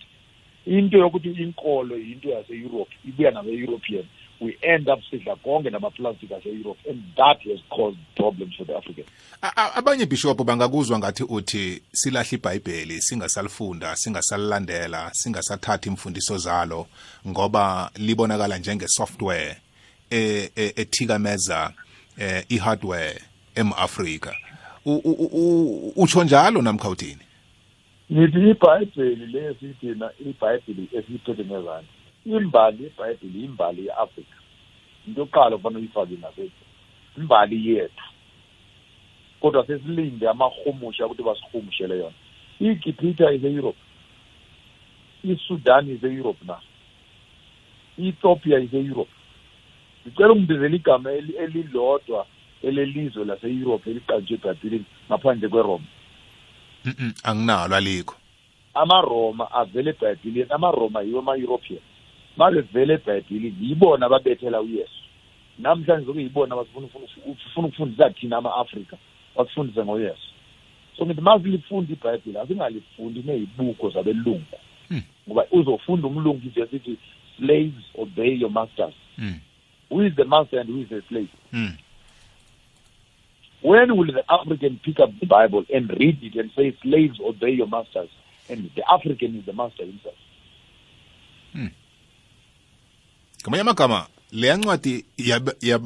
into 0.68 0.98
yokuthi 0.98 1.30
inkolo 1.44 1.98
yinto 1.98 2.30
yase-europe 2.30 2.92
ibuya 3.08 3.32
nabe-european 3.32 4.06
we 4.42 4.58
end 4.62 4.90
up 4.90 5.00
sidla 5.10 5.36
konke 5.36 5.70
namaplastic 5.70 6.32
ase-europe 6.32 6.80
and 6.90 7.02
that 7.16 7.38
has 7.42 7.60
caused 7.70 7.98
problems 8.16 8.56
for 8.56 8.66
the 8.68 8.76
africans. 8.78 9.08
A- 9.42 9.52
a- 9.56 9.74
abanye 9.76 10.06
bishop 10.06 10.38
bangakuzwa 10.44 11.00
ngathi 11.00 11.24
uthi 11.24 11.82
silahle 11.92 12.38
ibhayibheli 12.38 13.02
singasalifunda 13.02 13.96
singasalilandela 13.96 15.10
singasathathi 15.14 15.90
imfundiso 15.90 16.38
zalo 16.38 16.88
ngoba 17.28 17.92
libonakala 17.96 18.58
njenge-software 18.58 19.56
e- 20.10 20.50
e- 20.56 20.74
ethikameza 20.76 21.74
eh, 22.18 22.46
i-hardware 22.50 23.22
em-afrika 23.56 24.36
U- 24.86 25.02
u- 25.04 25.30
u- 25.32 25.94
utsho 25.96 26.24
njalo 26.24 26.62
namkha 26.62 26.90
uthini? 26.90 27.18
Ngithi 28.12 28.50
ibhayibheli 28.50 29.26
le 29.34 29.54
siyithina 29.60 30.08
ibhayibheli 30.20 30.84
esiyiphethe 30.98 31.44
ngezandla. 31.46 31.94
Imbali 32.26 32.84
yebhayibheli 32.84 33.42
yimbali 33.42 33.82
ye-afrika. 33.88 34.38
Into 35.08 35.22
yokuqala 35.22 35.58
kufanele 35.58 35.80
uyifake 35.80 36.16
nasethu 36.22 36.64
imbali 37.18 37.58
yethu. 37.70 38.06
Kodwa 39.42 39.68
sesilinde 39.68 40.30
amarhumusha 40.30 41.06
ukuthi 41.06 41.24
basirhumushele 41.24 41.98
yona. 41.98 42.18
Igipita 42.60 43.32
ise-europe 43.32 43.80
isudan 45.24 45.90
ise-europe 45.90 46.46
na? 46.48 46.58
I-ethiopia 47.98 48.60
ise-europe 48.60 49.12
ngicela 50.08 50.34
ungibizela 50.34 50.76
igama 50.76 51.12
eli- 51.12 51.36
elilodwa 51.36 52.26
elelizwe 52.64 53.26
lase-europe 53.26 53.90
eliqanjwe 53.90 54.36
ebhayibhilini 54.38 54.86
ngaphandle 55.08 55.50
kweroma. 55.50 55.86
Mm-mm, 56.88 57.14
anginalo 57.24 57.76
alikho. 57.76 58.16
Amaroma 58.74 59.52
avela 59.52 59.90
ebhayibhilini 59.90 60.46
amaroma 60.50 61.02
yiwo 61.02 61.20
ama-european. 61.20 61.82
Mabevela 62.38 62.94
ebhayibhilini 62.94 63.56
yibona 63.62 64.06
ababethela 64.06 64.62
uyesu. 64.62 65.02
Namhlanje 65.60 66.06
zokuyibona 66.06 66.56
basifuna 66.56 66.88
ufuna 67.26 67.68
ukufundisa 67.68 68.10
thina 68.10 68.38
ama-afrika 68.38 68.98
basifundise 69.36 69.84
ngoyesu. 69.84 70.28
So 70.98 71.06
ngithi 71.06 71.22
masilifunda 71.22 71.94
ibhayibhili 71.94 72.38
asingalifundi 72.38 73.24
neyibuko 73.26 73.90
zabelungu. 73.90 74.58
Hmm. 74.88 75.04
ngoba 75.28 75.46
uzofunda 75.52 76.08
umlungu 76.08 76.42
ivesi 76.46 76.76
ithi 76.76 76.98
slaves 77.38 77.84
obey 77.98 78.40
your 78.40 78.52
masters. 78.52 78.94
Mm, 79.18 79.40
who 79.90 80.06
is 80.06 80.16
the 80.16 80.24
master 80.24 80.60
and 80.60 80.70
who 80.70 80.82
is 80.82 80.90
the 80.90 81.02
slave? 81.10 81.30
Mm. 81.54 81.78
When 83.70 83.90
will 83.98 84.12
the 84.14 84.24
African 84.38 84.80
pick 84.86 85.00
up 85.00 85.12
the 85.20 85.26
Bible 85.26 85.64
and 85.76 85.90
read 86.00 86.18
it 86.28 86.36
and 86.42 86.50
say, 86.56 86.68
slaves 86.84 87.20
obey 87.30 87.52
your 87.60 87.68
masters? 87.68 88.10
And 88.50 88.70
the 88.76 88.84
African 88.96 89.36
is 89.40 89.46
the 89.46 89.54
master 89.54 89.86
himself. 89.86 90.16
ngamanye 93.44 93.62
amagama 93.62 94.08
leya 94.32 94.58
ncwadi 94.58 95.06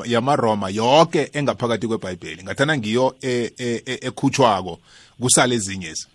yamaroma 0.06 0.70
yonke 0.70 1.30
engaphakathi 1.34 1.88
kwebhayibheli 1.88 2.44
ngathana 2.44 2.78
ngiyo 2.78 3.16
e- 3.22 3.52
e- 3.58 3.84
e- 3.86 4.00
ekhutshwako 4.08 4.80
kusale 5.20 5.56
ezinye 5.56 5.88
ezi 5.88 6.08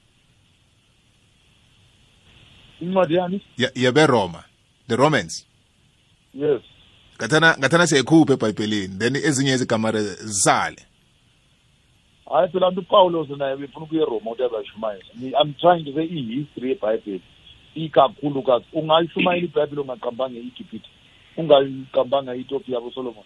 Incwadi 2.80 3.14
yani? 3.14 3.40
Ya- 3.56 3.70
yaberoma 3.74 4.44
the 4.88 4.96
romans 4.96 5.46
Yes. 6.34 6.60
ngathana 7.18 7.56
ngathana 7.58 7.86
siyayikhupha 7.86 8.32
ebhayibhelini 8.34 8.98
then 8.98 9.16
ezinye 9.16 9.52
izigamare 9.54 10.02
zisale 10.02 10.76
hayi 12.32 12.48
phela 12.48 12.70
mntu 12.70 12.80
upawulos 12.80 13.28
naye 13.28 13.56
befuna 13.56 13.84
ukuya 13.86 14.02
eroma 14.02 14.30
ukuthi 14.30 14.42
azayishumayela 14.42 15.04
Ni- 15.14 15.34
i'm 15.42 15.52
trying 15.54 15.84
to 15.84 15.92
say 15.92 16.04
i-history 16.04 16.68
yebhayibheli 16.70 17.20
ikakhulukazi 17.74 18.64
ungayishumayela 18.72 19.44
ibhayibheli 19.46 19.80
ungaqambanga 19.80 20.38
i-egypte 20.38 20.88
ungaqambanga 21.36 22.34
i-ethiopia 22.36 22.78
abosolomon 22.78 23.24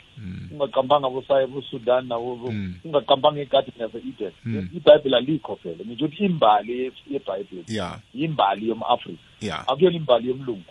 ungaqambanga 0.53 1.07
abosaye 1.07 1.47
bosudan 1.47 2.07
nabo 2.07 2.37
Mm. 2.51 2.75
ungaqambanga 2.85 3.41
egadini 3.41 3.81
yase-eden 3.81 4.33
Mm. 4.45 4.69
ibhayibheli 4.77 5.15
alikho 5.17 5.57
phela. 5.57 5.85
Ngisho 5.87 6.05
ukuthi 6.05 6.25
imbali 6.25 6.73
ye- 6.81 6.93
yebhayibheli 7.11 7.77
ya 7.77 7.99
yimbali 8.15 8.69
yom-afrika. 8.69 9.23
Ya 9.41 9.69
akuyona 9.69 9.97
imbali 9.97 10.29
yomlungu. 10.29 10.65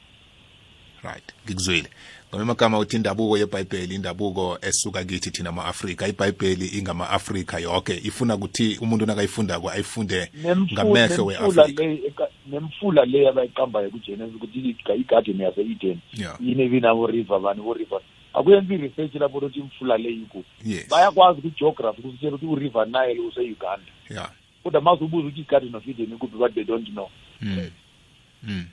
Right. 1.03 1.23
Ngikuzwile. 1.45 1.89
Ngame 2.29 2.41
amagama 2.43 2.79
uthi 2.79 2.95
indabuko 2.95 3.37
yebhayibheli 3.37 3.95
indabuko 3.95 4.57
esuka 4.61 5.03
kithi 5.03 5.31
thina 5.31 5.51
ma-afrika 5.51 6.07
ibhayibheli 6.07 6.67
ingama-afrika 6.77 7.59
yonke 7.59 7.97
ifuna 8.03 8.35
ukuthi 8.35 8.77
umuntu 8.81 9.05
nakayifundako 9.05 9.69
ayifunde 9.69 10.31
ngamehlo 10.73 10.93
nemfula 10.93 11.23
we-afrika 11.23 11.83
le 11.83 11.95
eka- 12.09 12.29
nemfula 12.51 13.05
le 13.05 13.27
abayiqambayo 13.29 13.89
kugenesis 13.89 14.35
ukuthi 14.35 14.59
i- 14.59 14.99
igadini 14.99 15.43
yase-eden 15.43 15.99
ya 16.13 16.37
yini 16.39 16.63
ebinaboriver 16.63 17.39
bani 17.39 17.61
boriver 17.61 18.01
akuyenzi 18.33 18.73
i-research 18.73 19.15
lapho 19.15 19.37
ukuthi 19.37 19.59
imfula 19.59 19.97
le 19.97 20.09
ikuphi 20.09 20.49
yes. 20.71 20.89
Bayakwazi 20.89 21.41
kwi-geography 21.41 22.01
kusitshela 22.01 22.35
ukuthi 22.35 22.45
uriver 22.51 22.85
nile 22.87 23.19
use-uganda 23.19 23.91
ya 24.09 24.29
kodwa 24.63 24.81
maze 24.81 25.03
ubuza 25.03 25.27
ukuthi 25.27 25.41
igarden 25.41 25.75
of 25.75 25.87
eden 25.87 26.13
ikuphi 26.13 26.37
but 26.37 26.53
they 26.53 26.63
don't 26.63 26.89
know. 26.89 27.09
Mm. 27.41 27.49
Mm. 27.57 27.69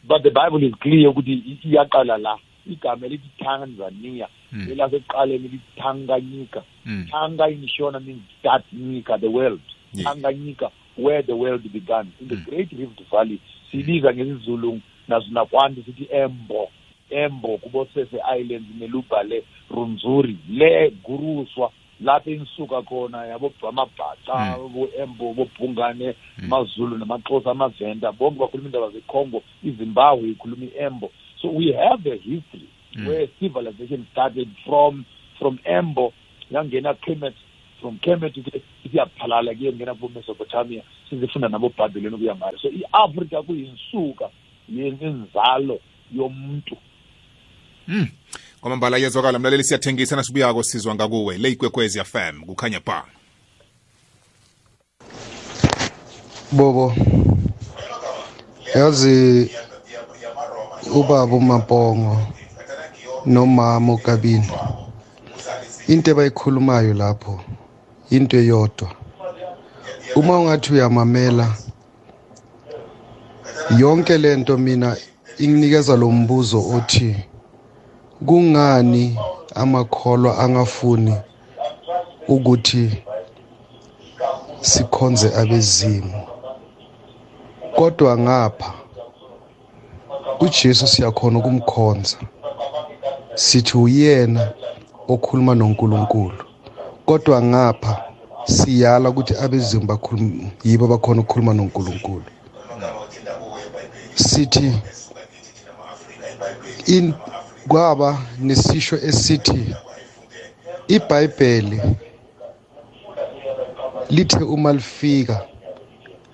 But 0.04 0.22
the 0.22 0.30
bible 0.30 0.66
is 0.66 0.74
clear 0.74 1.08
ukuthi 1.08 1.32
i- 1.32 1.68
iyaqala 1.68 2.18
la 2.18 2.38
igama 2.70 3.06
elithi 3.06 3.28
tanzania 3.38 4.28
Mm. 4.52 4.68
elasekuqaleni 4.72 5.48
lithi 5.48 5.80
tanganyika 5.82 6.62
Mm. 6.86 7.06
Tanganyika 7.10 8.00
means 8.00 8.22
that 8.42 8.62
Nika, 8.72 9.18
the 9.18 9.26
world. 9.28 9.60
Yes. 9.92 10.04
Tanganyika, 10.06 10.70
where 10.96 11.22
the 11.22 11.32
world 11.32 11.62
began. 11.72 12.06
In 12.20 12.28
the 12.28 12.36
Mm. 12.36 12.44
Great 12.44 12.70
Rift 12.72 13.02
Valley, 13.10 13.38
sibiza 13.70 14.14
ngesizulu 14.14 14.80
nazinakwanti 15.08 15.82
sithi 15.82 16.06
Embo. 16.12 16.68
Embo 17.10 17.58
kubosese 17.58 18.16
Islands 18.38 18.68
nelubhale 18.78 19.42
Runzuri 19.70 20.36
le 20.48 20.90
guruswa 20.90 21.72
lapho 22.00 22.30
enisuka 22.30 22.82
khona 22.82 23.26
yabo 23.26 23.52
amabhaca 23.68 24.58
bo 24.72 24.88
Embo 24.98 25.34
bobhungane 25.34 26.14
amazulu 26.42 26.98
namaxhosa 26.98 27.50
amavenda. 27.50 28.12
Bonke 28.12 28.38
bakhuluma 28.38 28.68
indaba 28.68 28.90
zeCongo 28.90 29.42
iZimbabwe 29.64 30.28
ikhuluma 30.30 30.64
iEmbo 30.64 31.10
so 31.40 31.48
we 31.48 31.72
have 31.72 32.06
a 32.06 32.16
history 32.16 32.68
where 33.04 33.28
civilization 33.38 34.06
started 34.12 34.48
from 34.64 35.04
from 35.38 35.58
embo 35.64 36.12
yangena 36.50 36.94
kemet 36.94 37.34
from 37.80 37.98
kemet 37.98 38.34
isiyaphalala 38.84 39.54
kuyongena 39.54 39.94
kumesopotamia 39.94 40.82
sizifunda 41.10 41.48
nabobhabheleni 41.48 42.14
ukuya 42.14 42.36
ngalo 42.36 42.58
so 42.58 42.68
i-afrika 42.68 43.42
kuyinsuka 43.42 44.30
yenzalo 44.68 45.80
yomuntu. 46.14 46.76
Mm. 47.88 48.08
Kwamambala 48.60 48.96
yezwakala 48.96 49.38
mlaleli 49.38 49.64
siyathengisa 49.64 50.16
nasibuyako 50.16 50.62
sizwa 50.62 50.94
ngakuwe. 50.94 51.38
Le 51.38 51.50
ikwekwezi 51.50 52.04
FM 52.04 52.40
kukhanya 52.46 52.80
ba. 52.86 53.04
Bobo 56.52 56.94
yazi 58.74 59.50
ubaba 60.94 61.36
uMapongo 61.36 62.18
nomama 63.26 63.92
uKabini 63.92 64.50
into 65.88 66.10
abayikhulumayo 66.10 66.94
lapho 66.94 67.40
into 68.10 68.36
eyodwa. 68.36 68.90
Uma 70.16 70.38
ungathi 70.38 70.72
uyamamela 70.72 71.56
yonke 73.78 74.18
lento 74.18 74.56
mina 74.58 74.96
inginikeza 75.38 75.96
lo 75.96 76.10
mbuzo 76.10 76.58
othi 76.70 77.16
kungani 78.24 79.18
amakholwa 79.54 80.38
angafuni 80.38 81.14
ukuthi 82.28 83.02
sikhonze 84.60 85.34
abezimu? 85.34 86.22
Kodwa 87.76 88.18
ngapha 88.18 88.72
uJesu 90.40 90.86
siyakhona 90.86 91.38
ukumkhonza. 91.38 92.16
Sithi 93.34 93.78
uyena 93.78 94.52
okhuluma 95.08 95.54
noNkulunkulu. 95.54 96.44
Kodwa 97.06 97.42
ngapha 97.42 98.04
siyala 98.44 99.10
ukuthi 99.10 99.34
abezimu 99.36 99.86
bakhuluma 99.86 100.50
yibo 100.64 100.86
bakhona 100.86 101.20
ukukhuluma 101.20 101.54
noNkulunkulu. 101.54 102.24
Sithi 104.14 104.72
in 106.86 107.14
kwaba 107.68 108.18
nesisho 108.38 108.96
esithi 108.96 109.76
iBhayibheli 110.88 111.82
lithe 114.10 114.44
uma 114.44 114.72
lifika 114.72 115.46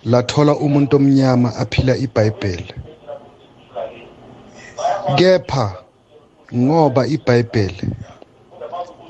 lathola 0.04 0.56
umuntu 0.56 0.96
omnyama 0.96 1.56
aphila 1.56 1.96
iBhayibheli. 1.96 2.74
Kepha 5.16 5.76
ngoba 6.54 7.06
iBhayibheli 7.06 7.88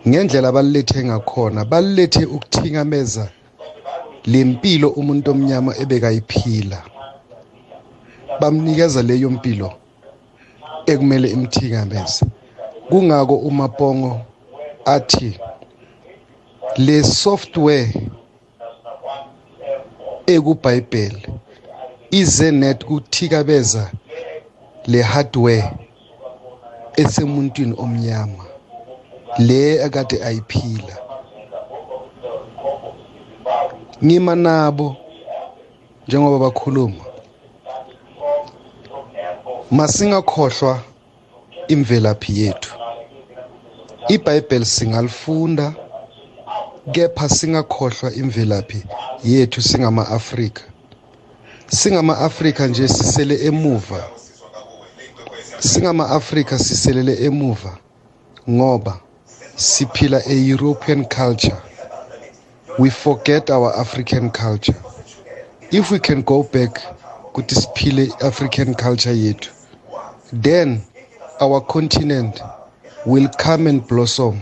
ngendlela 0.08 0.52
balilethe 0.52 1.04
ngakhona 1.04 1.64
balilethe 1.64 2.24
ukuthingameza 2.24 3.28
lempilo 4.26 4.88
umuntu 4.88 5.30
omnyama 5.30 5.76
ebekayiphila. 5.82 6.82
Bamnikeza 8.40 9.02
leyo 9.02 9.30
mpilo. 9.30 9.81
Ekumele 10.86 11.28
imthikameze 11.28 12.26
kungako 12.88 13.34
umapongo 13.34 14.20
athi 14.84 15.38
le 16.76 17.02
software 17.04 17.92
ekuBhayibheli 20.26 21.28
ize 22.10 22.50
net 22.50 22.82
ukuthikabeza 22.84 23.90
le 24.86 25.02
hardware 25.02 25.70
esemuntwini 26.96 27.74
omnyama 27.78 28.44
le 29.38 29.84
akade 29.84 30.24
ayiphila. 30.24 30.96
Ngima 34.04 34.34
nabo 34.34 34.96
njengoba 36.08 36.38
bakhuluma. 36.38 37.04
Masingakhohlwa 39.72 40.82
imvelaphi 41.68 42.40
yethu. 42.40 42.72
iBhayibheli 44.08 44.64
singalifunda 44.64 45.74
kepha 46.92 47.28
singakhohlwa 47.28 48.14
imvelaphi 48.14 48.84
yethu 49.24 49.62
singama-Afrika. 49.62 50.62
singama-Afrika 51.68 52.66
nje 52.66 52.88
sisele 52.88 53.46
emuva. 53.46 54.04
singama-Afrika 55.58 56.58
siselele 56.58 57.14
emuva 57.24 57.78
ngoba 58.50 59.00
siphila 59.56 60.18
a-European 60.26 61.04
culture. 61.04 61.56
We 62.78 62.90
forget 62.90 63.50
our 63.50 63.72
African 63.80 64.30
culture. 64.30 64.80
If 65.70 65.90
we 65.90 65.98
can 65.98 66.22
go 66.22 66.42
back 66.42 66.78
ukuthi 67.32 67.54
siphile 67.54 68.12
African 68.20 68.74
culture 68.74 69.16
yethu 69.16 69.61
then 70.32 70.82
our 71.40 71.60
continent 71.60 72.40
will 73.06 73.28
come 73.38 73.66
and 73.66 73.86
blossom 73.86 74.40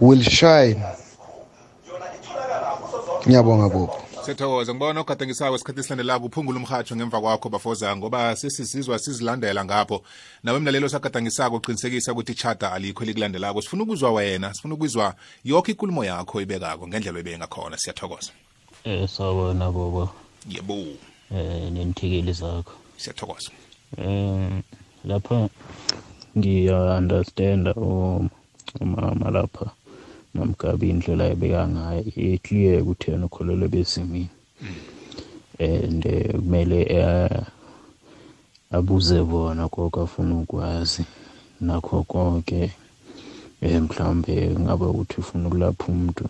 will 0.00 0.22
shine. 0.22 0.82
Ngiyabonga 3.26 3.68
bobo 3.68 4.04
Siyathokoza 4.24 4.74
ngibona 4.74 5.00
ogadangisako 5.00 5.56
isikhathi 5.56 5.80
esilandelako 5.80 6.26
uphungula 6.26 6.58
umhatsho 6.58 6.96
ngemva 6.96 7.20
kwakho 7.20 7.48
bafoza 7.48 7.96
ngoba 7.96 8.36
sesisizwa 8.36 8.98
sizilandela 8.98 9.64
ngapho. 9.64 10.02
Nawe 10.42 10.58
mlalelo 10.58 10.88
sagadangisako 10.88 11.56
uqinisekisa 11.56 12.12
ukuthi 12.12 12.32
ichata 12.32 12.72
alikho 12.72 13.04
elikulandelako. 13.04 13.62
Sifuna 13.62 13.82
ukuzwa 13.82 14.12
wena 14.12 14.54
sifuna 14.54 14.74
ukuzwa 14.74 15.14
yonke 15.44 15.72
inkulumo 15.72 16.04
yakho 16.04 16.40
ibekako 16.40 16.88
ngendlela 16.88 17.18
ebe 17.18 17.38
ngakhona 17.38 17.76
siyathokoza. 17.76 18.32
Eh 18.84 19.08
sawona 19.08 19.70
bobo. 19.70 20.08
Yebo. 20.48 20.74
Eh 21.30 21.72
nenthikeli 21.72 22.32
zakho. 22.32 22.72
siyathokoza. 22.96 23.50
Eh 23.98 24.62
lapha 25.04 25.48
ngiya 26.36 26.98
understand 26.98 27.64
umama 28.80 29.30
lapha 29.30 29.66
nomgabi 30.34 30.90
indlela 30.90 31.24
ebeka 31.32 31.62
ngayo 31.68 32.02
iclear 32.16 32.82
ukuthi 32.82 33.10
yena 33.10 33.26
ukholelwe 33.26 33.68
bezimini. 33.68 34.30
And 35.58 36.04
eh, 36.06 36.34
kumele 36.34 36.80
eh, 36.82 37.42
abuze 38.70 39.22
bona 39.22 39.68
konke 39.68 40.00
afuna 40.00 40.34
ukwazi 40.42 41.04
nakho 41.60 42.02
konke 42.02 42.72
eh 43.62 43.82
mhlambe 43.82 44.34
ngabe 44.58 44.84
ukuthi 44.84 45.16
ufuna 45.20 45.48
ukulapha 45.48 45.86
umuntu 45.92 46.24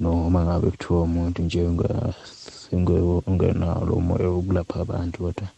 noma 0.00 0.44
ngabe 0.44 0.70
kuthiwa 0.70 1.02
umuntu 1.02 1.42
njenga 1.42 2.14
ungenalo 3.28 3.92
umoya 4.00 4.28
wokulapha 4.34 4.80
abantu 4.80 5.16
kodwa 5.22 5.48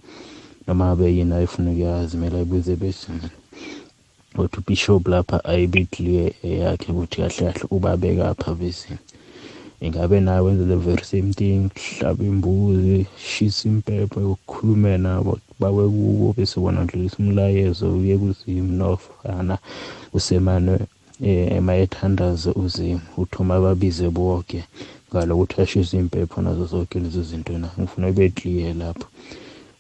noma 0.67 0.85
ngabe 0.87 1.17
yini 1.17 1.35
ayifuna 1.35 1.71
ukuyazi 1.71 2.17
kumele 2.17 2.37
ayibuze 2.37 2.77
bezimini 2.77 3.31
kodwa 4.35 4.59
ubishop 4.59 5.03
lapha 5.09 5.45
ayibe 5.45 5.85
clear 5.93 6.33
yakhe 6.43 6.93
ukuthi 6.93 7.17
kahle 7.21 7.53
kahle 7.53 7.65
ubabekapha 7.77 8.55
bezini 8.55 8.99
ingabe 9.81 10.21
naye 10.21 10.41
wenza 10.41 10.65
the 10.65 10.77
very 10.77 11.05
same 11.05 11.33
thing 11.33 11.69
hlaba 11.99 12.25
imbuzi 12.25 13.07
shisa 13.29 13.69
impepho 13.69 14.21
yokukhulume 14.21 14.99
nabo 14.99 15.39
bawe 15.61 15.85
kubo 15.89 16.35
bese 16.37 16.61
bona 16.61 16.85
ndlulisa 16.85 17.17
umlayezo 17.19 17.87
uye 17.99 18.19
kuzimu 18.19 18.73
nofana 18.79 19.59
usemane 20.17 20.79
eh 21.23 21.63
mayethandaze 21.63 22.51
uzimu 22.63 23.01
uthoma 23.23 23.61
babize 23.61 24.09
bonke 24.17 24.61
ngalokuthi 25.11 25.61
ashisa 25.63 25.97
impepho 25.97 26.43
nazo 26.43 26.65
zonke 26.67 27.01
lezo 27.01 27.23
zinto 27.29 27.53
na 27.59 27.69
ngifuna 27.79 28.09
ube 28.09 28.29
clear 28.37 28.75
lapho. 28.81 29.07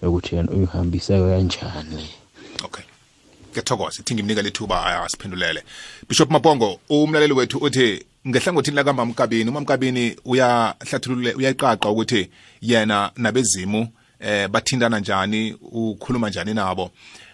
Ukuthi 0.09 0.37
yena 0.37 0.51
uyihambisa 0.53 1.19
kanjani. 1.19 2.09
Okay. 2.65 2.85
Ngiyathokoza. 3.51 4.01
Ithi 4.01 4.15
ngimnika 4.15 4.43
lethuba 4.43 5.05
asiphendulele 5.05 5.63
bishop 6.09 6.31
mapongo 6.31 6.81
umlaleli 6.89 7.33
wethu 7.33 7.59
uthi 7.59 8.05
ngehlangothini 8.29 8.77
lakamamkabini 8.77 9.51
umamkabini 9.51 10.17
uyahlathulule 10.25 11.33
uyayiqaqa 11.35 11.91
ukuthi 11.91 12.31
yena 12.61 13.11
nabezimu 13.17 13.89
eh 14.21 14.49
bathintana 14.49 14.99
njani 14.99 15.57
ukhuluma 15.73 16.29
njani 16.29 16.55
nabo. 16.55 16.91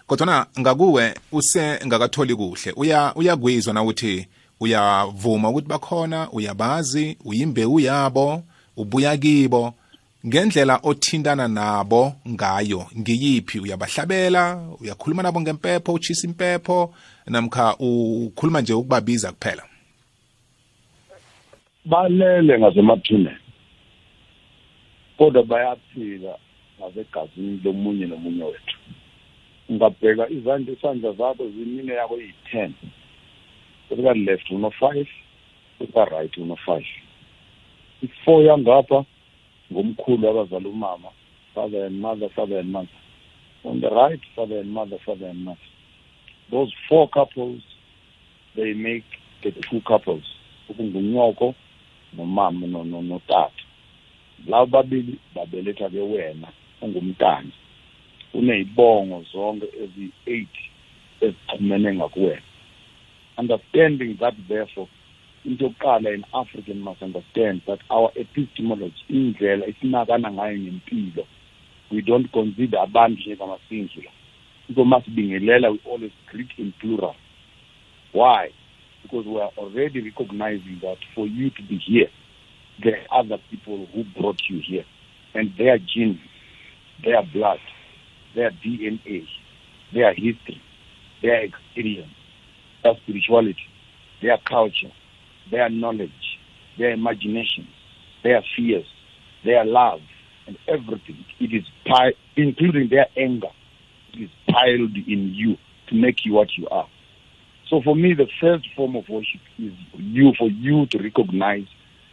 Kodwa 0.07 0.47
ngakuwe 0.59 1.13
use 1.31 1.79
ngakatholi 1.85 2.35
kuhle. 2.35 2.71
Uya 2.75 3.15
uyakwizwa 3.15 3.73
na 3.73 3.83
ukuthi 3.83 4.27
uyavuma 4.59 5.49
ukuthi 5.49 5.67
bakhona 5.67 6.31
uyabazi 6.31 7.17
uyimbewu 7.25 7.79
yabo 7.79 8.43
ubuya 8.77 9.17
kibo 9.17 9.73
ngendlela 10.27 10.79
othintana 10.83 11.47
nabo 11.47 12.13
ngayo 12.27 12.85
ngiyiphi? 12.97 13.59
Uyabahlabela 13.59 14.57
uyakhuluma 14.81 15.23
nabo 15.23 15.41
ngempepho 15.41 15.93
uchisa 15.93 16.27
impepho 16.27 16.93
namkha 17.27 17.75
ukhuluma 17.79 18.61
nje 18.61 18.73
ukubabiza 18.73 19.31
kuphela? 19.31 19.63
Balele 21.85 22.59
ngasemathuneni 22.59 23.37
kodwa 25.17 25.43
bayaphila 25.43 26.37
ngasegazini 26.79 27.61
lomunye 27.63 28.05
nomunye 28.05 28.43
wethu. 28.43 28.77
Ungabheka 29.69 30.29
izandla 30.29 30.73
isandla 30.73 31.11
zakho 31.11 31.49
zimine 31.49 31.93
yakho 31.93 32.17
iyi-ten 32.17 32.73
kwelika 33.87 34.13
left 34.13 34.51
uno-five. 34.51 35.07
Kwelika 35.77 36.05
right 36.05 36.37
uno-five. 36.37 36.85
I-four 38.03 38.43
yangapha 38.43 39.05
ngomkhulu 39.71 40.29
abazala 40.29 40.69
umama 40.69 41.09
father 41.55 41.85
and 41.85 42.01
mother 42.01 42.29
father 42.35 42.59
and 42.59 42.71
mother. 42.71 42.89
On 43.63 43.79
the 43.81 43.89
right 43.89 44.19
father 44.35 44.59
and 44.59 44.71
mother 44.71 44.97
father 45.05 45.27
and 45.27 45.45
mother. 45.45 45.59
Those 46.51 46.73
four 46.89 47.09
couples 47.09 47.61
they 48.55 48.73
make 48.73 49.05
the 49.43 49.51
two 49.69 49.81
couples 49.87 50.23
okungunyoko 50.69 51.55
nomama 52.17 52.67
no- 52.67 52.83
no- 52.83 53.01
notata 53.01 53.51
labo 54.47 54.65
babili 54.65 55.19
babeletha 55.35 55.89
ke 55.89 56.01
wena 56.01 56.47
ungumntana. 56.81 57.51
Uneyibongo 58.33 59.25
zonke 59.33 59.67
eziyi-eight 59.83 60.55
ezixhumene 61.21 61.93
ngakuwena. 61.93 62.41
Understanding 63.37 64.17
that 64.19 64.33
therefore 64.47 64.87
into 65.45 65.63
yokuqala 65.63 66.13
in 66.13 66.25
african 66.33 66.79
must 66.79 67.01
understand 67.01 67.61
that 67.67 67.79
our 67.89 68.11
epistemology 68.15 69.03
indlela 69.09 69.67
isinakana 69.67 70.31
ngayo 70.31 70.57
ngempilo 70.57 71.27
we 71.91 72.01
don't 72.01 72.31
consider 72.31 72.79
abantu 72.79 73.21
njengama-singular 73.21 74.13
people 74.67 74.85
must 74.85 75.09
bingelela 75.09 75.71
we 75.71 75.79
always 75.85 76.11
greet 76.31 76.49
in 76.57 76.73
plural. 76.79 77.15
Why? 78.13 78.51
Because 79.01 79.25
we 79.25 79.39
are 79.41 79.51
already 79.57 80.01
recognizing 80.01 80.79
that 80.81 80.97
for 81.13 81.27
you 81.27 81.49
to 81.49 81.63
be 81.63 81.77
here 81.77 82.07
there 82.83 83.01
are 83.09 83.19
other 83.19 83.37
people 83.49 83.85
who 83.93 84.03
brought 84.19 84.41
you 84.49 84.59
here 84.59 84.85
and 85.33 85.51
their 85.57 85.77
genes 85.77 86.19
their 87.03 87.21
blood 87.23 87.59
their 88.35 88.51
dna 88.51 89.27
their 89.93 90.13
history 90.13 90.61
their 91.21 91.41
experience 91.41 92.11
their 92.83 92.95
spirituality 93.03 93.67
their 94.21 94.37
culture 94.45 94.91
their 95.51 95.69
knowledge 95.69 96.39
their 96.77 96.91
imagination 96.91 97.67
their 98.23 98.43
fears 98.55 98.85
their 99.45 99.65
love 99.65 100.01
and 100.47 100.57
everything 100.67 101.23
it 101.39 101.53
is 101.53 101.65
including 102.35 102.89
their 102.89 103.07
anger 103.17 103.51
it 104.13 104.23
is 104.23 104.29
piled 104.49 104.95
in 105.07 105.33
you 105.33 105.57
to 105.87 105.95
make 105.95 106.25
you 106.25 106.33
what 106.33 106.57
you 106.57 106.67
are 106.69 106.87
so 107.71 107.81
for 107.81 107.95
me, 107.95 108.13
the 108.13 108.27
first 108.41 108.67
form 108.75 108.97
of 108.97 109.07
worship 109.07 109.39
is 109.57 109.71
you 109.95 110.33
for 110.37 110.49
you 110.49 110.87
to 110.87 110.97
recognize 110.97 111.67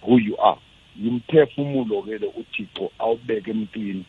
who 0.07 0.18
you 0.18 0.36
are. 0.36 0.59
Yimphefumulo 0.97 2.03
ke 2.05 2.22
lo 2.22 2.32
uThixo 2.39 2.91
awubeke 3.01 3.51
emntwini 3.51 4.05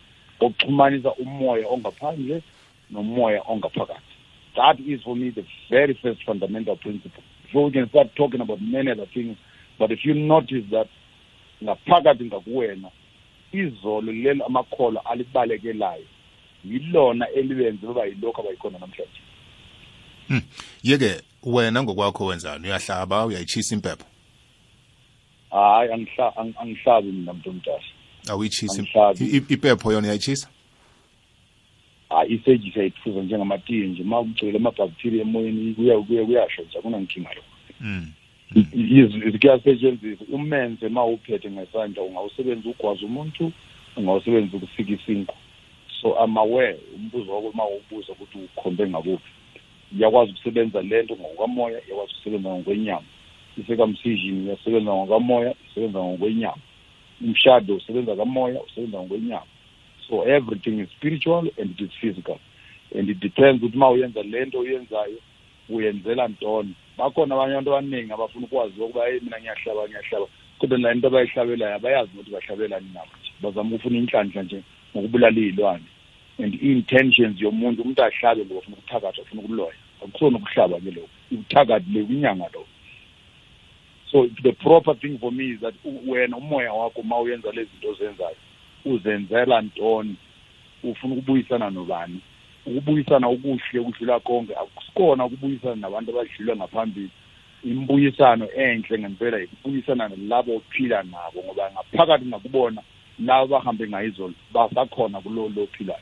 umoya 1.19 1.67
ongaphandle 1.67 2.43
nomoya 2.91 3.41
ongaphakathi. 3.49 4.13
That 4.55 4.79
is 4.79 5.01
for 5.01 5.15
me 5.15 5.31
the 5.31 5.43
very 5.71 5.97
first 6.03 6.23
fundamental 6.23 6.77
principle. 6.77 7.23
Before 7.51 7.65
we 7.65 7.71
can 7.71 7.89
start 7.89 8.15
talking 8.15 8.41
about 8.41 8.61
many 8.61 8.91
other 8.91 9.07
things, 9.13 9.35
but 9.79 9.91
if 9.91 10.05
you 10.05 10.13
notice 10.13 10.63
that 10.71 10.87
ngaphakathi 11.63 12.25
ngakuwena 12.25 12.89
izolo 13.53 14.11
lelo 14.11 14.45
amakholo 14.45 14.99
alibalekelayo 14.99 16.05
yilona 16.65 17.29
elibenze 17.29 17.87
baba 17.87 18.05
yilokho 18.05 18.41
abayikhona 18.41 18.79
namhlanje. 18.79 19.19
yeke 20.83 21.21
wena 21.43 21.83
ngokwakho 21.83 22.25
wenzani? 22.25 22.67
Uyahlaba? 22.67 23.25
Uyayichisa 23.25 23.75
impepho? 23.75 24.05
Hayi 25.51 25.89
angihla- 25.91 26.33
ang- 26.37 26.53
angihlabi 26.61 27.11
mina 27.11 27.33
mntu 27.33 27.49
omdala 27.49 27.83
awuyichisi 28.29 28.79
Angihlabi. 28.81 29.25
I- 29.25 29.37
i- 29.37 29.53
impepho 29.53 29.91
yona 29.91 30.07
uyayichisa 30.07 30.49
hayi 32.09 32.33
iseji 32.33 32.71
siyayiphuza 32.71 33.21
njengamatiye 33.21 33.87
nje. 33.87 34.01
Uma 34.03 34.23
kugcwele 34.23 34.57
amabhakthiriya 34.57 35.21
emoyeni 35.21 35.73
kuya 35.73 35.99
kuya 35.99 36.25
kuyasho 36.25 36.61
nje 36.61 36.77
akunankinga 36.79 37.29
yo 37.29 37.41
Mm. 37.81 38.07
kuyasetshenziswa 39.39 40.27
umenze 40.31 40.87
uma 40.87 41.05
uphethe 41.05 41.51
ngesandla 41.51 42.03
ungawusebenzisa 42.03 42.69
ugwaza 42.69 43.05
umuntu 43.05 43.51
ungawusebenzisa 43.97 44.57
ukusika 44.57 44.91
isinqo 44.91 45.35
so 46.01 46.15
I'm 46.23 46.37
aware 46.37 46.77
umbuzo 46.95 47.31
wakho 47.35 47.47
uma 47.49 47.63
ubuza 47.67 48.11
ukuthi 48.13 48.37
ukhombe 48.37 48.87
ngakuphi. 48.87 49.31
Iyakwazi 49.97 50.31
ukusebenza 50.31 50.81
lento 50.81 51.15
ngokwamoya 51.15 51.79
iyakwazi 51.85 52.11
ukusebenza 52.13 52.49
ngokwenyama. 52.49 53.07
I-circumcision 53.57 54.45
iyasebenza 54.45 54.91
ngokwamoya 54.93 55.55
isebenza 55.71 55.99
ngokwenyama. 55.99 56.61
Umshado 57.21 57.75
usebenza 57.75 58.15
kamoya 58.15 58.61
usebenza 58.63 58.97
ngokwenyama. 58.99 59.45
So 60.09 60.23
everything 60.23 60.79
is 60.79 60.89
spiritual 60.97 61.47
and 61.57 61.71
it 61.71 61.81
is 61.81 61.91
physical. 62.01 62.39
And 62.95 63.09
it 63.09 63.19
depends 63.19 63.63
ukuthi 63.63 63.75
uma 63.75 63.89
uyenza 63.89 64.23
lento 64.23 64.59
uyenzayo 64.59 65.17
uyenzela 65.69 66.27
ntoni. 66.27 66.73
Bakhona 66.97 67.35
abanye 67.35 67.53
abantu 67.53 67.69
abaningi 67.71 68.11
abafuna 68.13 68.45
ukwazi 68.45 68.81
ukuba 68.81 69.05
hey 69.05 69.19
mina 69.19 69.39
ngiyahlaba 69.39 69.87
ngiyahlaba. 69.87 70.27
Kodwa 70.59 70.77
la 70.77 70.91
into 70.93 71.07
abayihlabelayo 71.07 71.75
abayazi 71.75 72.11
ukuthi 72.13 72.31
bahlabelani 72.31 72.89
nabo 72.93 73.11
nje. 73.21 73.31
Bazama 73.41 73.75
ukufuna 73.75 73.97
inhlanhla 73.97 74.43
nje 74.43 74.63
ngokubulala 74.95 75.39
iy'lwane. 75.39 75.85
And 76.39 76.53
i-intentions 76.55 77.41
yomuntu 77.41 77.81
umuntu 77.81 78.03
ahlabe 78.03 78.43
lo 78.43 78.57
ufuna 78.57 78.77
ukuthakatha 78.77 79.21
ufuna 79.21 79.41
ukuloya 79.41 79.73
akusona 80.03 80.37
ukuhlaba 80.37 80.79
ke 80.79 80.91
lokho 80.91 81.09
ubuthakathi 81.31 81.91
le 81.93 82.03
kwinyanga 82.03 82.49
lo. 82.53 82.65
So 84.11 84.27
the 84.43 84.53
proper 84.53 84.95
thing 84.95 85.19
for 85.19 85.31
me 85.31 85.51
is 85.53 85.59
that 85.61 85.73
u- 85.85 86.11
wena 86.11 86.37
umoya 86.37 86.73
wakho 86.73 87.01
uma 87.01 87.19
uyenza 87.19 87.51
lezi 87.51 87.69
zinto 87.71 87.89
ozenzayo 87.89 88.35
uzenzela 88.85 89.61
ntoni? 89.61 90.15
Ufuna 90.83 91.13
ukubuyisana 91.13 91.69
nobani? 91.69 92.21
Ukubuyisana 92.65 93.27
okuhle 93.27 93.79
ukudlula 93.79 94.19
konke 94.19 94.55
akusikona 94.55 95.25
ukubuyisana 95.25 95.75
nabantu 95.75 96.11
abadlula 96.11 96.55
ngaphambili. 96.55 97.09
Imbuyisano 97.63 98.47
enhle 98.51 98.99
ngempela 98.99 99.37
ukubuyisana 99.43 100.09
nalabo 100.09 100.55
ophila 100.55 101.03
nabo 101.03 101.43
ngoba 101.43 101.71
ngaphakathi 101.71 102.25
ngakubona 102.25 102.81
labo 103.19 103.47
bahambe 103.47 103.87
ngayizolo 103.87 104.33
basakhona 104.53 105.21
kulo 105.21 105.49
lo 105.49 105.63
ophilayo 105.63 105.99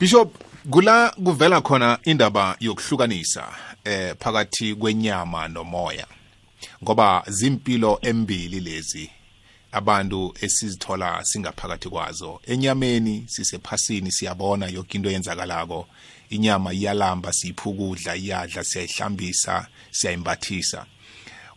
bishop 0.00 0.34
kula 0.70 1.10
kuvela 1.24 1.60
khona 1.60 1.98
indaba 2.04 2.56
yokuhlukanisa 2.60 3.44
eh 3.84 4.14
phakathi 4.18 4.74
kwenyama 4.74 5.48
nomoya 5.48 6.06
ngoba 6.82 7.22
zimpilo 7.26 7.98
embili 8.02 8.60
lezi 8.60 9.10
abantu 9.72 10.34
esizithola 10.40 11.24
singaphakathi 11.24 11.88
kwazo. 11.88 12.40
Enyameni 12.46 13.24
sisephasini 13.28 14.12
siyabona 14.12 14.66
yonke 14.66 14.96
into 14.96 15.10
eyenzakalako. 15.10 15.86
Inyama 16.30 16.72
iyalamba 16.72 17.32
siyiphukudla 17.32 18.16
iyadla 18.16 18.64
siyayihlambisa 18.64 19.66
siyayimbathisa. 19.90 20.86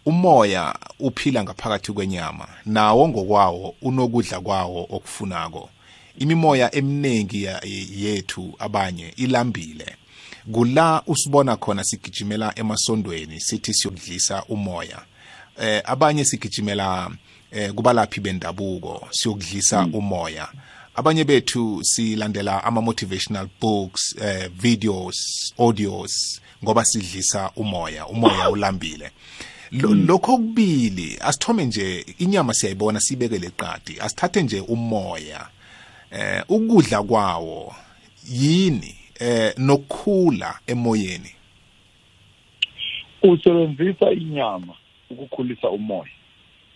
Umoya 0.06 0.76
uphila 1.00 1.44
ngaphakathi 1.44 1.92
kwenyama 1.92 2.48
nawo 2.66 3.08
ngokwawo 3.08 3.76
unokudla 3.82 4.40
kwawo 4.40 4.88
okufunako. 4.90 5.70
Imimoya 6.18 6.76
eminingi 6.76 7.48
yethu 7.96 8.56
abanye 8.60 9.14
ilambile. 9.18 9.96
Kula 10.52 11.04
usibona 11.08 11.58
khona 11.58 11.84
sigijimela 11.84 12.54
emasondweni 12.56 13.40
sithi 13.40 13.74
siyokudlisa 13.74 14.44
umoya. 14.44 15.02
Eh 15.62 15.82
abanye 15.86 16.26
sigijimela 16.26 17.12
eh 17.52 17.72
kubalaphi 17.74 18.22
bendabuko 18.22 19.08
siyokudlisa 19.12 19.86
umoya. 19.94 20.48
Abanye 20.96 21.24
bethu 21.24 21.80
silandela 21.84 22.64
ama 22.64 22.82
motivational 22.82 23.48
books 23.62 24.16
eh 24.22 24.50
videos 24.62 25.16
audios 25.58 26.42
ngoba 26.64 26.86
sidlisa 26.86 27.52
umoya 27.56 28.08
umoya 28.08 28.50
ulambile. 28.54 29.12
Lo- 29.72 29.94
lokho 29.94 30.38
kubili 30.38 31.18
asithome 31.22 31.66
nje 31.66 32.06
inyama 32.18 32.54
siyayibona 32.54 33.00
sibekele 33.00 33.48
eqadi 33.48 34.00
asithathe 34.00 34.44
nje 34.44 34.60
umoya. 34.60 35.48
Eh 36.12 36.44
ukudla 36.50 37.04
kwawo 37.04 37.76
yini 38.30 38.96
eh 39.20 39.54
nokukhula 39.58 40.60
emoyeni? 40.68 41.32
Usebenzisa 43.24 44.12
inyama 44.12 44.74
ukukhulisa 45.10 45.70
umoya. 45.70 46.12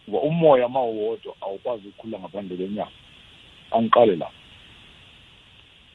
Ngoba 0.10 0.22
umoya 0.28 0.68
uma 0.68 0.82
uwodwa 0.84 1.36
awukwazi 1.42 1.88
ukukhula 1.88 2.20
ngaphandle 2.20 2.58
kwenyama. 2.58 2.92
Angiqale 3.72 4.16
la. 4.16 4.30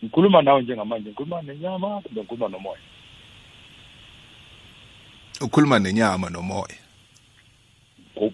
Ngikhuluma 0.05 0.43
nawe 0.43 0.63
njengamanje 0.63 1.09
ngikhuluma 1.09 1.43
nenyama 1.43 2.01
kumbe 2.01 2.21
ngikhuluma 2.21 2.49
nomoya. 2.49 2.81
Ukhuluma 5.41 5.79
nenyama 5.79 6.31
nomoya. 6.31 6.79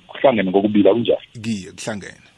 Kuhlangene 0.06 0.52
kokubili 0.52 0.88
akunjani 0.88 1.26
kiye 1.42 1.72
kuhlangene. 1.72 2.28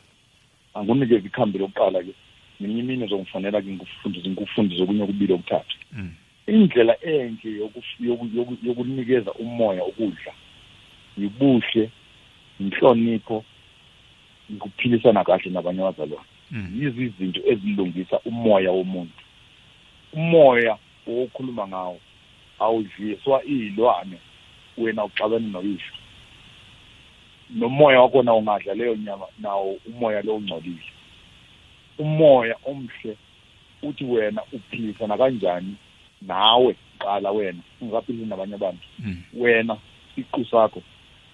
Angunikeze 0.75 1.27
ikhambi 1.27 1.59
lokuqala 1.59 2.03
ke. 2.03 2.15
Ngeminye 2.61 2.81
imini 2.81 3.05
uzongifanela 3.05 3.63
ke 3.63 3.69
ngikufundise 3.71 4.29
ngikufundise 4.29 4.83
okunye 4.83 5.03
okubili 5.03 5.33
okuthathu. 5.33 5.77
Mm. 5.93 6.15
indlela 6.47 6.97
enhle 7.03 7.51
yoku- 7.59 7.83
yoku- 8.01 8.31
yoku- 8.37 8.59
yokunikeza 8.67 9.33
umoya 9.33 9.85
ukudla 9.85 10.33
yibuhle 11.19 11.91
inhlonipho 12.61 13.45
ngikuphilisana 14.51 15.25
kahle 15.25 15.51
nabanye 15.51 15.81
abazalwane. 15.83 16.29
Yizo 16.79 17.03
izinto 17.03 17.41
ezilungisa 17.51 18.21
umoya 18.25 18.71
womuntu. 18.71 19.23
Umoya 20.13 20.79
okhuluma 21.07 21.69
ngawo 21.69 21.99
awudliswa 22.59 23.45
iy'lwane 23.45 24.19
wena 24.79 25.05
uxabene 25.05 25.49
noyisho 25.49 25.95
nomoya 27.51 28.01
wakhona 28.01 28.35
ungadla 28.35 28.75
leyo 28.75 28.97
nyama 28.97 29.27
nawo 29.39 29.79
umoya 29.87 30.23
lo 30.23 30.37
ungcolile 30.37 30.93
umoya 31.99 32.57
omhle 32.65 33.17
uthi 33.83 34.05
wena 34.05 34.43
uphilisana 34.53 35.17
kanjani 35.17 35.75
nawe 36.23 36.77
qala 36.99 37.31
wena 37.31 37.59
ungakaphilisi 37.81 38.27
nabanye 38.27 38.55
abantu. 38.55 38.87
Mm. 38.99 39.23
wena 39.35 39.77
siqu 40.15 40.45
sakho 40.45 40.83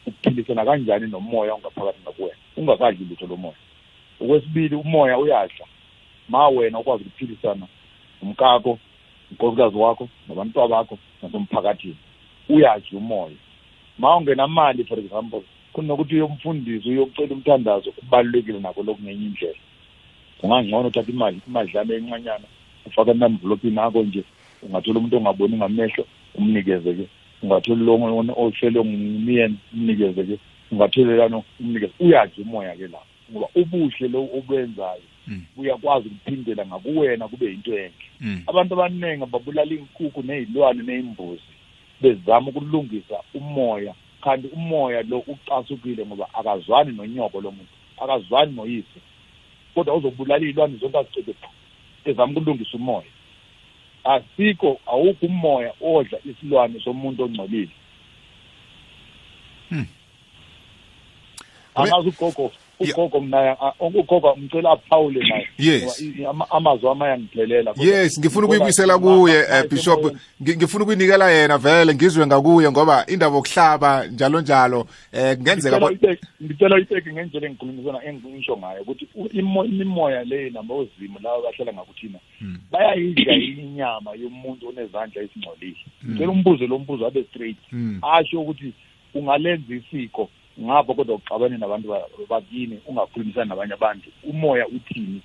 uphilisana 0.06 0.64
kanjani 0.64 1.06
nomoya 1.06 1.54
ongaphakathi 1.54 2.00
ngakuwena 2.02 2.36
ungakadli 2.56 3.06
lutho 3.10 3.26
lomoya. 3.26 3.54
Okwesibili 4.20 4.74
umoya 4.76 5.18
uyadla. 5.18 5.66
Ma 6.28 6.48
wena 6.48 6.78
ukwazi 6.78 7.04
ukuphilisana 7.04 7.66
nomkakho 8.22 8.78
unkosikazi 9.30 9.76
wakho 9.76 10.08
nabantwa 10.28 10.68
bakho 10.68 10.98
nasomphakathini 11.22 11.96
uyadla 12.48 12.98
umoya. 12.98 13.36
Ma 13.98 14.16
ungenamali 14.16 14.84
for 14.84 14.98
example 14.98 15.42
kunokuthi 15.72 16.14
uyomfundisa 16.14 16.88
uyocela 16.88 17.34
umthandazo 17.34 17.92
kubalulekile 17.92 18.58
nakho 18.60 18.82
lokhu 18.82 19.02
ngenye 19.02 19.26
indlela. 19.26 19.58
Ungangcono 20.42 20.88
uthatha 20.88 21.12
imali 21.12 21.40
imadlana 21.48 21.94
encanyana 21.94 22.44
ufake 22.86 23.10
enamvulopini 23.10 23.78
akho 23.78 24.02
nje 24.02 24.24
ungathola 24.62 24.98
umuntu 24.98 25.16
ongaboni 25.16 25.56
ngamehlo 25.56 26.06
umnikeze 26.34 27.08
ke 27.42 27.46
ungathola 27.46 27.82
lo 27.84 28.34
ohlelwe 28.36 28.84
ngumyeni 28.84 29.56
umnikeze 29.74 30.24
ke 30.24 30.38
ungathola 30.72 31.16
lano 31.16 31.44
umnikeze. 31.60 31.92
Uyadla 32.00 32.44
umoya 32.44 32.76
ke 32.76 32.86
lapho 32.88 33.06
ngoba 33.32 33.48
ubuhle 33.54 34.08
lo 34.08 34.28
obenzayo 34.38 35.02
Mm. 35.26 35.44
uyakwazi 35.56 36.08
ukuphindela 36.08 36.66
ngakuwena 36.66 37.28
kube 37.28 37.46
yinto 37.46 37.78
enhle. 37.78 37.92
Mm. 38.20 38.42
abantu 38.46 38.74
abaningi 38.74 39.26
babulala 39.26 39.72
iy'nkukhu 39.72 40.22
ney'lwane 40.22 40.82
ney'mbuzi 40.82 41.52
bezama 42.00 42.50
ukulungisa 42.50 43.22
umoya. 43.34 43.94
Kanti 44.20 44.48
umoya 44.48 45.02
lo 45.02 45.18
ucasukile 45.18 46.06
ngoba 46.06 46.26
akazwani 46.34 46.92
nonyoko 46.92 47.40
lomuntu 47.40 47.74
akazwani 48.02 48.52
noyise. 48.56 49.00
Kodwa 49.74 49.94
uzobulala 49.94 50.44
iy'lwane 50.44 50.76
zonke 50.76 50.98
azicede 50.98 51.32
phu 51.32 51.48
ezama 52.04 52.32
ukulungisa 52.32 52.76
umoya. 52.76 53.10
Asikho 54.04 54.80
awukho 54.86 55.26
umoya 55.26 55.72
odla 55.80 56.18
isilwane 56.24 56.80
somuntu 56.80 57.22
ongcolile 57.24 57.70
Hmm. 59.68 59.86
angazi 61.74 62.08
ugogo 62.08 62.52
ugogo 62.90 63.20
mna 63.20 63.56
ugogo 63.80 64.36
ngicela 64.38 64.70
aphawule 64.70 65.20
naye 65.28 65.48
Yes. 65.58 65.82
Ngoba 66.02 66.20
i- 66.20 66.24
ama- 66.26 66.50
amazwi 66.50 66.88
ami 66.88 67.02
ayangiphelela 67.04 67.70
Kodwa- 67.74 67.84
yes 67.86 68.18
ngifuna 68.18 68.32
kodwa 68.32 68.44
ukuyibuyisela 68.46 68.98
ma- 68.98 69.00
kuye 69.18 69.38
ma- 69.50 69.58
eh, 69.58 69.68
bishop 69.70 69.98
emoyeni- 70.00 70.18
Ngi- 70.42 70.56
ngifuna 70.56 70.84
ukuyinikela 70.84 71.30
yena 71.30 71.58
vele 71.58 71.94
ngizwe 71.94 72.26
ngakuye 72.26 72.70
ngoba 72.70 73.06
indaba 73.06 73.36
yokuhlaba 73.36 74.06
njalo 74.06 74.40
njalo 74.40 74.86
eh 75.12 75.36
kungenzeka 75.36 75.76
ngicela 75.76 75.80
bo- 75.80 75.86
uyibeke- 75.88 76.26
ngicela 76.42 76.74
uyibeke 76.76 77.12
ngendlela 77.12 77.46
engikhulumisana 77.46 77.98
engisho 78.04 78.56
ngayo 78.56 78.82
ukuthi 78.82 79.08
u- 79.14 79.28
imo- 79.32 79.64
imimoya 79.64 80.24
le 80.24 80.50
namba 80.50 80.74
ozimo 80.74 81.18
laba 81.22 81.42
bahlala 81.42 81.72
ngakuthina 81.72 82.18
Hmm. 82.38 82.58
bayayidla 82.72 83.34
inyama 83.34 84.10
yomuntu 84.22 84.68
onezandla 84.68 85.22
ezingcolile 85.22 85.76
ngicela 86.08 86.30
umbuzo 86.32 86.66
lo 86.66 86.78
mbuzo 86.78 87.06
abe 87.06 87.24
straight 87.30 87.58
Hmm. 87.70 87.98
asho 88.02 88.40
ukuthi 88.40 88.72
ungalenza 89.14 89.74
isiko 89.74 90.30
ngapha 90.60 90.94
kodwa 90.94 91.14
uxabane 91.14 91.58
nabantu 91.58 91.88
ba- 91.88 92.08
bakini 92.28 92.78
ungakhulumisani 92.86 93.48
nabanye 93.48 93.72
abantu. 93.74 94.08
Umoya 94.24 94.66
uthini 94.68 95.22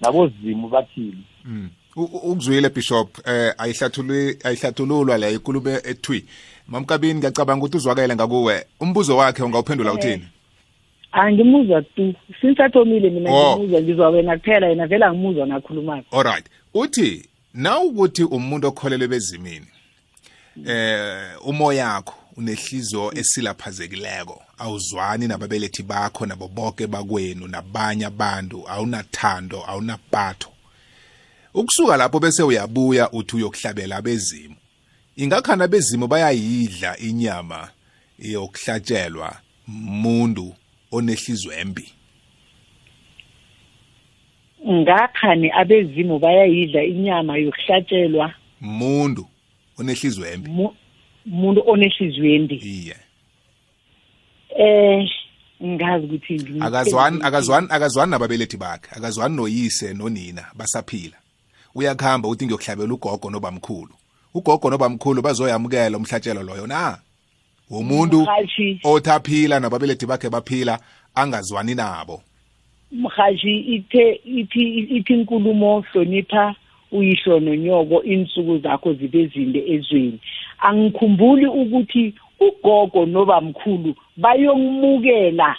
nabozimu 0.00 0.68
bathini? 0.68 1.24
Mm. 1.44 1.70
U- 1.96 2.02
u- 2.02 2.30
ukuzwile 2.32 2.68
bishop 2.68 3.18
eh 3.28 3.54
ayihlathulwe 3.58 4.38
ayihlathululwa 4.44 5.18
la 5.18 5.30
inkulumo 5.30 5.70
ethwi. 5.70 6.24
Mamkabini 6.68 7.14
ngiyacabanga 7.14 7.60
ukuthi 7.64 7.76
uzwakele 7.76 8.14
ngakuwe. 8.14 8.66
Umbuzo 8.80 9.16
wakhe 9.16 9.42
ungawuphendula 9.42 9.92
uthini? 9.92 10.24
angimuzwa 11.12 11.82
tu. 11.82 12.14
Sinsathomile 12.40 13.10
mina 13.10 13.30
Oh. 13.30 13.56
ngimuzwa 13.56 13.80
ngizwa 13.82 14.08
wena 14.10 14.38
kuphela 14.38 14.66
yena 14.68 14.86
vele 14.86 15.04
angimuzwa 15.04 15.46
nakhulumako. 15.46 16.18
Alright 16.20 16.46
uthi 16.74 17.28
nawukuthi 17.54 18.24
umuntu 18.24 18.66
okholelwe 18.68 19.08
bezimini 19.08 19.66
eh 20.66 21.36
umoya 21.46 21.88
wakho 21.88 22.14
unehliziyo 22.36 23.12
esilaphazekileko. 23.14 24.42
Awuzwani 24.58 25.28
nababelethi 25.28 25.82
bakho 25.82 26.26
nabo 26.26 26.48
bonke 26.48 26.86
bakwenu 26.86 27.48
nabanye 27.48 28.06
abantu. 28.06 28.68
Awunathando 28.68 29.64
awunapatho. 29.66 30.48
Ukusuka 31.54 31.96
lapho 31.96 32.20
bese 32.20 32.42
uyabuya 32.42 33.10
uthi 33.12 33.36
uyokuhlabela 33.36 33.96
abezimu. 33.96 34.56
Ingakhana 35.16 35.64
abezimu 35.64 36.06
bayayidla 36.06 36.98
inyama 36.98 37.68
yokuhlatshelwa 38.18 39.36
muntu 39.66 40.54
onehliziyo 40.92 41.52
embi. 41.52 41.92
Ngakhani 44.68 45.50
abezimu 45.50 46.18
bayayidla 46.18 46.84
inyama 46.84 47.36
yokuhlatshelwa 47.36 48.34
muntu 48.60 49.26
onehliziyo 49.78 50.26
embi. 50.32 50.50
Mu- 51.26 51.36
muntu 51.40 51.62
onehliziyo 51.66 52.34
embi 52.34 52.54
iye. 52.54 52.96
Eh 54.58 55.08
ngazi 55.64 56.04
ukuthi 56.06 56.44
akazwani 56.60 57.18
akazwani 57.22 57.66
akazwani 57.70 58.10
nababelethi 58.10 58.56
bakhe. 58.56 58.88
Akazwani 58.96 59.36
noyise 59.36 59.94
nonina 59.94 60.44
basaphila. 60.54 61.16
Uyakuhamba 61.74 62.28
uthi 62.28 62.44
ngiyokuhlabela 62.46 62.94
ugogo 62.94 63.30
nobamkhulu. 63.30 63.94
Ugogo 64.34 64.70
nobamkhulu 64.70 65.22
bazoyamukela 65.22 65.96
umhlatshelo 65.98 66.42
loyo 66.42 66.66
na? 66.66 66.98
Womuntu 67.70 68.22
Mhashi. 68.22 68.80
othi 68.84 69.10
aphila 69.10 69.60
nababelethi 69.60 70.06
bakhe 70.06 70.28
baphila 70.30 70.78
angazwani 71.14 71.74
nabo. 71.74 72.22
Mhashi 72.92 73.58
ithe 73.60 74.20
ithi 74.24 74.78
ithi 74.78 75.12
inkulumo 75.14 75.80
hlonipha 75.80 76.54
uyihlo 76.92 77.40
nonyoko 77.40 78.02
insuku 78.02 78.58
zakho 78.58 78.92
zibe 78.92 79.26
zinde 79.26 79.64
ezweni. 79.74 80.18
Angikhumbuli 80.60 81.46
ukuthi 81.46 82.14
ugogo 82.40 83.06
nobamkhulu 83.06 83.94
bayomukela 84.16 85.56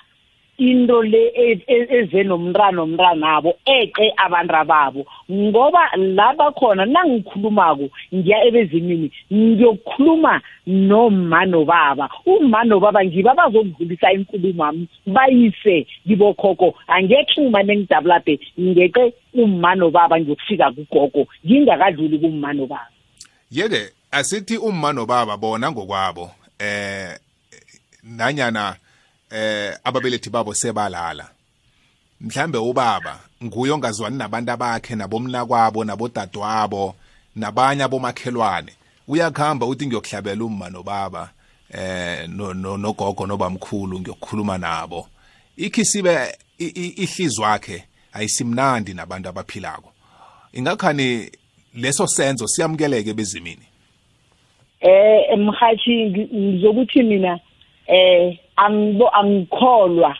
into 0.57 1.01
le 1.01 1.27
e- 1.35 1.63
e- 1.67 1.87
eze 1.89 2.23
nomntana 2.23 2.81
omntanabo 2.81 3.53
eqe 3.65 4.13
abantu 4.17 4.65
babo 4.67 5.05
ngoba 5.31 5.89
la 5.97 6.33
bakhona 6.33 6.85
nangikhulumako 6.85 7.89
ngiya 8.13 8.45
ebezimini 8.47 9.11
ngiyokukhuluma 9.31 10.41
noma 10.67 11.45
nobaba. 11.45 12.09
Uma 12.25 12.63
nobaba 12.63 13.05
ngibo 13.05 13.29
abazokudlulisa 13.29 14.13
inkulumo 14.13 14.65
ami 14.65 14.87
bayise 15.07 15.87
kibokhokho 16.07 16.75
angexhuma 16.87 17.63
nengidabulape 17.63 18.39
ngeqe 18.59 19.13
uma 19.33 19.75
nobaba 19.75 20.19
ngiyokufika 20.19 20.71
kugogo 20.71 21.27
ngingakadluli 21.45 22.19
kuma 22.19 22.53
nobaba. 22.53 22.87
Yeke 23.51 23.91
asithi 24.11 24.57
umma 24.57 24.93
nobaba 24.93 25.37
bona 25.37 25.71
ngokwabo 25.71 26.31
eh 26.59 27.17
nanyana 28.03 28.75
eh 29.33 29.77
ababelethi 29.83 30.29
babo 30.29 30.53
sebalala. 30.53 31.29
Mhlambe 32.21 32.57
ubaba 32.57 33.19
nguye 33.43 33.71
ongazwani 33.71 34.17
nabantu 34.17 34.57
bakhe 34.57 34.95
nabomna 34.95 35.45
kwabo 35.45 35.83
nabodadewabo 35.83 36.95
nabanye 37.35 37.83
abomakhelwane. 37.83 38.71
Uyakuhamba 39.07 39.65
uthi 39.65 39.87
ngiyokuhlabela 39.87 40.43
umma 40.45 40.69
nobaba 40.69 41.29
eh 41.73 42.27
no- 42.29 42.53
no- 42.53 42.77
nogogo 42.77 43.25
nobamkhulu 43.27 43.99
ngiyokukhuluma 43.99 44.57
nabo. 44.57 45.07
Ikhisibe 45.57 46.37
ihlizwa 46.57 47.47
wakhe 47.49 47.83
ayisimnandi 48.13 48.93
nabantu 48.93 49.29
abaphilako. 49.29 49.91
Ingakhani 50.53 51.31
leso 51.75 52.07
senzo 52.07 52.47
siyamukeleke 52.47 53.13
bezimini? 53.13 53.65
Eh 54.79 55.25
emhathi 55.33 56.05
ngi- 56.05 56.29
ngizokuthi 56.35 57.03
mina 57.03 57.39
eh 57.87 58.37
angibo 58.55 59.09
angikholwa 59.09 60.15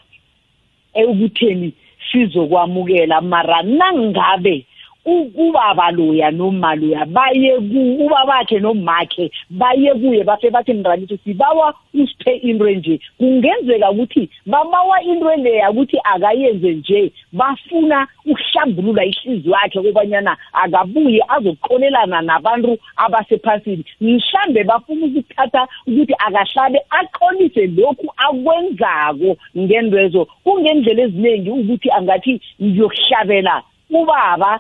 ekutheni 0.93 1.73
sizokwamukela 2.11 3.21
mara 3.21 3.61
nangabe 3.63 4.55
u- 4.55 4.65
ubaba 5.06 5.91
loya 5.91 6.32
noma 6.32 6.76
loya 6.76 7.06
baye 7.06 7.58
ku 7.60 8.06
ubabakhe 8.06 8.60
nomakhe 8.60 9.32
baye 9.49 9.93
kuye 9.93 10.24
base 10.24 10.49
bathi 10.49 10.74
mntanethu 10.74 11.18
sibawa 11.24 11.74
usiphe 11.93 12.36
into 12.38 12.68
enje. 12.68 12.99
Kungenzeka 13.18 13.91
ukuthi 13.91 14.30
babawa 14.45 15.01
into 15.04 15.36
leya 15.36 15.72
ukuthi 15.72 15.97
akayenze 16.04 16.74
nje 16.74 17.12
bafuna 17.34 18.08
ukuhlambulula 18.26 19.06
ihliziyo 19.06 19.56
yakhe 19.64 19.82
kobanyana 19.82 20.38
akabuye 20.54 21.22
azokuqolelana 21.28 22.22
nabantu 22.22 22.78
abasephasini. 22.95 23.86
Mhlambe 24.01 24.64
bafuna 24.64 25.06
ukuthatha 25.06 25.68
ukuthi 25.88 26.14
akahlabe 26.18 26.80
aqolise 26.89 27.68
lokhu 27.68 28.08
akwenzako 28.18 29.38
ngendwezo 29.58 30.28
kungendlela 30.43 31.04
eziningi 31.04 31.49
ukuthi 31.49 31.91
angathi 31.91 32.41
ngiyokuhlabela 32.62 33.64
ubaba 34.01 34.59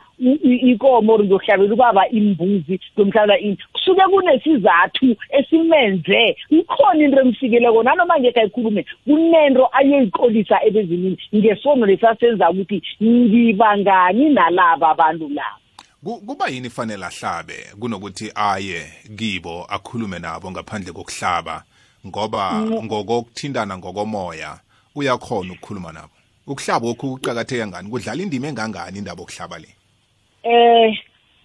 ikomo 0.71 1.13
or 1.13 1.19
ngiyokuhlabela 1.23 1.73
ubaba 1.73 2.09
imbuzi 2.09 2.79
ngomhlala 2.97 3.39
ini. 3.39 3.57
Kusuke 3.73 4.01
kunesizathu 4.01 5.15
esimenze 5.29 6.35
ikhona 6.49 7.03
into 7.05 7.19
emfikeleko 7.21 7.83
nanoma 7.83 8.19
ngekho 8.19 8.39
ayikhulume 8.39 8.85
kunento 9.05 9.69
ayoyiqolisa 9.71 10.63
ebezimini 10.65 11.17
ngesono 11.35 11.85
lesasenza 11.85 12.49
ukuthi 12.49 12.81
ngibangani 13.03 14.29
nalaba 14.29 14.89
abantu 14.89 15.29
laba 15.29 15.57
Ku- 16.03 16.21
kuba 16.27 16.47
yini 16.47 16.69
fanele 16.69 17.05
ahlabe 17.05 17.53
kunokuthi 17.79 18.31
aye 18.35 18.85
kibo 19.17 19.65
akhulume 19.69 20.19
nabo 20.19 20.51
ngaphandle 20.51 20.91
kokuhlaba? 20.91 21.63
Ngoba 22.07 22.61
ngokokuthindana 22.83 23.77
ngokomoya 23.77 24.59
uyakhona 24.95 25.53
ukukhuluma 25.53 25.91
nabo. 25.91 26.13
Ukuhlaba 26.47 26.87
okhu 26.87 27.17
kuqakatheke 27.17 27.67
ngani? 27.67 27.89
Kudlala 27.89 28.23
indima 28.23 28.47
engangani 28.47 28.97
indaba 28.97 29.21
yokuhlaba 29.21 29.57
le? 29.59 29.69
Eh 30.43 30.91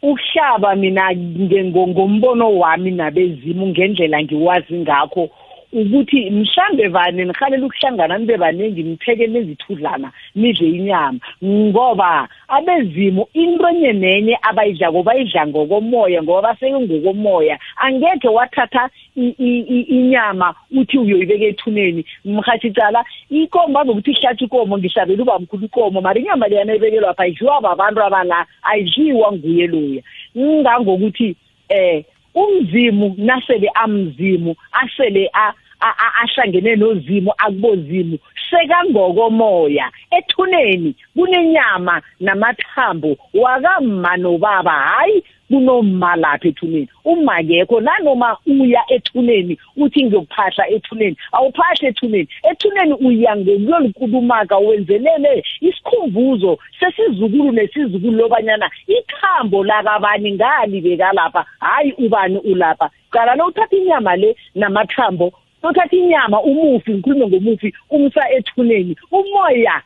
ukuhlaba 0.02 0.74
mina 0.76 1.10
nge- 1.14 1.64
ngo- 1.70 1.88
ngombono 1.88 2.58
wami 2.58 2.90
nabezimu 2.90 3.66
ngendlela 3.66 4.22
ngiwazi 4.22 4.74
ngakho 4.74 5.30
ukuthi 5.72 6.30
mhlambe 6.30 6.88
vane 6.88 7.24
nihalela 7.24 7.66
ukuhlangana 7.66 8.18
nibe 8.18 8.36
baningi 8.36 8.82
nipheke 8.82 9.26
nezithudlana 9.26 10.12
nidle 10.34 10.68
inyama. 10.68 11.18
Ngoba 11.44 12.28
abezimu 12.48 13.26
into 13.34 13.68
enye 13.68 13.92
nenye 13.92 14.38
abayidlako 14.42 15.02
bayidla 15.02 15.46
ngokomoya 15.46 16.22
ngoba 16.22 16.42
baseke 16.42 16.80
ngokomoya. 16.80 17.58
Angekhe 17.76 18.28
wathatha 18.28 18.90
inyama 19.16 20.54
uthi 20.76 20.98
uyoyibeka 20.98 21.44
ethuneni. 21.44 22.04
Mhathi 22.24 22.70
cala 22.70 23.04
ikomo 23.30 23.74
bazokuthi 23.74 24.10
ihlatha 24.10 24.44
ikomo 24.44 24.78
ngihlabela 24.78 25.22
uba 25.22 25.38
mkhulu 25.38 25.64
ikomo 25.66 26.00
mara 26.00 26.20
inyama 26.20 26.48
leyana 26.48 26.74
ebekelwa 26.74 27.14
pha 27.14 27.26
idliwa 27.26 27.60
babantu 27.60 28.02
abala 28.02 28.46
ayidliwa 28.62 29.32
nguye 29.32 29.66
loya. 29.66 30.02
Ngangokuthi 30.36 31.36
eh 31.68 32.04
umzimu 32.42 33.14
nasele 33.18 33.68
amzimu 33.74 34.54
asele 34.72 35.30
a- 35.32 35.54
a- 35.80 35.96
a- 36.04 36.14
ahlangene 36.22 36.76
nozimu 36.76 37.32
akubozimu. 37.38 38.18
Sekangokomoya 38.50 39.90
ethuneni 40.10 40.94
kunenyama 41.16 42.02
namathambo. 42.20 43.16
Wakamma 43.34 44.16
nobaba 44.16 44.72
hayi 44.72 45.22
kunomma 45.48 46.16
lapha 46.16 46.48
ethuneni. 46.48 46.88
Uma 47.04 47.42
kekho 47.42 47.80
nanoma 47.80 48.36
uya 48.46 48.82
ethuneni 48.88 49.58
uthi 49.76 50.04
ngiyokuphahla 50.04 50.68
ethuneni 50.68 51.16
awuphahla 51.32 51.88
ethuneni. 51.88 52.28
Ethuneni 52.50 52.94
uya 52.94 53.36
ngokuyolikulumaka 53.36 54.58
wenzelele 54.58 55.44
isikhumbuzo 55.60 56.58
sesizukulu 56.80 57.52
nesizukulu 57.52 58.16
lobanyana 58.16 58.70
ikhambo 58.86 59.64
lakabani 59.64 60.32
ngali 60.32 60.80
bekalapha 60.80 61.44
hayi 61.60 61.92
ubani 61.92 62.38
ulapha? 62.38 62.90
Qala 63.10 63.34
lo 63.34 63.46
uthatha 63.46 63.76
inyama 63.76 64.16
le 64.16 64.36
namathambo 64.54 65.32
uthatha 65.62 65.96
inyama 65.96 66.42
umufi 66.42 66.92
ngikhulume 66.92 67.26
ngomufi 67.26 67.74
umsa 67.90 68.30
ethuneni. 68.30 68.96
Umoya 69.10 69.82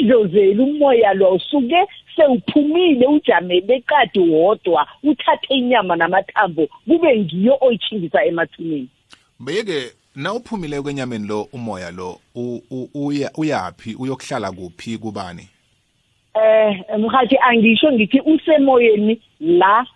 idlozeli 0.00 0.62
umoya 0.62 1.14
lo 1.14 1.34
usuke 1.34 1.86
sewuphumile 2.16 3.06
ujamele 3.06 3.74
eqadi 3.74 4.18
wodwa 4.18 4.86
uthathe 5.02 5.54
inyama 5.54 5.96
namathambo 5.96 6.68
kube 6.86 7.18
ngiyo 7.18 7.58
oyithingisa 7.60 8.24
emathuneni. 8.24 8.88
Beyeke 9.40 9.92
na 10.16 10.34
uphumile 10.34 10.82
kwenyameni 10.82 11.28
lo 11.28 11.48
umoya 11.52 11.90
lo 11.90 12.20
uyaphi? 13.36 13.94
Uyokuhlala 13.98 14.52
kuphi 14.52 14.98
kubani? 14.98 15.48
Eh 16.34 16.84
mhathi 16.98 17.38
angisho 17.38 17.92
ngithi 17.92 18.20
usemoyeni 18.20 19.20
la 19.40 19.86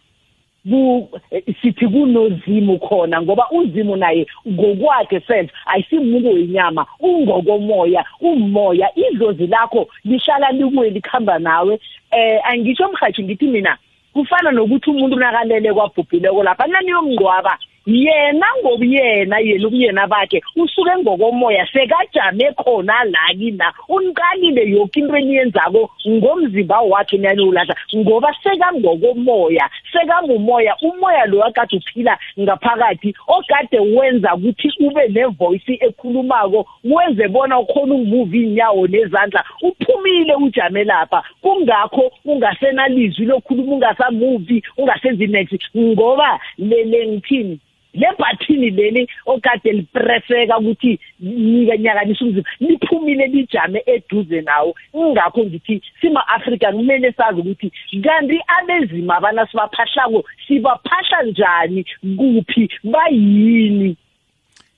sithi 1.62 1.86
kunozimu 1.88 2.78
khona 2.78 3.22
ngoba 3.22 3.50
uzimu 3.50 3.96
naye 3.96 4.26
ngokwakhe 4.48 5.20
self 5.20 5.50
ayisimuntu 5.66 6.28
wenyama 6.34 6.86
ungokomoya 7.00 8.04
umoya. 8.20 8.88
Idlozi 8.94 9.46
lakho 9.46 9.88
lihlala 10.04 10.50
likuwe 10.50 10.90
likhamba 10.90 11.38
nawe. 11.38 11.80
Eh 12.10 12.40
angisho 12.44 12.88
mhathi 12.88 13.22
ngithi 13.22 13.46
mina 13.46 13.78
kufana 14.12 14.50
nokuthi 14.50 14.90
umuntu 14.90 15.16
nakalele 15.16 15.72
kwabhubhileko 15.72 16.42
lapha 16.42 16.66
naniyomngcwaba 16.66 17.58
yena 17.86 18.46
ngobuyena 18.60 19.38
yena 19.38 19.66
ubuyena 19.68 20.06
bakhe 20.06 20.42
usuke 20.56 20.96
ngokomoya 20.98 21.66
sekajame 21.72 22.52
khona 22.52 23.04
la 23.04 23.34
kina. 23.38 23.72
Uniqalile 23.88 24.70
yoke 24.70 25.00
into 25.00 25.16
eniyenzako 25.16 25.90
ngomzimba 26.08 26.80
wakhe 26.80 27.16
niyaniwulahla 27.18 27.74
ngoba 27.96 28.34
sekangokomoya 28.42 29.70
sekamumoya 29.92 30.76
umoya 30.82 31.26
lo 31.26 31.44
akade 31.44 31.76
uphila 31.76 32.18
ngaphakathi 32.40 33.14
okade 33.26 33.78
wenza 33.78 34.34
ukuthi 34.34 34.68
ube 34.80 35.08
nevoice 35.08 35.78
ekhulumako 35.80 36.66
wenze 36.84 37.28
bona 37.28 37.58
ukhona 37.58 37.94
ukumuva 37.94 38.36
iy'nyawo 38.36 38.86
nezandla 38.86 39.44
uphumile 39.62 40.34
ujame 40.34 40.84
lapha. 40.84 41.22
Kungakho 41.42 42.12
ungasenalizwi 42.24 43.26
lokhuluma 43.26 43.72
ungasamuvi 43.72 44.62
ungasenzi 44.76 45.26
next. 45.26 45.62
Ngoba 45.76 46.40
lele 46.58 47.06
ngithini? 47.06 47.60
Le 47.98 48.08
bhathini 48.18 48.70
leli 48.70 49.08
okade 49.26 49.72
lipreseka 49.72 50.58
ukuthi 50.58 50.98
nyakanisa 51.20 52.24
umzimba. 52.24 52.50
Liphumile 52.60 53.26
lijame 53.26 53.82
eduze 53.86 54.40
nawo. 54.40 54.74
Ingakho 54.94 55.44
ngithi 55.44 55.82
sima-afrika 56.00 56.72
kumele 56.72 57.12
sazi 57.12 57.40
ukuthi 57.40 57.72
kanti 58.02 58.40
abezima 58.46 59.16
abana 59.16 59.46
sibaphahlako 59.46 60.24
sibaphahla 60.46 61.22
njani 61.22 61.84
kuphi 62.16 62.70
bayini? 62.84 63.96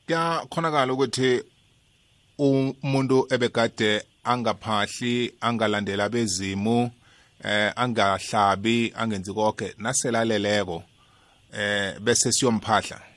Kuyakhonakala 0.07 0.93
ukuthi 0.93 1.43
umuntu 2.39 3.27
ebekade 3.31 4.03
angaphahli 4.25 5.33
angalandela 5.41 6.09
bezimu 6.09 6.91
eh 7.45 7.73
angahlabi 7.77 8.93
angenzi 8.97 9.33
konke 9.33 9.75
naselaleleko 9.79 10.83
eh 11.53 11.99
bese 12.01 12.33
siyomphahla. 12.33 13.10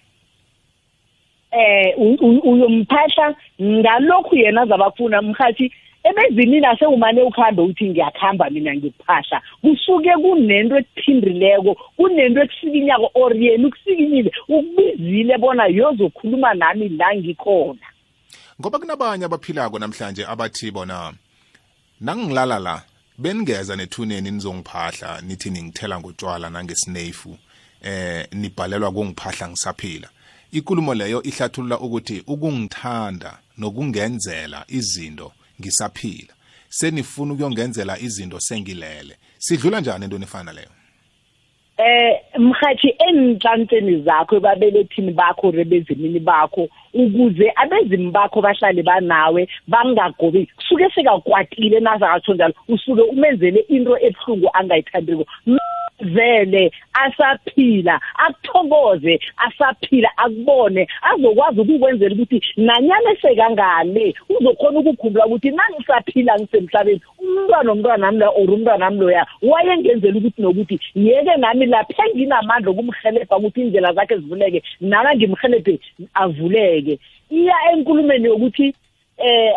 Eh 1.53 1.93
u- 1.97 2.17
u- 2.21 2.51
uyomphahla 2.51 3.35
ngalokhu 3.61 4.35
yena 4.35 4.61
azabafuna 4.61 5.21
mhathi 5.21 5.71
ebezimini 6.03 6.65
asewumane 6.65 7.21
ukhambe 7.21 7.61
uthi 7.61 7.89
ngiyakhamba 7.89 8.49
mina 8.49 8.75
ngikuphahla 8.75 9.41
kusuke 9.61 10.11
kunento 10.21 10.77
ekuphindrileko 10.77 11.75
kunento 11.97 12.41
ekusikinyako 12.43 13.11
or 13.13 13.35
yena 13.37 13.67
ukusikinyile 13.67 14.31
ukubizile 14.49 15.37
bona 15.37 15.65
yozokhuluma 15.67 16.53
nami 16.53 16.89
la 16.89 17.15
ngikhona. 17.15 17.87
Ngoba 18.61 18.79
kunabanye 18.79 19.25
abaphilako 19.25 19.79
namhlanje 19.79 20.25
abathi 20.25 20.71
bona 20.71 21.13
nangilala 22.01 22.59
la 22.59 22.81
beningeza 23.17 23.75
nethuneni 23.75 24.31
nizongiphahla 24.31 25.21
nithi 25.21 25.49
ningithela 25.49 25.99
ngotshwala 25.99 26.49
nangesinefu 26.49 27.37
eh 27.83 28.27
nibhalelwa 28.31 28.91
kungiphahla 28.91 29.47
ngisaphila. 29.49 30.09
Ikulumo 30.53 30.93
leyo 30.93 31.23
ihlathulula 31.23 31.79
ukuthi 31.79 32.23
ukungithanda 32.27 33.39
nokungenzela 33.57 34.65
izinto 34.67 35.31
ngisaphila. 35.61 36.33
Senifuna 36.69 37.33
ukuyongenzela 37.33 37.99
izinto 37.99 38.39
sengilele. 38.39 39.17
Sidlula 39.39 39.81
njani 39.81 40.03
entweni 40.03 40.23
efana 40.23 40.53
leyo? 40.53 40.69
Eh 41.83 42.19
mhathi 42.39 42.95
enhlanhleni 43.07 43.95
zakho 44.05 44.35
ebabelethini 44.35 45.11
bakho 45.11 45.51
rebezimini 45.51 46.19
bakho 46.19 46.63
ukuze 46.93 47.51
abezimu 47.61 48.11
bakho 48.11 48.41
bahlale 48.41 48.83
banawe 48.83 49.41
bangagobi 49.67 50.47
kusuke 50.57 50.89
sekakwatile 50.95 51.79
nazakatsho 51.79 52.33
njalo 52.33 52.53
usuke 52.69 53.01
umenzele 53.01 53.59
into 53.67 53.97
ebuhlungu 54.07 54.49
angayithandiko 54.53 55.25
vele 55.99 56.71
asaphila 56.93 57.99
akuthokoze 58.15 59.19
asaphila 59.37 60.09
akubone 60.17 60.87
azokwazi 61.01 61.59
ukukwenzela 61.61 62.15
ukuthi 62.15 62.41
nanyana 62.57 63.15
sekangale 63.21 64.15
uzokhona 64.29 64.79
ukukhumbula 64.79 65.25
ukuthi 65.25 65.51
nangisaphila 65.51 66.39
ngisemhlabeni 66.39 67.01
umntwana 67.19 67.71
omntwana 67.71 67.97
nami 67.97 68.19
la 68.19 68.29
or 68.29 68.51
umntwana 68.51 68.77
nami 68.77 68.99
loya 68.99 69.25
wayengenzela 69.41 70.17
ukuthi 70.17 70.41
nokuthi 70.41 70.79
yeke 70.95 71.37
nami 71.37 71.65
lapha 71.73 72.03
enginamandla 72.07 72.69
okumhelebha 72.71 73.37
ukuthi 73.37 73.61
indlela 73.61 73.93
zakhe 73.97 74.15
zivuleke 74.21 74.59
nami 74.81 75.15
ngimhelebhe 75.15 75.73
avuleke. 76.21 76.99
Iya 77.29 77.57
enkulumeni 77.73 78.27
yokuthi 78.31 78.67
eh 79.17 79.53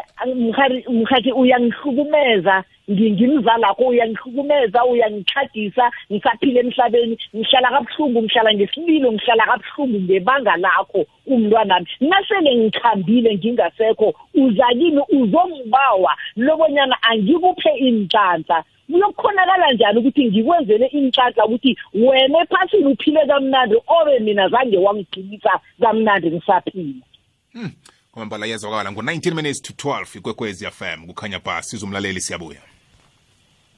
mkhathi 0.88 1.32
uyangihlukumeza 1.32 2.64
ngingimzalakho 2.90 3.84
uyangihlukumeza 3.86 4.84
uyangichagisa 4.84 5.90
ngisaphila 6.12 6.60
emhlabeni 6.60 7.18
ngihlala 7.36 7.68
kabuhlungu 7.74 8.22
ngihlala 8.22 8.54
ngesililo 8.54 9.12
ngihlala 9.12 9.44
kabuhlungu 9.46 9.98
ngebanga 10.00 10.56
lakho 10.56 11.00
umntwanami. 11.26 11.86
Nasele 12.00 12.56
ngichambile 12.56 13.30
ngingasekho 13.34 14.14
uza 14.34 14.66
kimi 14.78 15.02
uzongibawa 15.18 16.12
lobonyana 16.36 16.96
angikuphe 17.02 17.70
inhlanhla 17.86 18.64
kuyokukhonakala 18.86 19.72
njani 19.72 19.98
ukuthi 19.98 20.24
ngikwenzele 20.28 20.86
inhlanhla 20.86 21.46
ukuthi 21.46 21.78
wena 21.94 22.40
ephasini 22.42 22.86
uphile 22.92 23.26
kamnandi 23.26 23.76
obe 23.86 24.18
mina 24.18 24.48
zange 24.48 24.78
wangigcinisa 24.78 25.60
kamnandi 25.80 26.30
ngisaphila? 26.30 27.04
Hmm. 27.52 27.70
kwamambala 28.12 28.46
yezwakala 28.46 28.92
ngo-19 28.92 29.34
minutes 29.34 29.62
to 29.62 29.88
12 29.88 30.18
ikwekwezi 30.18 30.66
fm 30.66 31.06
kukhanya 31.06 31.38
ba 31.38 31.62
siza 31.62 31.86
umlaleli 31.86 32.20
siyabuya. 32.20 32.60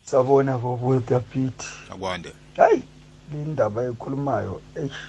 Sabona 0.02 0.58
bobo 0.58 1.00
David. 1.00 1.58
Akwande. 1.90 2.32
Hayi 2.56 2.82
indaba 3.32 3.84
ekhulumayo 3.84 4.60
eish 4.76 5.00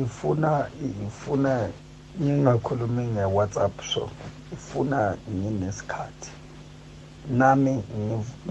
ifuna 0.00 0.68
ifuna 1.06 1.70
ngingakhulumi 2.22 3.04
nge-whatsapp 3.06 3.82
so 3.92 4.10
ifuna 4.52 5.16
nginesikhathi 5.30 6.30
nami 7.28 7.82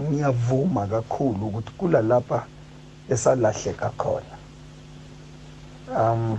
ngiyavuma 0.00 0.86
kakhulu 0.86 1.46
ukuthi 1.46 1.72
kula 1.78 2.02
lapha 2.02 2.46
esalahleka 3.08 3.90
khona. 3.96 4.36
Um 5.98 6.38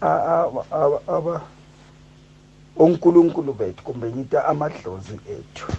aba 0.00 1.40
onkulunkulu 2.76 3.52
bethu 3.52 3.82
kumbe 3.84 4.10
ngithi 4.10 4.36
amadlozi 4.36 5.14
ethu 5.28 5.72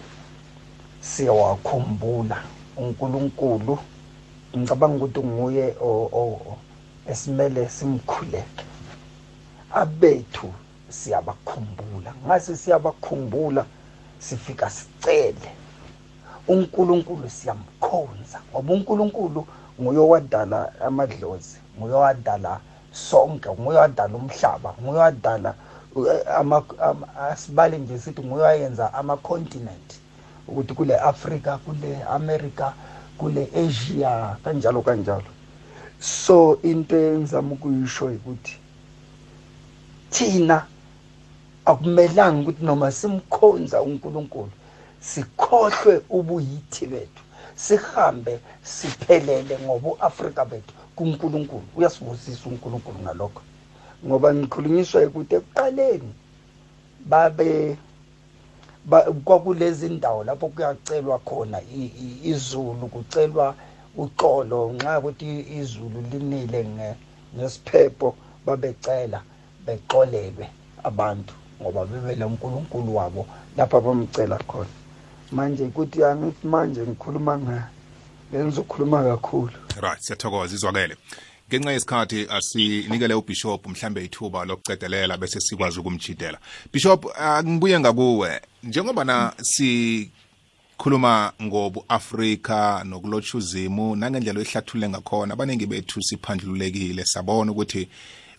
siyawakhumbula 1.01 2.37
unkulunkulu. 2.77 3.77
Ngicabanga 4.57 4.95
ukuthi 5.05 5.19
nguye 5.19 5.75
esimele 7.07 7.69
simkhuleke 7.69 8.65
abethu 9.73 10.53
siyabakhumbula. 10.89 12.13
Ngase 12.25 12.55
siyabakhumbula 12.55 13.65
sifika 14.19 14.69
sicele. 14.69 15.54
Unkulunkulu 16.47 17.29
siyamkhonza 17.29 18.39
ngoba 18.51 18.73
unkulunkulu 18.73 19.47
nguye 19.81 19.99
owadala 19.99 20.71
amadlozi 20.81 21.57
nguye 21.77 21.93
owadala 21.93 22.59
sonke 22.91 23.49
nguye 23.49 23.77
owadala 23.77 24.15
umhlaba 24.15 24.73
nguye 24.81 24.99
owadala 24.99 25.53
uh, 25.95 26.07
ama- 26.37 26.63
ama- 26.79 27.15
asibale 27.29 27.77
nje 27.77 27.99
sithi 27.99 28.21
nguye 28.21 28.43
owayenza 28.43 28.93
ama-continent 28.93 29.89
ukuthi 30.47 30.73
kule 30.73 30.95
africa 30.97 31.57
kule 31.65 32.03
america 32.03 32.71
kule 33.17 33.49
asia 33.55 34.35
kanjalo 34.43 34.81
kanjalo. 34.81 35.29
So 35.99 36.59
into 36.63 36.95
engizama 36.97 37.53
ukuyisho 37.53 38.05
ukuthi 38.05 38.57
thina 40.09 40.65
akumelanga 41.65 42.41
ukuthi 42.41 42.65
noma 42.65 42.91
simkhonza 42.91 43.81
unkulunkulu 43.81 44.51
sikhohlwe 45.01 46.01
ubuyithi 46.09 46.85
bethu 46.85 47.23
sihambe 47.55 48.39
siphelele 48.63 49.59
ngoba 49.59 49.89
u-afrika 49.89 50.45
bethu 50.45 50.73
kunkulunkulu. 50.95 51.63
Uyasibusisa 51.75 52.49
unkulunkulu 52.49 52.99
ngalokho. 52.99 53.41
Ngoba 54.05 54.33
ngikhulunyiswa 54.33 55.01
ukuthi 55.07 55.35
ekuqaleni 55.35 56.13
babe 57.05 57.77
ba- 58.85 59.11
kwakulezi 59.25 59.89
ndawo 59.89 60.23
lapho 60.23 60.47
kuyacelwa 60.47 61.19
khona 61.19 61.61
izulu 62.23 62.87
kucelwa 62.87 63.55
uxolo 63.97 64.73
nxa 64.73 64.99
ukuthi 64.99 65.45
izulu 65.59 66.01
linile 66.11 66.63
nge- 66.63 66.97
ngesiphepho 67.35 68.15
babecela 68.45 69.21
bexolelwe 69.65 70.47
abantu 70.83 71.33
ngoba 71.61 71.85
bebele 71.85 72.25
unkulunkulu 72.25 72.95
wabo 72.95 73.25
lapha 73.57 73.81
bamcela 73.81 74.37
khona. 74.37 74.84
Manje 75.35 75.65
kuthi 75.65 76.03
angithi 76.03 76.47
manje 76.47 76.81
ngikhuluma 76.81 77.37
nga 77.37 77.69
bengizokhuluma 78.31 79.03
kakhulu. 79.03 79.57
Right 79.81 80.01
siyathokoza 80.01 80.55
izwakele. 80.55 80.95
Ngenxa 81.49 81.71
yesikhathi 81.71 82.27
asinikele 82.29 83.13
ubishop 83.13 83.67
mhlambe 83.67 84.05
ithuba 84.05 84.45
lokucedelela 84.45 85.17
bese 85.17 85.39
sikwazi 85.41 85.79
ukumjidela 85.79 86.37
bishop 86.73 87.05
angibuye 87.19 87.79
ngakuwe. 87.79 88.41
Njengoba 88.63 89.03
na 89.03 89.33
sikhuluma 89.41 91.33
ngobu-afrika 91.41 92.83
nokulotshuzimu 92.83 93.95
nangendlela 93.95 94.39
oyihlathulule 94.39 94.89
ngakhona 94.89 95.33
abaningi 95.33 95.65
bethu 95.65 96.01
siphandlululekile. 96.01 97.05
Sabona 97.05 97.51
ukuthi 97.51 97.87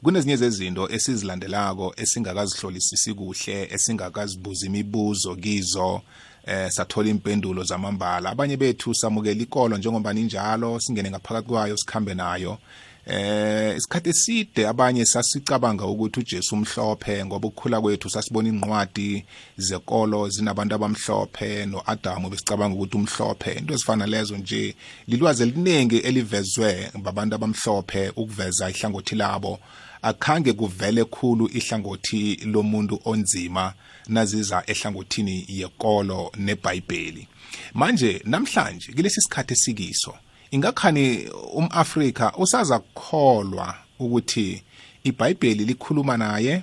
kunezinye 0.03 0.36
zezinto 0.36 0.88
esizilandelako 0.90 1.94
esingakazihlolisisi 1.97 3.14
kuhle 3.14 3.68
esingakazibuza 3.74 4.66
imibuzo 4.66 5.36
kizo. 5.36 6.03
Eh 6.47 6.70
sathola 6.70 7.09
impendulo 7.09 7.64
zamambala. 7.64 8.30
Abanye 8.30 8.57
bethu 8.57 8.94
samukela 8.94 9.42
ikolo 9.42 9.76
njengoba 9.76 10.12
ninjalo 10.12 10.80
singene 10.80 11.11
ngaphakathi 11.11 11.49
kwayo 11.49 11.76
sikhambe 11.76 12.14
nayo. 12.14 12.59
Eh 13.07 13.76
isikhathi 13.76 14.09
eside 14.09 14.66
abanye 14.68 15.05
sasicabanga 15.05 15.86
ukuthi 15.86 16.20
uJesu 16.20 16.55
umhlophe 16.55 17.24
ngoba 17.24 17.49
ukukhula 17.49 17.80
kwethu 17.80 18.11
sasibona 18.11 18.49
inqwadi 18.49 19.24
zekolo 19.57 20.28
zinabantu 20.28 20.74
abamhlophe 20.74 21.66
noAdamu 21.66 22.30
besicabanga 22.30 22.76
ukuthi 22.76 22.97
umhlophe. 22.97 23.53
Into 23.53 23.74
ezifana 23.74 24.07
lezo 24.07 24.36
nje 24.36 24.74
lilwazi 25.09 25.42
eliningi 25.42 25.99
elivezwe 25.99 26.90
babantu 27.03 27.34
abamhlophe 27.34 28.12
ukuveza 28.16 28.70
ihlangothi 28.70 29.14
labo. 29.14 29.59
Akhange 30.02 30.52
kuvele 30.52 31.05
khulu 31.05 31.51
ihlangothi 31.52 32.40
lomuntu 32.44 33.01
onzima. 33.05 33.74
Naziza 34.09 34.62
ehlangothini 34.66 35.45
yekolo 35.49 36.33
nebhayibheli. 36.37 37.28
Manje 37.74 38.23
namhlanje 38.24 38.93
kulesi 38.93 39.20
sikhathi 39.20 39.53
esikiso 39.53 40.15
ingakhani 40.51 41.28
umAfrika 41.55 42.33
usaza 42.37 42.78
kukholwa 42.78 43.74
ukuthi 43.99 44.62
iBhayibheli 45.05 45.65
likhuluma 45.65 46.16
naye 46.16 46.62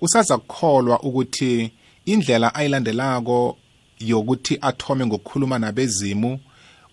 usaza 0.00 0.38
kukholwa 0.38 1.00
ukuthi 1.02 1.72
indlela 2.04 2.54
ayilandelako 2.54 3.58
yokuthi 4.00 4.58
athome 4.60 5.06
ngokukhuluma 5.06 5.58
nabezimu 5.58 6.40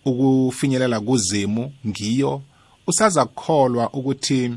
ukufinyelela 0.04 1.00
kuzimu 1.00 1.72
ngiyo 1.86 2.42
usaza 2.86 3.24
kukholwa 3.24 3.90
ukuthi 3.92 4.52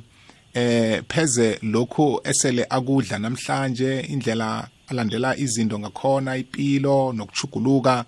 eh 0.53 1.03
pheze 1.07 1.59
lokhu 1.61 2.21
esele 2.23 2.65
akudla 2.69 3.19
namhlanje 3.19 3.99
indlela 3.99 4.67
alandela 4.89 5.37
izinto 5.37 5.79
ngakhona 5.79 6.37
impilo 6.37 7.13
nokuchuguluka 7.13 8.05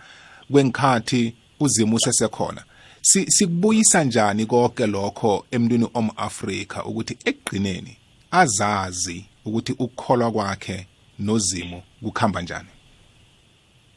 kwenkhathi 0.51 1.33
uzimo 1.59 1.95
usesekhona 1.95 2.63
si 3.01 3.31
sikubuyisa 3.31 4.03
njani 4.03 4.45
konke 4.45 4.87
lokho 4.87 5.45
emntwini 5.51 5.87
omAfrika 5.93 6.85
ukuthi 6.85 7.17
ekugcineni 7.25 7.97
azazi 8.31 9.25
ukuthi 9.45 9.71
ukukholwa 9.71 10.31
kwakhe 10.31 10.87
nozimo 11.19 11.83
kukhamba 12.03 12.41
njani? 12.41 12.67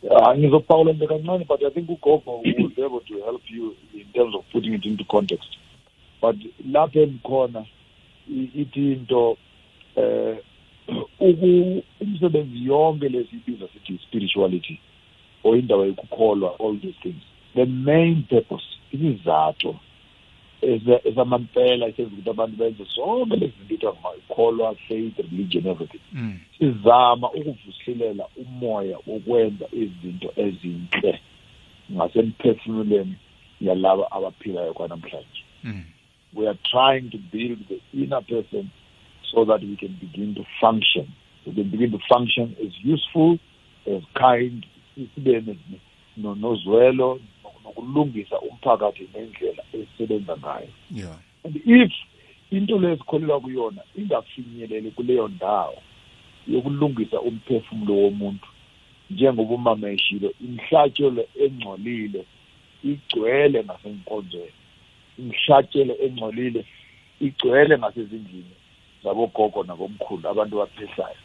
Uh, 0.02 0.36
ngizophawula 0.38 0.92
nje 0.92 1.06
kancane 1.06 1.44
but 1.44 1.62
i 1.62 1.70
think 1.70 1.88
ugogo 1.90 2.40
will 2.44 2.68
be 2.76 2.84
able 2.84 3.00
to 3.00 3.14
help 3.24 3.42
you 3.50 3.74
in 3.94 4.04
terms 4.12 4.34
of 4.34 4.44
putting 4.52 4.74
it 4.74 4.84
into 4.84 5.04
context. 5.04 5.48
But 6.20 6.36
lapho 6.72 7.00
engikhona 7.00 7.64
i- 8.30 8.50
ithi 8.60 8.92
into 8.92 9.36
eh 9.96 10.36
uku 10.36 10.53
umsebenzi 12.00 12.64
yonke 12.66 13.08
lesibiza 13.08 13.68
sithi 13.68 13.98
spirituality 14.02 14.78
or 15.44 15.56
indaba 15.58 15.84
yokukholwa 15.86 16.56
all 16.60 16.76
these 16.80 16.98
things 17.02 17.22
the 17.54 17.64
main 17.66 18.22
purpose 18.22 18.64
isizathu 18.92 19.76
eza- 20.62 21.00
ezamampela 21.08 21.86
esenza 21.86 22.10
ukuthi 22.12 22.30
abantu 22.30 22.56
benze 22.56 22.84
zonke 22.94 23.36
lezi 23.36 23.52
zinto 23.68 23.92
kuthiwa 23.92 23.92
ngama-kholwa 23.94 24.74
faith 24.74 25.18
religion 25.18 25.66
everything 25.66 26.00
Mm. 26.12 26.38
sizama 26.58 27.30
ukuvuselela 27.32 28.26
umoya 28.36 28.98
wokwenza 29.06 29.66
izinto 29.72 30.32
ezinhle 30.36 31.20
ngasemphefumulweni 31.92 33.14
yalaba 33.60 34.12
abaphilayo 34.12 34.72
kwanamhlanje 34.74 35.42
Mm. 35.64 35.84
we 36.34 36.48
are 36.48 36.58
trying 36.70 37.10
to 37.10 37.18
build 37.32 37.58
the 37.68 37.78
inner 38.02 38.22
person 38.22 38.68
so 39.34 39.44
that 39.44 39.60
we 39.60 39.76
can 39.76 39.96
begin 40.00 40.34
to 40.34 40.44
function. 40.60 41.12
We 41.46 41.54
can 41.54 41.70
begin 41.70 41.90
to 41.92 41.98
function 42.08 42.56
as 42.64 42.72
useful 42.82 43.38
as 43.86 44.02
kind 44.14 44.66
sibe 44.96 45.56
nozwelo 46.16 47.20
nokulungisa 47.64 48.40
umphakathi 48.40 49.08
nendlela 49.14 49.62
esisebenza 49.72 50.36
ngayo. 50.36 50.68
Yeah. 50.90 51.18
and 51.44 51.56
if 51.66 51.92
into 52.50 52.78
le 52.78 52.92
esikholelwa 52.92 53.40
kuyona 53.40 53.82
ingafinyeleli 53.96 54.90
kuleyo 54.90 55.28
ndawo 55.28 55.82
yokulungisa 56.48 57.20
umphefumulo 57.20 57.94
womuntu 57.96 58.48
njengoba 59.10 59.54
umama 59.54 59.90
eshilo 59.90 60.32
imhlatshelo 60.40 61.26
engcolile 61.40 62.24
igcwele 62.84 63.64
ngasenkonzweni. 63.64 64.60
Imhlatshelo 65.18 65.94
engcolile 65.98 66.64
igcwele 67.20 67.78
ngasezindlini. 67.78 68.54
Zabogogo 69.04 69.62
nabomkhulu 69.62 70.28
abantu 70.28 70.62
abaphehlayo 70.62 71.20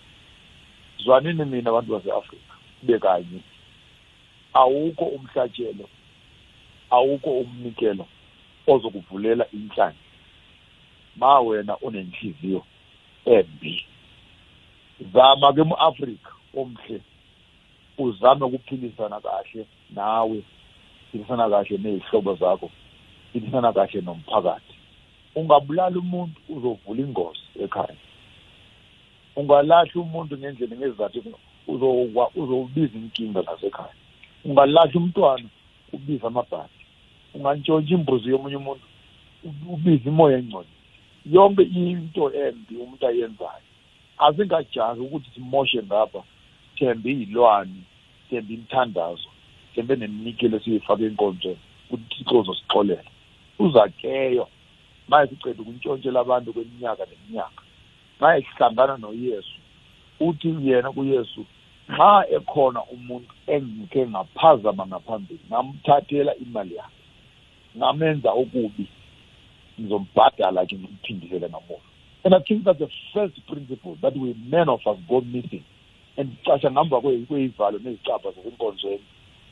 zwanini 1.03 1.45
mina 1.45 1.69
abantu 1.69 1.91
base-afrika? 1.91 2.53
Kube 2.79 2.99
kanye. 2.99 3.39
Awukho 4.53 5.05
umhlatshelo 5.05 5.89
awukho 6.89 7.29
umnikelo 7.29 8.05
ozokuvulela 8.67 9.45
inhlanhla. 9.51 10.07
Ma 11.15 11.39
wena 11.39 11.77
unenhliziyo 11.77 12.63
embi 13.25 13.85
zama 15.13 15.53
ke 15.53 15.63
mu-afrika 15.63 16.31
omhle 16.55 17.01
uzame 17.97 18.45
ukuphilisana 18.45 19.19
kahle 19.21 19.65
nawe 19.95 20.43
philisana 21.11 21.49
kahle 21.49 21.77
nezihlobo 21.77 22.35
zakho 22.35 22.69
philisana 23.31 23.73
kahle 23.73 24.01
nomphakathi. 24.01 24.78
Ungabulali 25.35 25.97
umuntu 25.97 26.39
uzovula 26.49 27.01
ingozi 27.01 27.39
ekhaya. 27.63 27.95
Ungalahli 29.35 29.91
umuntu 29.95 30.37
ngendlela 30.37 30.75
ngezizathu 30.75 31.19
uzowubiza 32.35 32.97
inkinga 32.97 33.41
nasekhaya 33.41 33.93
ungalahli 34.45 34.97
umntwana 34.97 35.49
ubize 35.93 36.27
amabhasi 36.27 36.79
ungantshontsha 37.33 37.93
imbuzi 37.93 38.29
yomunye 38.29 38.55
umuntu 38.57 38.85
u- 39.43 39.73
ubize 39.73 40.09
imoya 40.09 40.37
engcole 40.37 40.67
yonke 41.25 41.63
into 41.63 42.33
embi 42.33 42.75
umuntu 42.75 43.07
ayenzayo. 43.07 43.65
Asingajazi 44.17 45.01
ukuthi 45.01 45.29
simoshe 45.35 45.83
ngapha 45.83 46.23
thembe 46.75 47.09
iy'lwane 47.11 47.81
thembe 48.29 48.53
imithandazo 48.53 49.29
thembe 49.75 49.95
neminikelo 49.95 50.57
esiyifake 50.57 51.05
enkonzweni 51.05 51.59
ukuthi 51.89 52.15
thixo 52.15 52.39
uzosixolela. 52.39 53.03
Uzakeyo 53.59 54.47
maye 55.09 55.27
siceda 55.27 55.61
ukuntshontshela 55.61 56.19
abantu 56.19 56.53
kweminyaka 56.53 57.03
neminyaka. 57.05 57.61
Maye 58.19 58.41
sihlangana 58.41 58.97
noyesu. 58.97 59.59
Uthi 60.19 60.55
yena 60.61 60.91
kuyesu 60.91 61.45
nxa 61.89 62.25
ekhona 62.29 62.81
umuntu 62.93 63.33
engike 63.47 64.07
ngaphazama 64.07 64.87
ngaphambili 64.87 65.39
ngamthathela 65.49 66.35
imali 66.35 66.75
yakhe 66.75 67.03
ngamenza 67.77 68.29
okubi 68.31 68.85
ngizombhadala 69.79 70.65
ke 70.65 70.75
ngimphindisele 70.75 71.49
ngamuva. 71.49 71.87
And 72.23 72.35
i 72.35 72.39
think 72.39 72.65
that's 72.65 72.79
the 72.79 72.89
first 73.13 73.39
principle 73.47 73.95
that 74.01 74.13
we 74.15 74.35
men 74.51 74.69
of 74.69 74.81
us 74.85 74.97
go 75.07 75.21
missing. 75.21 75.63
And 76.17 76.37
cashe 76.45 76.71
ngamba 76.71 76.97
kwe- 77.01 77.25
kweyivalo 77.25 77.79
nezicabha 77.79 78.31
zasenkonzweni 78.31 79.03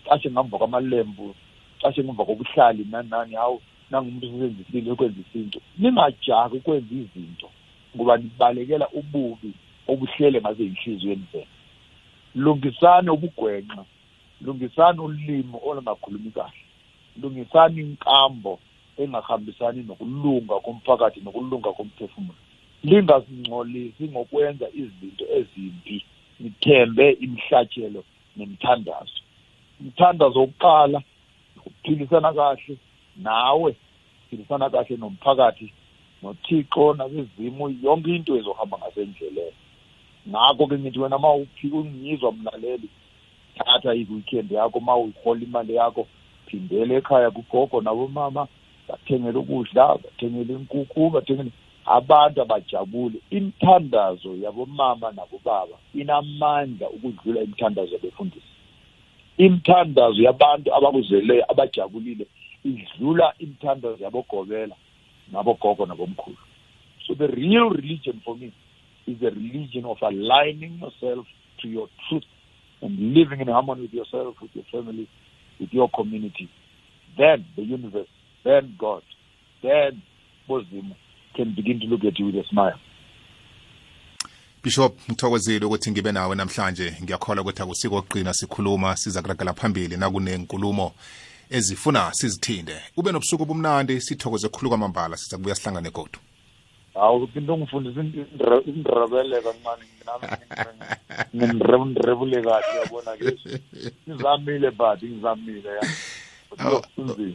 cashe 0.06 0.32
ngemva 0.32 0.58
kwamalembu 0.58 1.36
cashe 1.82 2.04
ngemva 2.04 2.26
kobuhlali 2.26 2.86
nani 2.92 3.10
nani 3.10 3.36
hawu 3.36 3.62
nangumuntu 3.92 4.28
usebenzisile 4.28 4.92
ukwenza 4.92 5.20
isinto 5.22 5.60
ningajahi 5.78 6.58
ukwenza 6.58 6.94
izinto 6.96 7.50
ngoba 7.96 8.18
nibalekela 8.18 8.88
ububi 8.90 9.52
obuhlele 9.88 10.42
ngaze 10.42 10.64
yinhliziyweni 10.64 11.26
zenu. 11.32 11.54
Lungisani 12.36 13.10
ubugwenxa 13.10 13.84
lungisani 14.42 15.00
ulimi 15.00 15.58
olungakhulumi 15.68 16.32
kahle 16.32 16.62
lungisani 17.22 17.82
inkambo 17.82 18.60
engahambisani 18.98 19.84
nokulunga 19.84 20.56
komphakathi 20.60 21.22
nokulunga 21.22 21.72
komphefumulo. 21.78 22.40
Lingazingcolisi 22.84 24.04
ngokwenza 24.04 24.68
izinto 24.82 25.26
ezimbi 25.38 26.06
nithembe 26.40 27.12
imhlatshelo 27.12 28.04
nemithandazo 28.38 29.20
umthandazo 29.82 30.40
wokuqala 30.40 31.02
ukuphilisana 31.66 32.34
kahle 32.34 32.78
nawe 33.24 33.76
philisana 34.30 34.70
kahle 34.70 34.98
nomphakathi 34.98 35.74
nothixo 36.24 36.94
nabezimu 36.94 37.70
yonke 37.84 38.16
into 38.16 38.38
ezohamba 38.38 38.78
ngasendleleni. 38.78 39.58
Ngakho 40.30 40.68
ke 40.68 40.80
ngithi 40.80 41.00
wena 41.00 41.18
ma 41.18 41.34
uphi 41.34 41.68
ungizwa 41.68 42.32
mlaleli 42.32 42.90
thatha 43.58 43.96
i-weekend 43.96 44.52
yakho 44.52 44.80
ma 44.80 44.96
uyihola 44.98 45.42
imali 45.42 45.76
yakho 45.76 46.08
phindele 46.46 46.96
ekhaya 46.96 47.32
kugogo 47.32 47.82
nabomama 47.82 48.48
bathengele 48.88 49.38
ukudla 49.40 49.98
bathengele 50.04 50.54
inkukhu 50.54 51.10
bathengele 51.10 51.52
abantu 51.86 52.42
abajabule. 52.42 53.20
Imithandazo 53.30 54.36
yabomama 54.36 55.12
nabobaba 55.12 55.78
inamandla 55.96 56.90
ukudlula 56.90 57.42
imithandazo 57.42 57.94
yabefundisi. 57.94 58.54
Imithandazo 59.38 60.22
yabantu 60.22 60.76
abakuzeleyo 60.76 61.52
abajabulile 61.52 62.28
idlula 62.70 63.34
imithandazo 63.40 64.04
yabogobela 64.04 64.76
nabogogo 65.32 65.86
nabomkhulu 65.86 66.38
so 67.06 67.16
the 67.16 67.28
real 67.28 67.70
religion 67.70 68.22
for 68.26 68.38
me 68.38 68.52
is 69.08 69.22
a 69.22 69.30
religion 69.30 69.86
of 69.86 69.98
aligning 70.02 70.80
yourself 70.82 71.26
to 71.62 71.68
your 71.68 71.88
truth 72.08 72.24
and 72.82 73.00
living 73.14 73.40
in 73.40 73.48
harmony 73.48 73.84
with 73.84 73.94
yourself, 73.94 74.36
with 74.42 74.52
your 74.54 74.66
family, 74.66 75.08
with 75.60 75.74
your 75.74 75.90
community. 75.90 76.50
Then 77.18 77.46
the 77.56 77.64
universe, 77.64 78.10
then 78.44 78.76
God, 78.78 79.04
then 79.64 80.02
Muslim 80.48 80.94
can 81.36 81.56
begin 81.56 81.80
to 81.80 81.88
look 81.88 82.04
at 82.04 82.20
you 82.20 82.28
with 82.28 82.36
a 82.36 82.48
smile. 82.50 82.80
bishop 84.64 85.00
ngithokozile 85.10 85.66
ukuthi 85.66 85.92
ngibe 85.92 86.12
nawe 86.12 86.36
namhlanje 86.36 86.94
ngiyakholwa 87.04 87.42
ukuthi 87.42 87.62
akusiko 87.62 88.02
kuqina 88.02 88.34
sikhuluma 88.34 88.96
siza 88.96 89.22
kuragela 89.22 89.54
phambili 89.54 89.98
nakunenkulumo 89.98 90.92
ezifuna 91.50 92.14
sizithinde. 92.14 92.78
Ube 92.98 93.12
nobusuku 93.12 93.44
obumnandi 93.44 94.02
sithokoze 94.02 94.50
khulu 94.50 94.70
kwamambala 94.70 95.18
siza 95.18 95.38
kubuya 95.38 95.56
sihlangane 95.56 95.90
kodwa 95.90 96.20
hawu 96.98 97.30
into 97.36 97.54
ongifundisa 97.54 98.02
indrebele 98.66 99.42
kancane 99.42 99.86
ngindrebule 101.36 102.42
kahle 102.42 102.80
yabona 102.80 103.18
ke 103.18 103.38
ngizamile 104.10 104.72
but 104.72 105.04
ngizamile 105.04 105.70
ya. 105.70 105.88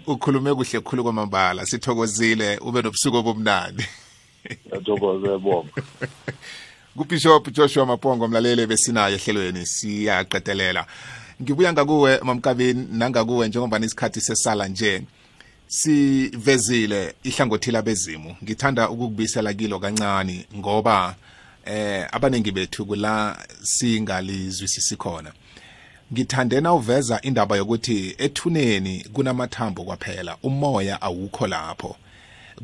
Ukhulume 0.07 0.55
kuhle 0.55 0.81
khulu 0.81 1.03
kwamambala 1.03 1.67
sithokozile 1.67 2.59
ube 2.59 2.83
nobusuku 2.83 3.17
obumnandi. 3.17 3.85
Ngiyathokoza 4.67 5.39
bonga 5.39 5.83
kubishop 6.97 7.51
joshua 7.51 7.87
mapongo 7.87 8.29
mlaleli 8.29 8.67
besinayo 8.67 9.15
ehlelweni 9.15 9.67
siyaqedelela. 9.67 10.87
Ngibuya 11.43 11.73
ngakuwe 11.73 12.21
mamkabini 12.23 12.87
nangakuwe 12.93 13.49
njengoba 13.49 13.79
isikhathi 13.79 14.21
sesala 14.21 14.69
nje. 14.69 15.03
Sivezile 15.67 17.15
ihlangothi 17.23 17.71
labezimu. 17.71 18.37
Ngithanda 18.45 18.91
ukukubisela 18.91 19.55
kilo 19.55 19.79
kancane 19.79 20.47
ngoba 20.57 21.15
eh 21.65 22.09
abaningi 22.13 22.53
bethu 22.53 22.87
kula 22.87 23.39
singalizwisisi 23.63 24.97
khona. 24.97 25.33
Ngithandena 26.13 26.75
uveza 26.75 27.21
indaba 27.23 27.57
yokuthi 27.57 28.15
ethuneni 28.19 29.05
kunamathambo 29.13 29.85
kwaphela 29.85 30.37
umoya 30.43 31.03
awukho 31.03 31.47
lapho. 31.47 31.97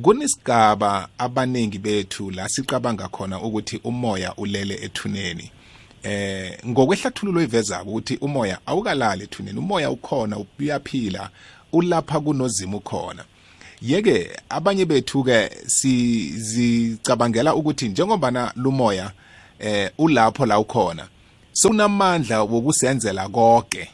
Kunesigaba 0.03 1.09
abaningi 1.19 1.79
bethu 1.79 2.31
la 2.31 2.49
sicabanga 2.49 3.09
khona 3.09 3.41
ukuthi 3.41 3.81
umoya 3.85 4.37
ulele 4.37 4.75
ethuneni. 4.75 5.51
Eh 6.03 6.59
ngokwehlathululo 6.67 7.43
ivezako 7.43 7.91
ukuthi 7.91 8.17
umoya 8.17 8.59
awukalali 8.67 9.25
ethuneni 9.25 9.59
umoya 9.59 9.91
ukhona 9.91 10.37
uyaphila 10.59 11.31
ulapha 11.73 12.21
kunozimo 12.21 12.81
khona. 12.81 13.25
Yeke 13.83 14.31
abanye 14.49 14.85
bethu 14.85 15.25
ke 15.25 15.51
sizicabangela 15.67 17.55
ukuthi 17.55 17.89
njengobana 17.89 18.53
lumoya 18.57 19.13
eh 19.59 19.91
ulapho 19.99 20.47
la 20.47 20.59
ukhona 20.59 21.09
sokunamandla 21.53 22.43
wokusenzela 22.43 23.29
konke 23.29 23.89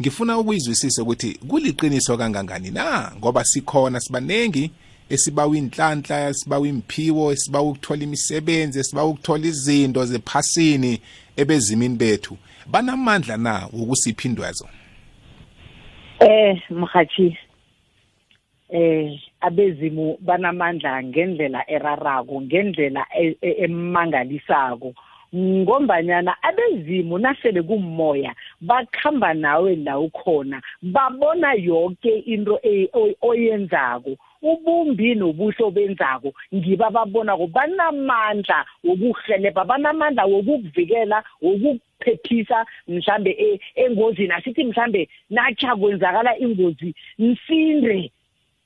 ngifuna 0.00 0.38
ukuyizwisisa 0.38 1.02
ukuthi 1.02 1.38
kuliqiniso 1.48 2.16
kangangani 2.16 2.70
na? 2.70 3.12
Ngoba 3.16 3.44
sikhona 3.44 4.00
sibanengi 4.00 4.70
esibawa 5.08 5.56
inhlanhla 5.56 6.28
esibawa 6.28 6.68
imphiwo 6.68 7.32
esibawa 7.32 7.68
ukuthola 7.70 8.02
imisebenzi 8.02 8.78
esibawa 8.78 9.08
ukuthola 9.08 9.46
izinto 9.46 10.06
zephasini 10.06 11.00
ebezimini 11.36 11.96
bethu 11.96 12.36
banamandla 12.66 13.36
na 13.36 13.68
wokusipha 13.72 14.28
indwezo 14.28 14.68
eh 16.20 16.62
mhathi 16.70 17.38
eh 18.68 19.20
abezimu 19.40 20.16
banamandla 20.20 21.02
ngendlela 21.02 21.70
erarako 21.70 22.40
ngendlela 22.42 23.06
e- 23.20 23.36
e- 23.42 23.64
emangalisako. 23.64 24.94
Ngombanyana 25.36 26.36
abezimu 26.42 27.18
nasele 27.18 27.62
kumoya 27.62 28.34
bakhamba 28.60 29.34
nawe 29.34 29.76
la 29.76 29.98
ukhona 29.98 30.62
babona 30.82 31.52
yonke 31.54 32.18
into 32.26 32.58
e- 32.62 32.88
oy- 32.92 33.16
oyenzako. 33.22 34.16
Ubumbi 34.44 35.14
nobuhle 35.14 35.64
obenzako 35.64 36.30
ngiba 36.54 36.90
babonako 36.90 37.46
banamandla 37.46 38.58
wokuhelebha 38.84 39.64
banamandla 39.64 40.24
wokukuvikela 40.32 41.18
wokukuphephisa 41.42 42.66
mhlambe 42.88 43.30
e- 43.30 43.60
engozini 43.74 44.32
asithi 44.32 44.64
mhlambe 44.64 45.08
natsha 45.30 45.76
kwenzakala 45.76 46.38
ingozi 46.38 46.94
msinde. 47.18 48.10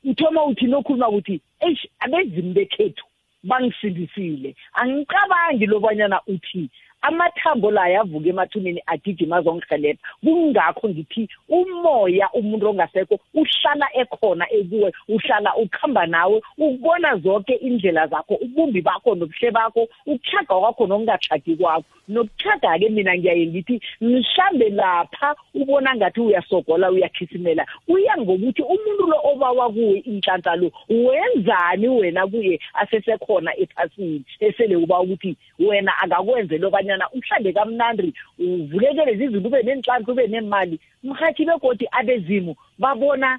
Uthoma 0.05 0.45
uthi 0.45 0.67
nokhuluma 0.67 1.09
ukuthi 1.09 1.41
eish 1.61 1.87
abezimu 2.01 2.53
bekhethu 2.55 3.05
bangisindisile. 3.45 4.55
Angicabangi 4.73 5.67
lobanyana 5.67 6.21
uthi 6.27 6.71
amathambo 7.03 7.71
la 7.71 7.89
yavuka 7.89 8.29
emathuneni 8.29 8.83
agijima 8.87 9.37
azongihelebha 9.37 10.01
kungakho 10.25 10.89
ngithi 10.89 11.29
umoya 11.49 12.29
umuntu 12.33 12.69
ongasekho 12.69 13.19
uhlala 13.35 13.87
ekhona 13.95 14.45
ekuwe 14.53 14.93
uhlala 15.09 15.57
ukuhamba 15.57 16.07
nawe 16.07 16.43
ukubona 16.59 17.17
zonke 17.17 17.55
indlela 17.55 18.07
zakho 18.07 18.35
ubumbi 18.35 18.81
bakho 18.83 19.15
nobuhle 19.15 19.51
bakho 19.51 19.89
ukuchaga 20.07 20.55
kwakho 20.61 20.87
nokungathagi 20.87 21.57
kwakho. 21.57 21.85
Nokuchaga-ke 22.09 22.89
mina 22.89 23.17
ngiyaye 23.17 23.47
ngithi 23.47 23.81
mhlambe 24.01 24.69
lapha 24.71 25.35
ubona 25.55 25.97
ngathi 25.97 26.21
uyasogola 26.21 26.91
uyakhisimela 26.91 27.67
kuya 27.87 28.17
ngokuthi 28.19 28.63
umuntu 28.63 29.07
lo 29.07 29.19
obawa 29.25 29.71
kuwe 29.73 29.99
inhlanhla 29.99 30.57
lo 30.57 30.71
wenzani 30.89 31.89
wena 31.89 32.27
kuye 32.27 32.61
asesekhona 32.75 33.57
ephasini? 33.57 34.25
Esele 34.41 34.77
uba 34.77 35.01
ukuthi 35.01 35.37
wena 35.59 35.93
akakwenze 35.99 36.59
lokanyana 36.89 37.11
umhlambe 37.11 37.53
kamnandi 37.53 38.15
uvulekele 38.39 39.17
zizinto 39.17 39.49
ube 39.49 39.63
nenhlanhla 39.63 40.13
ube 40.13 40.27
nemali 40.27 40.81
mhathi 41.03 41.45
begodi 41.45 41.87
abezimu 41.93 42.57
babona 42.79 43.39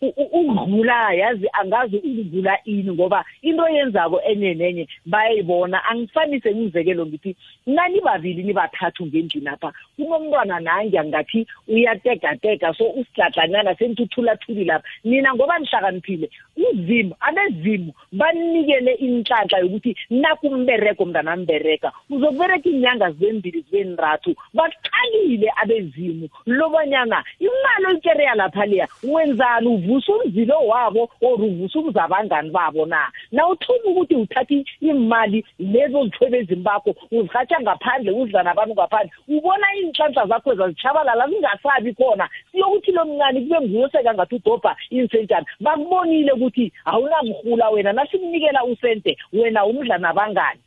u- 0.00 0.06
u- 0.06 0.12
u- 0.16 0.28
u- 0.32 0.38
u- 0.40 0.58
u- 0.58 0.68
ukudlula 0.78 1.12
yazi 1.12 1.48
angazi 1.52 1.96
ukudlula 1.96 2.58
ini 2.64 2.92
ngoba 2.92 3.24
into 3.42 3.68
yenzako 3.68 4.20
enye 4.22 4.54
nenye 4.54 4.88
bayayibona. 5.06 5.84
Angifanise 5.84 6.54
ngizekelo 6.54 7.06
ngithi 7.06 7.36
nani 7.66 8.00
babili 8.00 8.42
nibathathu 8.42 9.06
ngendlini 9.06 9.48
apha 9.48 9.72
kunomntwana 9.96 10.60
nange 10.60 11.02
ngathi 11.04 11.46
uyategatega 11.68 12.74
so 12.74 12.84
usidladlanyana 12.90 13.74
senithuthulathuli 13.74 14.64
lapha. 14.64 14.88
Nina 15.04 15.34
ngoba 15.34 15.58
nihlakaniphile 15.58 16.30
uzimu 16.56 17.14
abezimu 17.20 17.92
banikele 18.12 18.92
inhlanhla 18.92 19.58
yokuthi 19.58 19.96
nakumbereko 20.10 21.04
mntanambereka 21.04 21.92
uzokubereka 22.10 22.68
iinyanga 22.68 23.10
zibembili 23.10 23.64
zibenrathu 23.70 24.34
baqalile 24.54 25.50
abezimu. 25.62 26.28
Lobanyana 26.46 27.24
imali 27.40 27.86
oyikereya 27.86 28.34
lapha 28.34 28.66
leya 28.66 28.88
wenzani 29.02 29.66
uvusa 29.88 30.12
umzilo 30.12 30.66
wabo 30.66 31.10
or 31.20 31.40
uvusa 31.40 31.78
umzabangani 31.78 32.50
babo 32.50 32.86
na? 32.86 33.10
Nawuthuma 33.32 33.90
ukuthi 33.90 34.14
uthatha 34.14 34.54
imali 34.80 35.44
lezo 35.58 36.04
zithwebezini 36.04 36.62
bakho 36.62 36.94
uzirhatsha 37.10 37.60
ngaphandle 37.60 38.12
udla 38.12 38.42
nabantu 38.42 38.74
ngaphandle 38.74 39.12
ubona 39.28 39.66
iinhlanhla 39.76 40.26
zakho 40.26 40.54
zazitshabalala 40.54 41.28
zingasabi 41.28 41.94
khona. 41.94 42.28
Siyokuthi 42.52 42.92
lo 42.92 43.04
mncane 43.04 43.40
kube 43.40 43.60
nguyo 43.60 43.88
sekangathi 43.88 44.34
udobha 44.34 44.76
insentjana 44.90 45.46
bakubonile 45.60 46.32
ukuthi 46.32 46.72
awunamrhula 46.84 47.70
wena 47.70 47.92
nasimnikela 47.92 48.64
usente 48.64 49.16
wena 49.32 49.64
umdla 49.64 49.98
nabangani. 49.98 50.60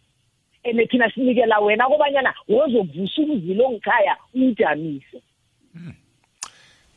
And 0.63 0.79
thina 0.89 1.09
sinikela 1.09 1.59
wena 1.59 1.87
kobanyana 1.87 2.33
wozokuvusa 2.49 3.21
umzilo 3.21 3.65
ongikhaya 3.65 4.17
uyijamise 4.35 5.21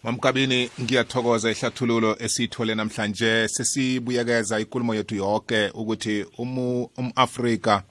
mamkabini 0.05 0.71
ngiyathokoza 0.81 1.51
ihlathululo 1.51 2.17
esiyithole 2.21 2.75
namhlanje. 2.75 3.49
Sesibuyekeza 3.49 4.61
ikulumo 4.61 4.95
yethu 4.95 5.15
yonke 5.15 5.71
ukuthi 5.75 6.25
um-afrika 6.39 7.83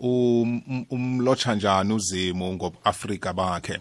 um- 0.00 0.62
um- 0.68 0.86
umlotsha 0.90 1.54
njani 1.54 1.92
uzimu 1.92 2.52
ngobu-afrika 2.54 3.32
bakhe. 3.32 3.78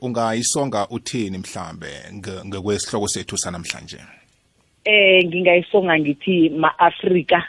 Ungayisonga 0.00 0.88
uthini 0.90 1.38
mhlambe 1.38 1.90
nge- 2.12 2.44
ngekwesihloko 2.44 3.08
sethu 3.08 3.38
sanamhlanje? 3.38 3.98
Eh 4.84 5.24
ngingayisonga 5.26 5.98
ngithi 5.98 6.48
ma-Afrika. 6.48 7.42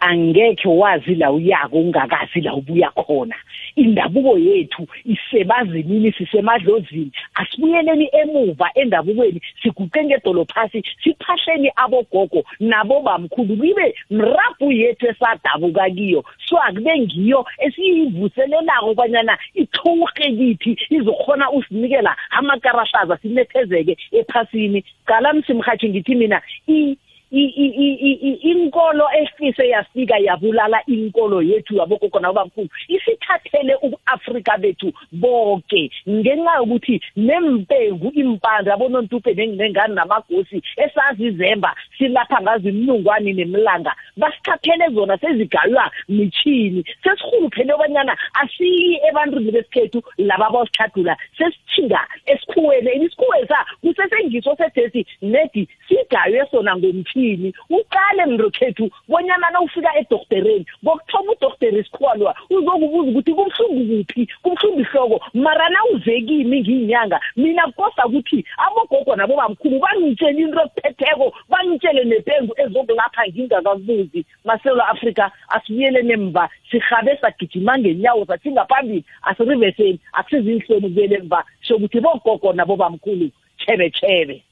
Angekhe 0.00 0.68
wazi 0.68 1.14
la 1.14 1.32
uyako 1.32 1.76
ungakazi 1.76 2.40
la 2.40 2.54
ubuya 2.54 2.90
khona. 2.90 3.34
Indabuko 3.76 4.38
yethu 4.38 4.86
isebazimini 5.04 6.12
sisemadlozini. 6.12 7.12
Asibuyeleni 7.34 8.08
emuva 8.12 8.70
endabukweni 8.74 9.40
siguqe 9.62 10.04
ngedolo 10.04 10.44
phasi 10.44 10.82
siphahleni 11.04 11.70
abogogo 11.76 12.44
nabo 12.60 13.00
bamkhulu 13.00 13.56
kibe 13.56 13.94
mrabhu 14.10 14.72
yethu 14.72 15.06
esadabuka 15.06 15.90
kiyo. 15.90 16.24
So 16.46 16.56
akube 16.58 16.98
ngiyo 16.98 17.46
esiyivuselelako 17.58 18.94
kwanyana 18.94 19.38
ichurhe 19.54 20.36
kithi 20.36 20.78
izokhona 20.90 21.50
usinikela 21.50 22.16
amakarashaza 22.30 23.16
sinethezeke 23.16 23.96
ephasini. 24.12 24.84
Qala 25.06 25.32
msimhathi 25.32 25.88
ngithi 25.88 26.14
mina 26.14 26.42
i 26.66 26.72
i- 26.72 26.76
i- 26.76 26.76
i- 26.76 26.76
i- 26.78 26.92
i- 26.92 26.98
inkolo 27.30 29.04
efise 29.20 29.68
yafika 29.68 30.18
yabulala 30.18 30.82
inkolo 30.86 31.42
yethu 31.42 31.74
yabogogo 31.76 32.20
nabobamkhulu 32.20 32.68
isithathele 32.88 33.74
ubu-afrika 33.82 34.58
bethu 34.58 34.92
bonke 35.12 35.90
ngenxa 36.08 36.56
yokuthi 36.56 37.00
nempengu 37.16 38.10
impande 38.14 38.72
abonontupe 38.72 39.34
nengane 39.34 39.94
namagosi 39.94 40.62
esazizemba 40.76 41.74
silapha 41.98 42.42
ngazo 42.42 42.68
imnungwane 42.68 43.32
nemlanga. 43.32 43.92
Basithathele 44.16 44.88
zona 44.94 45.18
sezigaywa 45.18 45.90
mitshini 46.08 46.84
sesirhuluphele 47.02 47.72
obanyana 47.72 48.16
asiyi 48.40 49.00
ebantwini 49.08 49.50
besikhethu 49.52 50.02
laba 50.18 50.50
bawusithadula 50.50 51.16
sesithinga 51.38 52.00
esikhuweni 52.26 53.04
isikhuwesa 53.04 53.58
kusesengiso 53.80 54.56
sethesi 54.56 55.06
nedi 55.22 55.68
sigaywe 55.88 56.46
sona 56.50 56.76
ngomtshini 57.18 57.52
uqale 57.70 58.26
mndokhethu 58.26 58.90
bonyana 59.08 59.50
nawufika 59.50 59.98
edoktereni 59.98 60.66
ngokuthoma 60.84 61.32
udoktere 61.32 61.80
isikhuwa 61.80 62.14
lowa 62.16 62.34
uzokubuza 62.50 63.10
ukuthi 63.10 63.32
kubuhlungu 63.34 64.04
kuphi 64.04 64.28
kubuhlungu 64.42 64.80
ihloko 64.80 65.20
mara 65.34 65.68
nawuze 65.68 66.20
kimi 66.20 66.60
ngiyinyanga 66.60 67.20
mina 67.36 67.66
kukosa 67.66 68.06
ukuthi 68.06 68.44
abogogo 68.58 69.16
nabobamkhulu 69.16 69.80
bangitshele 69.80 70.40
into 70.42 70.60
ekuphetheko 70.60 71.32
bangitshele 71.48 72.04
nepengu 72.04 72.54
ezokulapha 72.56 73.26
ngingakakubuzi 73.28 74.24
masewula 74.44 74.88
afrika 74.88 75.30
asibuyeleni 75.48 76.12
emva 76.12 76.48
sihabe 76.70 77.16
sagijima 77.20 77.78
ngenyawo 77.78 78.26
sathinga 78.26 78.64
phambili 78.64 79.04
asiriveseni 79.22 80.00
akusizinhloni 80.12 80.86
ukubuyela 80.86 81.16
emva 81.18 81.44
sokuthi 81.62 82.00
bogogo 82.00 82.52
nabobamkhulu 82.52 83.30
chebe 83.58 83.90
chebe 83.90 84.42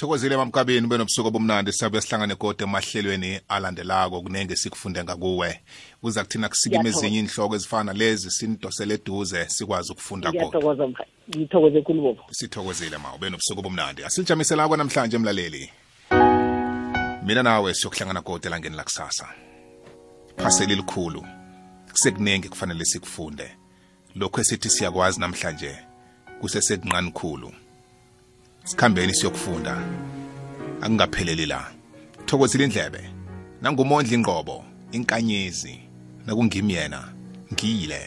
thokozile 0.00 0.36
mamkabini 0.36 0.86
ube 0.86 0.98
nobusuku 0.98 1.28
obumnandi 1.28 1.72
sisabuye 1.72 2.00
sihlangane 2.02 2.34
kodwa 2.34 2.68
emahlelweni 2.68 3.40
alandelako 3.48 4.22
kunenge 4.22 4.56
sikufunde 4.56 5.04
ngakuwe. 5.04 5.60
Kuza 6.00 6.24
kuthina 6.24 6.48
kusikima 6.48 6.88
ezinye 6.88 7.18
inhloko 7.18 7.54
ezifana 7.54 7.92
lezi 7.92 8.30
sinidosele 8.30 8.94
eduze 8.94 9.48
sikwazi 9.48 9.92
ukufunda 9.92 10.32
kodwa 10.32 10.96
sithokozile 12.30 12.98
ma 12.98 13.14
ube 13.14 13.30
nobusuku 13.30 13.60
obumnandi. 13.60 14.04
Asilijamiselako 14.04 14.76
namhlanje 14.76 15.16
emlaleli 15.16 15.70
mina 17.26 17.42
nawe 17.42 17.74
siyokuhlangana 17.74 18.22
kodwa 18.22 18.46
elangeni 18.46 18.76
lakusasa 18.76 19.28
phaseli 20.36 20.76
likhulu 20.76 21.26
kusekuningi 21.90 22.48
kufanele 22.48 22.84
sikufunde. 22.84 23.56
Lokhu 24.14 24.40
esithi 24.40 24.70
siyakwazi 24.70 25.20
namhlanje 25.20 25.78
kusesekuncane 26.40 27.10
khulu. 27.10 27.52
Sikhambeni 28.64 29.14
siyokufunda. 29.14 29.76
Akungapheleli 30.80 31.46
la. 31.46 31.70
Thokozile 32.26 32.64
indlebe. 32.64 33.10
Nangumondla 33.62 34.14
ingqobo 34.14 34.64
inkanyezi. 34.92 35.78
Nakungimi 36.26 36.72
yena 36.72 37.08
ngiyile. 37.52 38.00